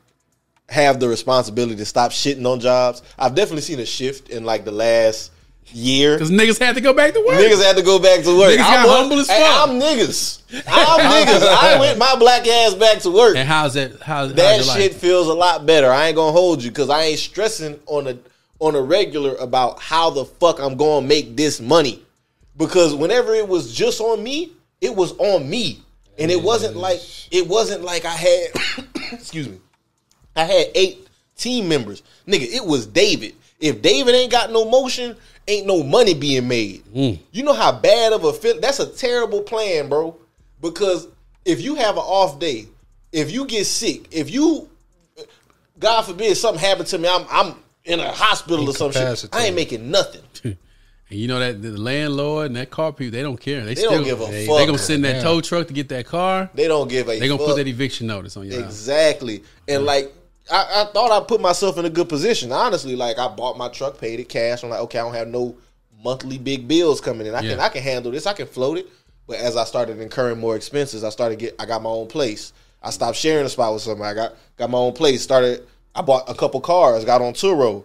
have 0.70 1.00
the 1.00 1.08
responsibility 1.08 1.76
to 1.76 1.86
stop 1.86 2.10
shitting 2.10 2.52
on 2.52 2.60
jobs. 2.60 3.04
I've 3.20 3.36
definitely 3.36 3.62
seen 3.62 3.80
a 3.80 3.86
shift 3.86 4.30
in 4.30 4.44
like 4.44 4.66
the 4.66 4.72
last 4.72 5.32
year. 5.68 6.16
Because 6.16 6.32
niggas 6.32 6.58
had 6.58 6.74
to 6.74 6.82
go 6.82 6.92
back 6.92 7.14
to 7.14 7.20
work. 7.20 7.36
Niggas 7.38 7.64
had 7.64 7.78
to 7.78 7.84
go 7.84 8.00
back 8.00 8.24
to 8.24 8.36
work. 8.36 8.58
Niggas 8.58 8.64
I'm 8.66 8.88
one- 8.88 8.98
humble 8.98 9.20
as 9.20 9.28
fuck. 9.28 9.70
I'm 9.70 9.80
niggas. 9.80 10.42
I'm 10.68 11.00
niggas. 11.28 11.48
I 11.48 11.80
went 11.80 12.00
my 12.00 12.16
black 12.16 12.48
ass 12.48 12.74
back 12.74 12.98
to 13.02 13.12
work. 13.12 13.36
and 13.38 13.48
how's 13.48 13.76
that? 13.76 14.02
How, 14.02 14.26
that 14.26 14.56
how's 14.58 14.74
shit 14.74 14.94
life? 14.94 15.00
feels 15.00 15.28
a 15.28 15.34
lot 15.36 15.68
better. 15.68 15.92
I 15.92 16.08
ain't 16.08 16.16
gonna 16.16 16.32
hold 16.32 16.64
you 16.64 16.72
because 16.72 16.90
I 16.90 17.04
ain't 17.04 17.20
stressing 17.20 17.80
on 17.86 18.08
a 18.08 18.18
on 18.66 18.76
a 18.76 18.82
regular 18.82 19.36
about 19.36 19.80
how 19.80 20.10
the 20.10 20.26
fuck 20.26 20.60
I'm 20.60 20.76
gonna 20.76 21.06
make 21.06 21.38
this 21.38 21.62
money. 21.62 22.02
Because 22.58 22.96
whenever 22.96 23.36
it 23.36 23.48
was 23.48 23.72
just 23.72 24.02
on 24.02 24.24
me, 24.24 24.54
it 24.82 24.96
was 24.96 25.12
on 25.20 25.48
me, 25.48 25.82
and 26.18 26.32
it 26.32 26.42
wasn't 26.42 26.76
like 26.76 27.00
it 27.32 27.48
wasn't 27.48 27.84
like 27.84 28.06
I 28.06 28.16
had. 28.16 28.48
excuse 29.12 29.48
me. 29.48 29.60
I 30.36 30.46
had 30.46 30.68
eight 30.74 31.08
team 31.38 31.70
members, 31.70 32.02
nigga. 32.28 32.52
It 32.52 32.66
was 32.66 32.88
David. 32.88 33.36
If 33.60 33.84
David 33.84 34.16
ain't 34.16 34.32
got 34.32 34.52
no 34.52 34.66
motion, 34.66 35.16
ain't 35.48 35.68
no 35.68 35.84
money 35.84 36.16
being 36.16 36.48
made. 36.48 36.82
Hmm. 36.92 37.22
You 37.32 37.44
know 37.44 37.54
how 37.54 37.72
bad 37.72 38.14
of 38.14 38.24
a 38.24 38.34
fit. 38.34 38.62
That's 38.62 38.80
a 38.80 38.88
terrible 38.88 39.44
plan, 39.44 39.90
bro. 39.90 40.18
Because 40.60 41.08
if 41.46 41.62
you 41.62 41.76
have 41.76 41.98
an 41.98 42.04
off 42.04 42.40
day, 42.40 42.68
if 43.12 43.32
you 43.32 43.46
get 43.46 43.66
sick, 43.66 44.08
if 44.12 44.32
you, 44.32 44.70
God 45.78 46.02
forbid, 46.02 46.36
something 46.36 46.60
happened 46.60 46.88
to 46.88 46.98
me, 46.98 47.08
I'm 47.08 47.26
I'm 47.30 47.56
in 47.86 48.00
a 48.00 48.12
hospital 48.12 48.70
or 48.70 48.74
some 48.74 48.92
shit. 48.92 49.30
I 49.32 49.46
ain't 49.46 49.56
making 49.56 49.90
nothing. 49.90 50.22
And 51.08 51.20
you 51.20 51.28
know 51.28 51.38
that 51.38 51.62
the 51.62 51.70
landlord 51.78 52.48
and 52.48 52.56
that 52.56 52.72
car 52.72 52.92
people, 52.92 53.12
they 53.12 53.22
don't 53.22 53.40
care. 53.40 53.62
They, 53.62 53.76
They 53.76 53.82
still 53.82 53.92
don't 53.92 54.04
give 54.04 54.22
a 54.22 54.26
they, 54.26 54.48
fuck. 54.48 54.58
They're 54.58 54.66
gonna 54.66 54.78
send 54.80 55.06
that 55.06 55.18
Yeah. 55.18 55.22
tow 55.22 55.40
truck 55.40 55.68
to 55.68 55.74
get 55.74 55.90
that 55.90 56.08
car. 56.08 56.50
They 56.56 56.68
don't 56.68 56.88
give 56.88 57.08
a. 57.08 57.20
They 57.20 57.28
gonna 57.28 57.38
fuck. 57.38 57.50
put 57.50 57.58
that 57.58 57.68
eviction 57.68 58.08
notice 58.08 58.36
on 58.38 58.48
your 58.48 58.62
house. 58.62 58.72
Exactly. 58.72 59.44
And 59.68 59.86
like 59.86 60.12
I, 60.52 60.84
I 60.88 60.92
thought 60.94 61.12
I 61.12 61.24
put 61.24 61.42
myself 61.42 61.78
in 61.78 61.86
a 61.86 61.92
good 61.92 62.10
position. 62.10 62.52
Honestly, 62.52 62.96
like 62.96 63.20
I 63.20 63.28
bought 63.28 63.56
my 63.56 63.68
truck, 63.70 64.00
paid 64.00 64.20
it 64.20 64.30
cash. 64.30 64.64
I'm 64.64 64.72
like, 64.72 64.80
okay, 64.82 64.98
I 64.98 65.04
don't 65.04 65.14
have 65.14 65.28
no 65.28 65.56
monthly 66.04 66.40
big 66.40 66.68
bills 66.68 67.02
coming 67.02 67.28
in. 67.28 67.36
I 67.36 67.42
can 67.42 67.60
I 67.60 67.70
can 67.70 67.84
handle 67.84 68.12
this. 68.12 68.26
I 68.26 68.34
can 68.34 68.48
float 68.48 68.80
it. 68.80 68.88
But 69.28 69.38
as 69.38 69.56
I 69.56 69.64
started 69.64 70.00
incurring 70.00 70.40
more 70.40 70.56
expenses, 70.56 71.04
I 71.04 71.10
started 71.10 71.38
get 71.38 71.56
I 71.60 71.68
got 71.68 71.84
my 71.84 71.90
own 71.90 72.08
place. 72.08 72.52
I 72.82 72.90
stopped 72.90 73.18
sharing 73.18 73.46
a 73.46 73.50
spot 73.50 73.74
with 73.74 73.84
somebody. 73.84 74.10
I 74.10 74.24
got 74.24 74.36
got 74.58 74.72
my 74.72 74.80
own 74.80 74.94
place. 74.94 75.22
Started 75.22 75.68
I 75.96 76.02
bought 76.02 76.30
a 76.30 76.34
couple 76.36 76.60
cars, 76.62 77.06
got 77.06 77.22
on 77.22 77.34
Turo. 77.34 77.84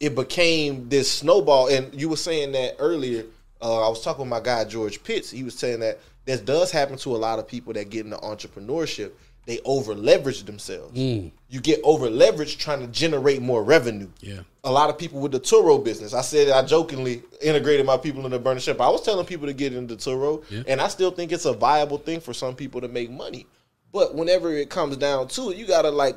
It 0.00 0.14
became 0.14 0.88
this 0.88 1.10
snowball. 1.10 1.68
And 1.68 1.92
you 1.98 2.08
were 2.08 2.16
saying 2.16 2.52
that 2.52 2.76
earlier. 2.78 3.24
Uh, 3.60 3.86
I 3.86 3.88
was 3.88 4.02
talking 4.02 4.20
with 4.22 4.30
my 4.30 4.40
guy 4.40 4.64
George 4.64 5.02
Pitts. 5.02 5.30
He 5.30 5.42
was 5.42 5.54
saying 5.58 5.80
that 5.80 5.98
this 6.24 6.40
does 6.40 6.70
happen 6.70 6.96
to 6.98 7.16
a 7.16 7.18
lot 7.18 7.38
of 7.38 7.48
people 7.48 7.72
that 7.72 7.90
get 7.90 8.04
into 8.04 8.16
entrepreneurship. 8.18 9.12
They 9.46 9.60
over 9.64 9.94
leverage 9.94 10.44
themselves. 10.44 10.94
You 10.96 11.30
get 11.62 11.80
over 11.82 12.08
leveraged 12.08 12.58
trying 12.58 12.80
to 12.80 12.86
generate 12.88 13.40
more 13.40 13.64
revenue. 13.64 14.10
Yeah. 14.20 14.40
A 14.62 14.70
lot 14.70 14.90
of 14.90 14.98
people 14.98 15.20
with 15.20 15.32
the 15.32 15.40
Turo 15.40 15.82
business. 15.82 16.12
I 16.12 16.20
said 16.20 16.50
I 16.50 16.62
jokingly 16.66 17.22
integrated 17.40 17.86
my 17.86 17.96
people 17.96 18.24
in 18.26 18.30
the 18.30 18.38
burner 18.38 18.60
ship. 18.60 18.78
I 18.80 18.90
was 18.90 19.00
telling 19.02 19.24
people 19.24 19.46
to 19.46 19.54
get 19.54 19.72
into 19.72 19.96
Turo, 19.96 20.44
Yeah. 20.50 20.64
and 20.68 20.80
I 20.82 20.88
still 20.88 21.10
think 21.10 21.32
it's 21.32 21.46
a 21.46 21.54
viable 21.54 21.96
thing 21.98 22.20
for 22.20 22.34
some 22.34 22.54
people 22.54 22.82
to 22.82 22.88
make 22.88 23.10
money. 23.10 23.46
But 23.90 24.14
whenever 24.14 24.52
it 24.52 24.68
comes 24.68 24.98
down 24.98 25.28
to 25.28 25.50
it, 25.50 25.56
you 25.56 25.66
gotta 25.66 25.90
like 25.90 26.16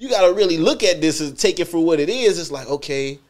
you 0.00 0.08
gotta 0.08 0.32
really 0.32 0.56
look 0.56 0.82
at 0.82 1.00
this 1.00 1.20
and 1.20 1.38
take 1.38 1.60
it 1.60 1.66
for 1.66 1.84
what 1.84 2.00
it 2.00 2.08
is. 2.08 2.38
It's 2.38 2.50
like, 2.50 2.66
okay, 2.68 3.20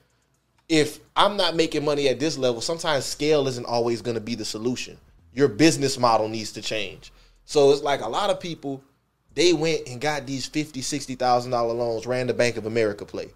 if 0.68 1.00
I'm 1.16 1.36
not 1.36 1.56
making 1.56 1.84
money 1.84 2.08
at 2.08 2.20
this 2.20 2.38
level, 2.38 2.60
sometimes 2.60 3.04
scale 3.04 3.48
isn't 3.48 3.66
always 3.66 4.00
going 4.02 4.14
to 4.14 4.20
be 4.20 4.36
the 4.36 4.44
solution. 4.44 4.96
Your 5.34 5.48
business 5.48 5.98
model 5.98 6.28
needs 6.28 6.52
to 6.52 6.62
change. 6.62 7.12
So 7.44 7.72
it's 7.72 7.82
like 7.82 8.02
a 8.02 8.08
lot 8.08 8.30
of 8.30 8.38
people, 8.38 8.84
they 9.34 9.52
went 9.52 9.88
and 9.88 10.00
got 10.00 10.26
these 10.26 10.46
fifty, 10.46 10.80
sixty 10.80 11.16
thousand 11.16 11.50
dollar 11.50 11.74
loans, 11.74 12.06
ran 12.06 12.28
the 12.28 12.34
Bank 12.34 12.56
of 12.56 12.66
America 12.66 13.04
play, 13.04 13.30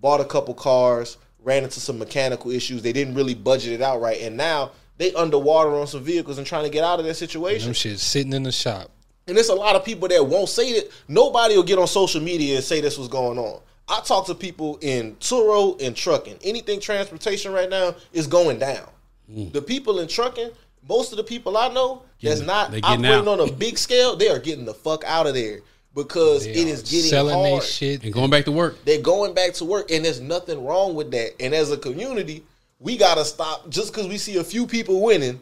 bought 0.00 0.22
a 0.22 0.24
couple 0.24 0.54
cars, 0.54 1.18
ran 1.40 1.64
into 1.64 1.80
some 1.80 1.98
mechanical 1.98 2.50
issues. 2.50 2.80
They 2.80 2.94
didn't 2.94 3.14
really 3.14 3.34
budget 3.34 3.74
it 3.74 3.82
out 3.82 4.00
right, 4.00 4.20
and 4.22 4.34
now 4.34 4.70
they 4.96 5.12
underwater 5.12 5.74
on 5.74 5.86
some 5.86 6.02
vehicles 6.02 6.38
and 6.38 6.46
trying 6.46 6.64
to 6.64 6.70
get 6.70 6.84
out 6.84 7.00
of 7.00 7.04
that 7.04 7.14
situation. 7.16 7.66
Them 7.66 7.74
shit 7.74 7.98
sitting 7.98 8.32
in 8.32 8.44
the 8.44 8.52
shop. 8.52 8.90
And 9.28 9.36
there's 9.36 9.50
a 9.50 9.54
lot 9.54 9.76
of 9.76 9.84
people 9.84 10.08
that 10.08 10.26
won't 10.26 10.48
say 10.48 10.70
it. 10.70 10.90
Nobody 11.06 11.54
will 11.54 11.62
get 11.62 11.78
on 11.78 11.86
social 11.86 12.20
media 12.20 12.56
and 12.56 12.64
say 12.64 12.80
this 12.80 12.98
was 12.98 13.08
going 13.08 13.38
on. 13.38 13.60
I 13.88 14.00
talk 14.00 14.26
to 14.26 14.34
people 14.34 14.78
in 14.82 15.16
Turo 15.16 15.80
and 15.80 15.94
trucking. 15.94 16.38
Anything 16.42 16.80
transportation 16.80 17.52
right 17.52 17.70
now 17.70 17.94
is 18.12 18.26
going 18.26 18.58
down. 18.58 18.88
Mm. 19.30 19.52
The 19.52 19.62
people 19.62 20.00
in 20.00 20.08
trucking, 20.08 20.50
most 20.88 21.12
of 21.12 21.18
the 21.18 21.24
people 21.24 21.56
I 21.56 21.68
know 21.68 22.02
that's 22.22 22.40
not 22.40 22.68
operating 22.82 23.06
out. 23.06 23.28
on 23.28 23.40
a 23.40 23.52
big 23.52 23.78
scale, 23.78 24.16
they 24.16 24.28
are 24.28 24.38
getting 24.38 24.64
the 24.64 24.74
fuck 24.74 25.04
out 25.04 25.26
of 25.26 25.34
there 25.34 25.60
because 25.94 26.44
They 26.44 26.50
it 26.52 26.68
is 26.68 26.82
getting 26.82 27.10
selling 27.10 27.34
hard. 27.52 27.62
shit. 27.62 28.04
and 28.04 28.12
going 28.12 28.30
back 28.30 28.44
to 28.44 28.52
work. 28.52 28.76
They're 28.84 29.00
going 29.00 29.34
back 29.34 29.54
to 29.54 29.64
work, 29.64 29.90
and 29.90 30.04
there's 30.04 30.20
nothing 30.20 30.64
wrong 30.64 30.94
with 30.94 31.10
that. 31.12 31.32
And 31.40 31.54
as 31.54 31.70
a 31.72 31.76
community, 31.76 32.44
we 32.78 32.96
gotta 32.96 33.24
stop 33.24 33.68
just 33.68 33.92
because 33.92 34.06
we 34.06 34.18
see 34.18 34.36
a 34.36 34.44
few 34.44 34.66
people 34.66 35.00
winning, 35.02 35.40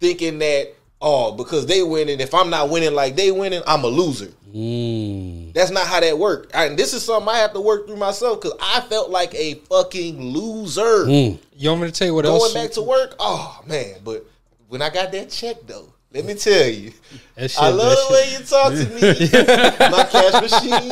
thinking 0.00 0.38
that 0.40 0.74
oh, 1.02 1.32
because 1.32 1.66
they 1.66 1.82
winning, 1.82 2.20
if 2.20 2.32
I'm 2.32 2.48
not 2.48 2.70
winning 2.70 2.94
like 2.94 3.16
they 3.16 3.30
winning, 3.30 3.62
I'm 3.66 3.84
a 3.84 3.88
loser. 3.88 4.32
Mm. 4.54 5.52
That's 5.54 5.70
not 5.70 5.86
how 5.86 6.00
that 6.00 6.18
worked. 6.18 6.54
And 6.54 6.78
this 6.78 6.94
is 6.94 7.04
something 7.04 7.28
I 7.28 7.38
have 7.38 7.52
to 7.54 7.60
work 7.60 7.86
through 7.86 7.96
myself 7.96 8.40
because 8.40 8.56
I 8.60 8.80
felt 8.82 9.10
like 9.10 9.34
a 9.34 9.54
fucking 9.54 10.20
loser 10.20 11.06
You 11.08 11.38
want 11.70 11.80
me 11.82 11.86
to 11.88 11.92
tell 11.92 12.06
you 12.06 12.14
what 12.14 12.24
going 12.24 12.34
else? 12.34 12.52
Going 12.52 12.66
back 12.66 12.74
to 12.74 12.82
work. 12.82 13.16
Oh 13.18 13.62
man, 13.66 13.96
but 14.04 14.26
when 14.68 14.82
I 14.82 14.90
got 14.90 15.10
that 15.12 15.30
check 15.30 15.56
though, 15.66 15.92
let 16.12 16.26
me 16.26 16.34
tell 16.34 16.68
you, 16.68 16.92
shit- 17.38 17.58
I 17.58 17.70
love 17.70 17.96
the 17.96 18.12
way 18.12 18.32
you 18.32 18.40
talk 18.44 18.72
to 18.74 18.84
me, 18.84 19.00
my 19.90 20.04
cash 20.04 20.42
machine. 20.42 20.90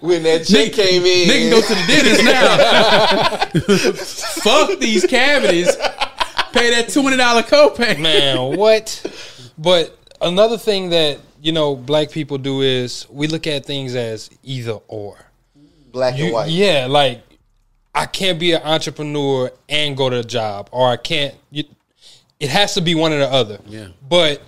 when 0.00 0.22
that 0.24 0.44
check 0.46 0.72
came 0.74 1.02
in, 1.02 1.28
Nigga 1.28 1.50
go 1.50 1.62
to 1.62 1.74
the 1.74 1.84
dentist 1.88 2.24
now. 2.24 3.94
Fuck 4.42 4.78
these 4.78 5.06
cavities. 5.06 5.74
Pay 6.52 6.70
that 6.70 6.88
two 6.88 7.02
hundred 7.02 7.18
dollar 7.18 7.42
copay. 7.42 7.98
man, 7.98 8.56
what? 8.56 9.06
But 9.58 9.96
another 10.20 10.58
thing 10.58 10.90
that 10.90 11.18
you 11.40 11.52
know 11.52 11.76
black 11.76 12.10
people 12.10 12.38
do 12.38 12.62
is 12.62 13.06
we 13.10 13.26
look 13.26 13.46
at 13.46 13.64
things 13.64 13.94
as 13.94 14.30
either 14.42 14.78
or. 14.88 15.18
black 15.92 16.18
and 16.18 16.32
white. 16.32 16.50
yeah, 16.50 16.86
like 16.88 17.22
I 17.94 18.06
can't 18.06 18.38
be 18.38 18.52
an 18.52 18.62
entrepreneur 18.62 19.50
and 19.68 19.96
go 19.96 20.10
to 20.10 20.20
a 20.20 20.24
job, 20.24 20.68
or 20.72 20.88
I 20.88 20.96
can't. 20.96 21.34
You, 21.50 21.64
it 22.38 22.50
has 22.50 22.74
to 22.74 22.80
be 22.80 22.94
one 22.94 23.12
or 23.12 23.18
the 23.18 23.30
other. 23.30 23.58
Yeah. 23.66 23.88
But 24.08 24.42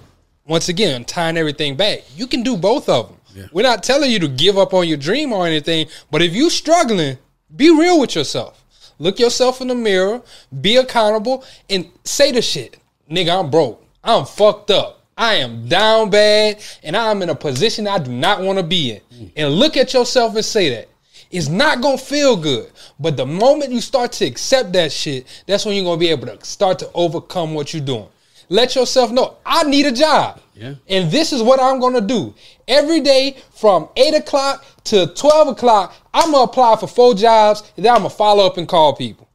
once 0.47 0.69
again, 0.69 1.05
tying 1.05 1.37
everything 1.37 1.77
back, 1.77 2.01
you 2.17 2.27
can 2.27 2.43
do 2.43 2.57
both 2.57 2.89
of 2.89 3.09
them. 3.09 3.19
Yeah. 3.35 3.47
We're 3.53 3.63
not 3.63 3.83
telling 3.83 4.11
you 4.11 4.19
to 4.21 4.29
give 4.29 4.59
up 4.59 4.75
on 4.75 4.87
your 4.89 4.97
dream 4.99 5.33
or 5.33 5.47
anything, 5.47 5.89
but 6.11 6.23
if 6.23 6.35
you're 6.35 6.51
struggling, 6.51 7.19
be 7.55 7.71
real 7.71 8.01
with 8.01 8.15
yourself. 8.15 8.62
Look 9.03 9.19
yourself 9.19 9.61
in 9.61 9.67
the 9.67 9.75
mirror, 9.75 10.23
be 10.61 10.77
accountable, 10.77 11.45
and 11.69 11.91
say 12.05 12.31
the 12.31 12.41
shit. 12.41 12.77
Nigga, 13.11 13.37
I'm 13.37 13.51
broke. 13.51 13.85
I'm 14.05 14.25
fucked 14.25 14.71
up. 14.71 15.01
I 15.19 15.35
am 15.35 15.67
down 15.67 16.09
bad, 16.09 16.63
and 16.85 16.97
I'm 16.97 17.21
in 17.21 17.29
a 17.29 17.35
position 17.35 17.89
I 17.89 17.99
do 17.99 18.13
not 18.13 18.43
want 18.43 18.61
to 18.61 18.63
be 18.63 18.93
in. 18.93 19.33
And 19.35 19.55
look 19.55 19.77
at 19.77 19.93
yourself 19.93 20.37
and 20.37 20.45
say 20.45 20.69
that. 20.69 20.89
It's 21.33 21.49
not 21.49 21.81
gonna 21.81 21.99
feel 21.99 22.37
good. 22.37 22.71
But 23.01 23.17
the 23.17 23.27
moment 23.27 23.73
you 23.73 23.81
start 23.81 24.13
to 24.13 24.25
accept 24.25 24.73
that 24.75 24.93
shit, 24.93 25.27
that's 25.49 25.65
when 25.65 25.75
you're 25.75 25.85
gonna 25.85 25.97
be 25.97 26.11
able 26.11 26.29
to 26.29 26.45
start 26.45 26.79
to 26.79 26.91
overcome 26.95 27.55
what 27.55 27.75
you're 27.75 27.85
doing. 27.85 28.07
Let 28.49 28.75
yourself 28.75 29.11
know, 29.11 29.37
I 29.45 29.65
need 29.65 29.87
a 29.87 29.93
job. 29.93 30.41
Yeah. 30.55 30.75
And 30.89 31.11
this 31.11 31.33
is 31.33 31.43
what 31.43 31.61
I'm 31.61 31.81
gonna 31.81 32.01
do. 32.01 32.35
Every 32.69 33.01
day 33.01 33.37
from 33.55 33.89
8 33.97 34.15
o'clock 34.15 34.65
to 34.85 35.07
12 35.07 35.49
o'clock, 35.49 35.95
I'm 36.13 36.33
gonna 36.33 36.45
apply 36.45 36.77
for 36.77 36.87
four 36.87 37.15
jobs 37.15 37.63
and 37.77 37.85
then 37.85 37.93
I'm 37.93 38.01
gonna 38.01 38.11
follow 38.11 38.47
up 38.47 38.59
and 38.59 38.69
call 38.69 38.95
people. 38.95 39.29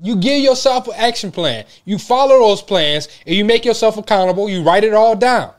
You 0.00 0.16
give 0.16 0.42
yourself 0.42 0.86
an 0.88 0.94
action 0.96 1.32
plan. 1.32 1.64
You 1.84 1.98
follow 1.98 2.38
those 2.38 2.60
plans 2.62 3.08
and 3.26 3.34
you 3.34 3.44
make 3.44 3.64
yourself 3.64 3.96
accountable. 3.96 4.48
You 4.48 4.62
write 4.62 4.84
it 4.84 4.92
all 4.92 5.16
down. 5.16 5.52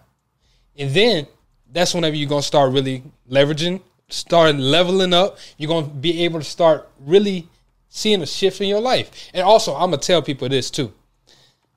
And 0.77 0.91
then 0.91 1.27
that's 1.71 1.93
whenever 1.93 2.15
you're 2.15 2.29
gonna 2.29 2.41
start 2.41 2.71
really 2.71 3.03
leveraging, 3.29 3.81
start 4.09 4.55
leveling 4.55 5.13
up. 5.13 5.37
You're 5.57 5.67
gonna 5.67 5.87
be 5.87 6.23
able 6.23 6.39
to 6.39 6.45
start 6.45 6.87
really 6.99 7.47
seeing 7.89 8.21
a 8.21 8.25
shift 8.25 8.61
in 8.61 8.67
your 8.67 8.81
life. 8.81 9.29
And 9.33 9.43
also, 9.43 9.73
I'm 9.73 9.89
gonna 9.89 9.97
tell 9.97 10.21
people 10.21 10.49
this 10.49 10.69
too. 10.69 10.93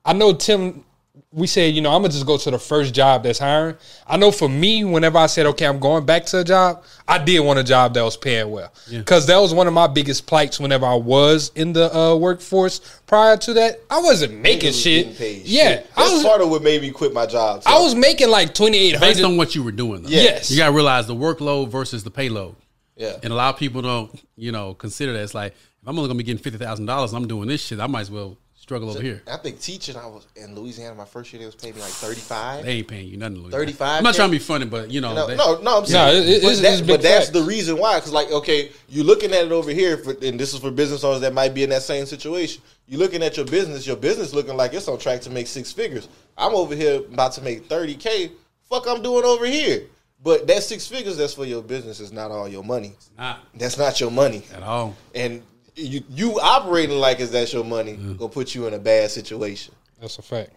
I 0.09 0.13
know 0.13 0.33
Tim. 0.33 0.83
We 1.31 1.45
said, 1.45 1.75
you 1.75 1.81
know, 1.81 1.91
I'm 1.91 2.01
gonna 2.01 2.11
just 2.11 2.25
go 2.25 2.37
to 2.37 2.49
the 2.49 2.57
first 2.57 2.95
job 2.95 3.21
that's 3.21 3.37
hiring. 3.37 3.75
I 4.07 4.17
know 4.17 4.31
for 4.31 4.49
me, 4.49 4.83
whenever 4.83 5.19
I 5.19 5.27
said, 5.27 5.45
okay, 5.47 5.67
I'm 5.67 5.77
going 5.79 6.03
back 6.03 6.25
to 6.27 6.39
a 6.39 6.43
job, 6.43 6.83
I 7.07 7.19
did 7.23 7.41
want 7.41 7.59
a 7.59 7.63
job 7.63 7.93
that 7.93 8.01
was 8.01 8.17
paying 8.17 8.49
well, 8.49 8.73
because 8.89 9.27
that 9.27 9.37
was 9.37 9.53
one 9.53 9.67
of 9.67 9.73
my 9.73 9.85
biggest 9.85 10.25
plights. 10.25 10.59
Whenever 10.59 10.87
I 10.87 10.95
was 10.95 11.51
in 11.53 11.73
the 11.73 11.95
uh, 11.95 12.15
workforce 12.15 12.79
prior 13.05 13.37
to 13.37 13.53
that, 13.53 13.81
I 13.91 14.01
wasn't 14.01 14.41
making 14.41 14.69
was 14.69 14.81
shit. 14.81 15.15
paid 15.17 15.45
Yeah, 15.45 15.69
shit. 15.69 15.91
I 15.95 16.11
was. 16.11 16.23
part 16.23 16.41
of 16.41 16.49
what 16.49 16.63
made 16.63 16.81
me 16.81 16.89
quit 16.89 17.13
my 17.13 17.27
job. 17.27 17.61
too. 17.61 17.69
I 17.69 17.79
was 17.79 17.93
making 17.93 18.29
like 18.29 18.55
twenty 18.55 18.79
eight 18.79 18.99
Based 18.99 19.21
on 19.21 19.37
what 19.37 19.53
you 19.53 19.61
were 19.61 19.71
doing. 19.71 20.01
Though. 20.01 20.09
Yes. 20.09 20.49
You 20.49 20.57
gotta 20.57 20.73
realize 20.73 21.05
the 21.05 21.15
workload 21.15 21.67
versus 21.67 22.03
the 22.03 22.11
payload. 22.11 22.55
yeah. 22.95 23.17
And 23.21 23.31
a 23.31 23.35
lot 23.35 23.53
of 23.53 23.59
people 23.59 23.83
don't, 23.83 24.19
you 24.35 24.51
know, 24.51 24.73
consider 24.73 25.13
that. 25.13 25.21
It's 25.21 25.35
like 25.35 25.51
if 25.51 25.87
I'm 25.87 25.95
only 25.95 26.07
gonna 26.07 26.17
be 26.17 26.23
getting 26.23 26.41
fifty 26.41 26.57
thousand 26.57 26.87
dollars, 26.87 27.13
I'm 27.13 27.27
doing 27.27 27.49
this 27.49 27.61
shit. 27.61 27.79
I 27.79 27.85
might 27.85 28.01
as 28.01 28.11
well 28.11 28.35
struggle 28.69 28.91
over 28.91 29.01
here. 29.01 29.23
I 29.25 29.37
think 29.37 29.59
teaching, 29.59 29.95
I 29.95 30.05
was 30.05 30.27
in 30.35 30.53
Louisiana. 30.53 30.93
My 30.93 31.03
first 31.05 31.33
year, 31.33 31.39
they 31.39 31.47
was 31.47 31.55
paying 31.55 31.73
me 31.73 31.81
like 31.81 31.89
thirty 31.89 32.19
five. 32.21 32.63
They 32.63 32.73
ain't 32.73 32.87
paying 32.87 33.07
you 33.07 33.17
nothing. 33.17 33.37
Louis. 33.39 33.51
35K? 33.73 33.97
I'm 33.97 34.03
not 34.03 34.13
trying 34.13 34.29
to 34.29 34.31
be 34.31 34.37
funny, 34.37 34.65
but 34.67 34.91
you 34.91 35.01
know, 35.01 35.15
No, 35.15 35.25
they- 35.25 35.35
no, 35.35 35.59
no, 35.61 35.79
I'm 35.79 35.85
saying, 35.87 36.17
it- 36.23 36.29
it- 36.29 36.41
but, 36.43 36.51
it's- 36.51 36.61
that- 36.61 36.73
it's 36.79 36.87
but 36.87 37.01
that's 37.01 37.29
the 37.29 37.41
reason 37.41 37.79
why. 37.79 37.95
Because, 37.95 38.11
like, 38.13 38.29
okay, 38.31 38.69
you're 38.87 39.05
looking 39.05 39.31
at 39.33 39.43
it 39.45 39.51
over 39.51 39.71
here, 39.71 39.97
for, 39.97 40.11
and 40.21 40.39
this 40.39 40.53
is 40.53 40.59
for 40.59 40.69
business 40.69 41.03
owners 41.03 41.21
that 41.21 41.33
might 41.33 41.55
be 41.55 41.63
in 41.63 41.71
that 41.71 41.81
same 41.81 42.05
situation. 42.05 42.61
You're 42.87 42.99
looking 42.99 43.23
at 43.23 43.37
your 43.37 43.47
business, 43.47 43.87
your 43.87 43.95
business 43.95 44.33
looking 44.35 44.55
like 44.55 44.75
it's 44.75 44.87
on 44.87 44.99
track 44.99 45.21
to 45.21 45.31
make 45.31 45.47
six 45.47 45.71
figures. 45.71 46.07
I'm 46.37 46.53
over 46.53 46.75
here 46.75 46.97
about 46.97 47.33
to 47.33 47.41
make 47.41 47.67
30K. 47.67 48.29
Fuck, 48.69 48.85
I'm 48.87 49.01
doing 49.01 49.25
over 49.25 49.47
here. 49.47 49.81
But 50.21 50.45
that 50.47 50.61
six 50.63 50.85
figures 50.85 51.17
that's 51.17 51.33
for 51.33 51.45
your 51.45 51.63
business 51.63 51.99
is 51.99 52.11
not 52.11 52.29
all 52.29 52.47
your 52.47 52.63
money. 52.63 52.93
not 53.17 53.39
That's 53.55 53.77
not 53.79 53.99
your 53.99 54.11
money. 54.11 54.43
at 54.53 54.61
all. 54.61 54.95
And 55.15 55.41
you, 55.79 56.03
you 56.09 56.39
operating 56.39 56.97
like 56.97 57.19
is 57.19 57.31
that's 57.31 57.53
your 57.53 57.63
money 57.63 57.93
mm-hmm. 57.93 58.15
gonna 58.15 58.29
put 58.29 58.53
you 58.55 58.67
in 58.67 58.73
a 58.73 58.79
bad 58.79 59.11
situation. 59.11 59.73
That's 59.99 60.17
a 60.17 60.21
fact. 60.21 60.51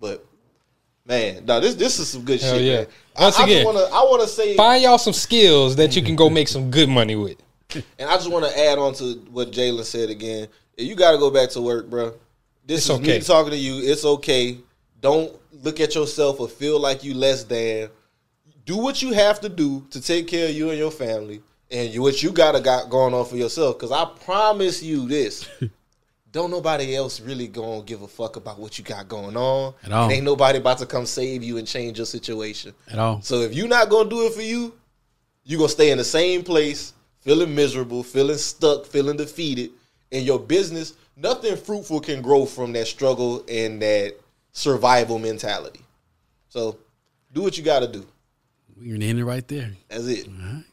But 0.00 0.24
man, 1.06 1.44
no, 1.44 1.60
this 1.60 1.74
this 1.74 1.98
is 1.98 2.08
some 2.08 2.24
good 2.24 2.40
Hell 2.40 2.54
shit. 2.54 2.64
yeah. 2.64 2.76
Man. 2.76 2.86
Once 3.18 3.38
I, 3.38 3.42
I 3.42 3.44
again, 3.44 3.64
just 3.64 3.74
wanna 3.74 3.94
I 3.94 4.02
wanna 4.10 4.26
say 4.26 4.56
Find 4.56 4.82
y'all 4.82 4.98
some 4.98 5.12
skills 5.12 5.76
that 5.76 5.94
you 5.96 6.02
can 6.02 6.16
go 6.16 6.28
make 6.30 6.48
some 6.48 6.70
good 6.70 6.88
money 6.88 7.16
with. 7.16 7.36
And 7.98 8.10
I 8.10 8.16
just 8.16 8.30
want 8.30 8.44
to 8.44 8.58
add 8.58 8.78
on 8.78 8.92
to 8.96 9.14
what 9.30 9.50
Jalen 9.50 9.84
said 9.84 10.10
again. 10.10 10.48
You 10.76 10.94
got 10.94 11.12
to 11.12 11.18
go 11.18 11.30
back 11.30 11.48
to 11.50 11.60
work, 11.62 11.88
bro. 11.88 12.14
This 12.66 12.80
It's 12.80 12.90
is 12.90 13.00
okay. 13.00 13.18
me 13.18 13.20
talking 13.20 13.50
to 13.52 13.56
you. 13.56 13.80
It's 13.90 14.04
okay. 14.04 14.58
Don't 15.00 15.34
look 15.62 15.80
at 15.80 15.94
yourself 15.94 16.38
or 16.40 16.48
feel 16.48 16.78
like 16.78 17.02
you 17.02 17.14
less 17.14 17.44
than. 17.44 17.88
Do 18.64 18.76
what 18.76 19.02
you 19.02 19.12
have 19.12 19.40
to 19.40 19.48
do 19.48 19.86
to 19.90 20.00
take 20.00 20.28
care 20.28 20.48
of 20.48 20.54
you 20.54 20.68
and 20.70 20.78
your 20.78 20.90
family, 20.90 21.42
and 21.72 21.92
you, 21.92 22.02
what 22.02 22.22
you 22.22 22.30
gotta 22.30 22.60
got 22.60 22.90
going 22.90 23.14
on 23.14 23.24
for 23.24 23.36
yourself. 23.36 23.78
Because 23.78 23.90
I 23.90 24.04
promise 24.24 24.82
you 24.82 25.08
this. 25.08 25.48
Don't 26.32 26.50
nobody 26.50 26.96
else 26.96 27.20
really 27.20 27.46
gonna 27.46 27.82
give 27.82 28.02
a 28.02 28.08
fuck 28.08 28.36
about 28.36 28.58
what 28.58 28.78
you 28.78 28.84
got 28.84 29.06
going 29.08 29.36
on. 29.36 29.74
At 29.84 29.92
all. 29.92 30.04
And 30.04 30.12
ain't 30.12 30.24
nobody 30.24 30.58
about 30.58 30.78
to 30.78 30.86
come 30.86 31.04
save 31.04 31.42
you 31.42 31.58
and 31.58 31.66
change 31.66 31.98
your 31.98 32.06
situation. 32.06 32.72
At 32.90 32.98
all. 32.98 33.20
So 33.20 33.40
if 33.40 33.54
you're 33.54 33.68
not 33.68 33.90
gonna 33.90 34.08
do 34.08 34.26
it 34.26 34.32
for 34.32 34.42
you, 34.42 34.72
you're 35.44 35.58
gonna 35.58 35.68
stay 35.68 35.90
in 35.90 35.98
the 35.98 36.04
same 36.04 36.42
place, 36.42 36.94
feeling 37.20 37.54
miserable, 37.54 38.02
feeling 38.02 38.38
stuck, 38.38 38.86
feeling 38.86 39.16
defeated. 39.16 39.72
In 40.10 40.24
your 40.24 40.38
business, 40.38 40.94
nothing 41.16 41.56
fruitful 41.56 42.00
can 42.00 42.22
grow 42.22 42.46
from 42.46 42.72
that 42.72 42.86
struggle 42.86 43.44
and 43.48 43.80
that 43.82 44.14
survival 44.52 45.18
mentality. 45.18 45.80
So 46.48 46.78
do 47.32 47.42
what 47.42 47.58
you 47.58 47.64
gotta 47.64 47.88
do. 47.88 48.06
We're 48.78 48.94
gonna 48.94 49.04
end 49.04 49.18
it 49.18 49.24
right 49.24 49.46
there. 49.46 49.72
That's 49.88 50.06
it. 50.06 50.28
All 50.28 50.34
right. 50.34 50.64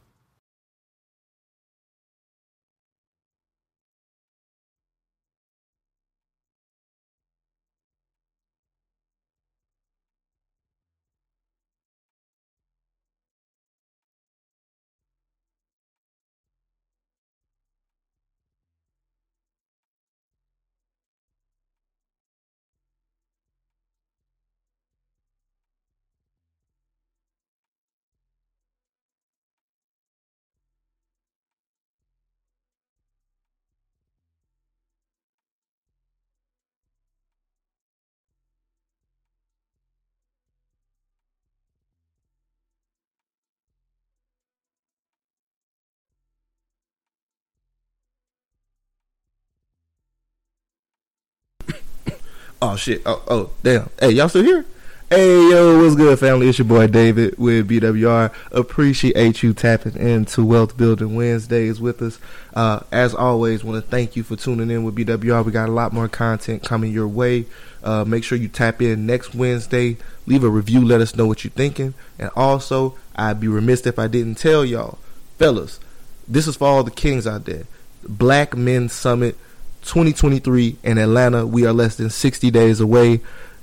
Oh 52.62 52.76
shit. 52.76 53.02
Oh, 53.06 53.22
oh 53.28 53.50
damn. 53.64 53.90
Hey, 54.00 54.12
y'all 54.12 54.28
still 54.28 54.44
here? 54.44 54.66
Hey 55.10 55.50
yo, 55.50 55.82
what's 55.82 55.96
good, 55.96 56.20
family? 56.20 56.50
It's 56.50 56.60
your 56.60 56.68
boy 56.68 56.88
David 56.88 57.38
with 57.40 57.70
BWR. 57.70 58.32
Appreciate 58.52 59.42
you 59.42 59.54
tapping 59.54 59.96
into 59.96 60.46
Wealth 60.46 60.78
Building 60.78 61.16
Wednesdays 61.16 61.80
with 61.80 62.02
us. 62.02 62.20
Uh, 62.54 62.82
as 62.92 63.16
always, 63.16 63.64
want 63.64 63.84
to 63.84 63.90
thank 63.90 64.16
you 64.16 64.24
for 64.24 64.36
tuning 64.36 64.70
in 64.70 64.84
with 64.84 64.96
BWR. 64.96 65.46
We 65.46 65.52
got 65.54 65.70
a 65.70 65.72
lot 65.72 65.94
more 65.94 66.10
content 66.10 66.64
coming 66.64 66.92
your 66.92 67.08
way. 67.08 67.46
Uh, 67.82 68.04
make 68.06 68.26
sure 68.26 68.38
you 68.38 68.50
tap 68.50 68.82
in 68.82 69.06
next 69.06 69.34
Wednesday. 69.34 69.96
Leave 70.26 70.44
a 70.44 70.50
review. 70.50 70.84
Let 70.84 71.00
us 71.00 71.16
know 71.16 71.26
what 71.26 71.46
you're 71.46 71.52
thinking. 71.52 71.94
And 72.20 72.30
also, 72.36 72.96
I'd 73.16 73.40
be 73.40 73.48
remiss 73.48 73.88
if 73.88 73.98
I 73.98 74.08
didn't 74.08 74.36
tell 74.36 74.66
y'all, 74.66 75.00
fellas, 75.38 75.80
this 76.28 76.46
is 76.46 76.58
for 76.58 76.68
all 76.68 76.84
the 76.84 76.92
kings 76.92 77.26
out 77.26 77.46
there. 77.46 77.64
Black 78.04 78.56
Men 78.56 78.90
Summit 78.90 79.38
2023 79.84 80.78
in 80.84 80.98
Atlanta. 80.98 81.46
We 81.46 81.66
are 81.66 81.74
less 81.74 81.96
than 81.96 82.10
60 82.10 82.52
days 82.52 82.80
away. 82.80 83.22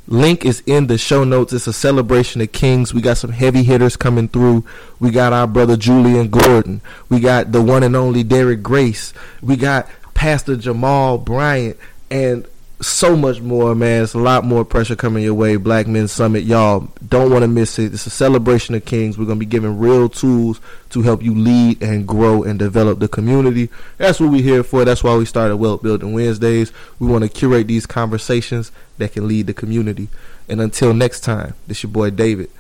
Link 0.09 0.45
is 0.45 0.63
in 0.67 0.87
the 0.87 0.99
show 0.99 1.25
notes. 1.25 1.53
It's 1.53 1.67
a 1.67 1.73
celebration 1.73 2.41
of 2.41 2.53
kings. 2.53 2.95
We 2.95 3.01
got 3.01 3.17
some 3.17 3.33
heavy 3.33 3.65
hitters 3.65 3.97
coming 3.97 4.29
through. 4.29 4.65
We 5.01 5.11
got 5.11 5.33
our 5.33 5.49
brother 5.49 5.77
Julian 5.77 6.31
Gordon. 6.31 6.81
We 7.09 7.19
got 7.19 7.51
the 7.51 7.61
one 7.61 7.83
and 7.83 7.97
only 7.97 8.23
Derek 8.23 8.63
Grace. 8.63 9.13
We 9.43 9.57
got 9.57 9.89
Pastor 10.15 10.57
Jamal 10.57 11.19
Bryant 11.19 11.77
and 12.11 12.47
so 12.81 13.17
much 13.17 13.41
more, 13.41 13.75
man. 13.75 14.03
It's 14.03 14.15
a 14.15 14.19
lot 14.19 14.45
more 14.45 14.65
pressure 14.65 14.97
coming 14.97 15.25
your 15.25 15.35
way. 15.35 15.57
Black 15.57 15.87
Men 15.87 16.09
Summit, 16.09 16.45
y'all 16.45 16.89
don't 17.09 17.31
want 17.31 17.43
to 17.43 17.49
miss 17.49 17.79
it. 17.79 17.95
It's 17.95 18.07
a 18.07 18.11
celebration 18.11 18.75
of 18.75 18.85
kings. 18.85 19.17
We're 19.17 19.25
gonna 19.25 19.41
be 19.41 19.47
giving 19.47 19.79
real 19.79 20.09
tools 20.09 20.61
to 20.91 21.03
help 21.03 21.23
you 21.23 21.35
lead 21.35 21.83
and 21.83 22.07
grow 22.07 22.43
and 22.43 22.59
develop 22.59 22.99
the 22.99 23.09
community. 23.09 23.71
That's 23.97 24.21
what 24.21 24.31
we're 24.31 24.43
here 24.43 24.63
for. 24.63 24.85
That's 24.85 25.03
why 25.03 25.17
we 25.17 25.25
started 25.25 25.57
Wealth 25.57 25.83
Building 25.83 26.13
Wednesdays. 26.13 26.73
We 26.99 27.07
want 27.07 27.25
to 27.25 27.31
curate 27.31 27.67
these 27.67 27.87
conversations 27.87 28.71
that 28.99 29.13
can 29.13 29.27
lead 29.27 29.47
the 29.47 29.55
community. 29.55 30.09
And 30.49 30.61
until 30.61 30.93
next 30.93 31.21
time, 31.21 31.55
this 31.67 31.83
your 31.83 31.91
boy 31.91 32.11
David 32.11 32.51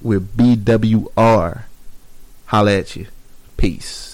with 0.00 0.36
BWR. 0.36 1.64
Holla 2.46 2.72
at 2.72 2.96
you. 2.96 3.06
Peace. 3.56 4.13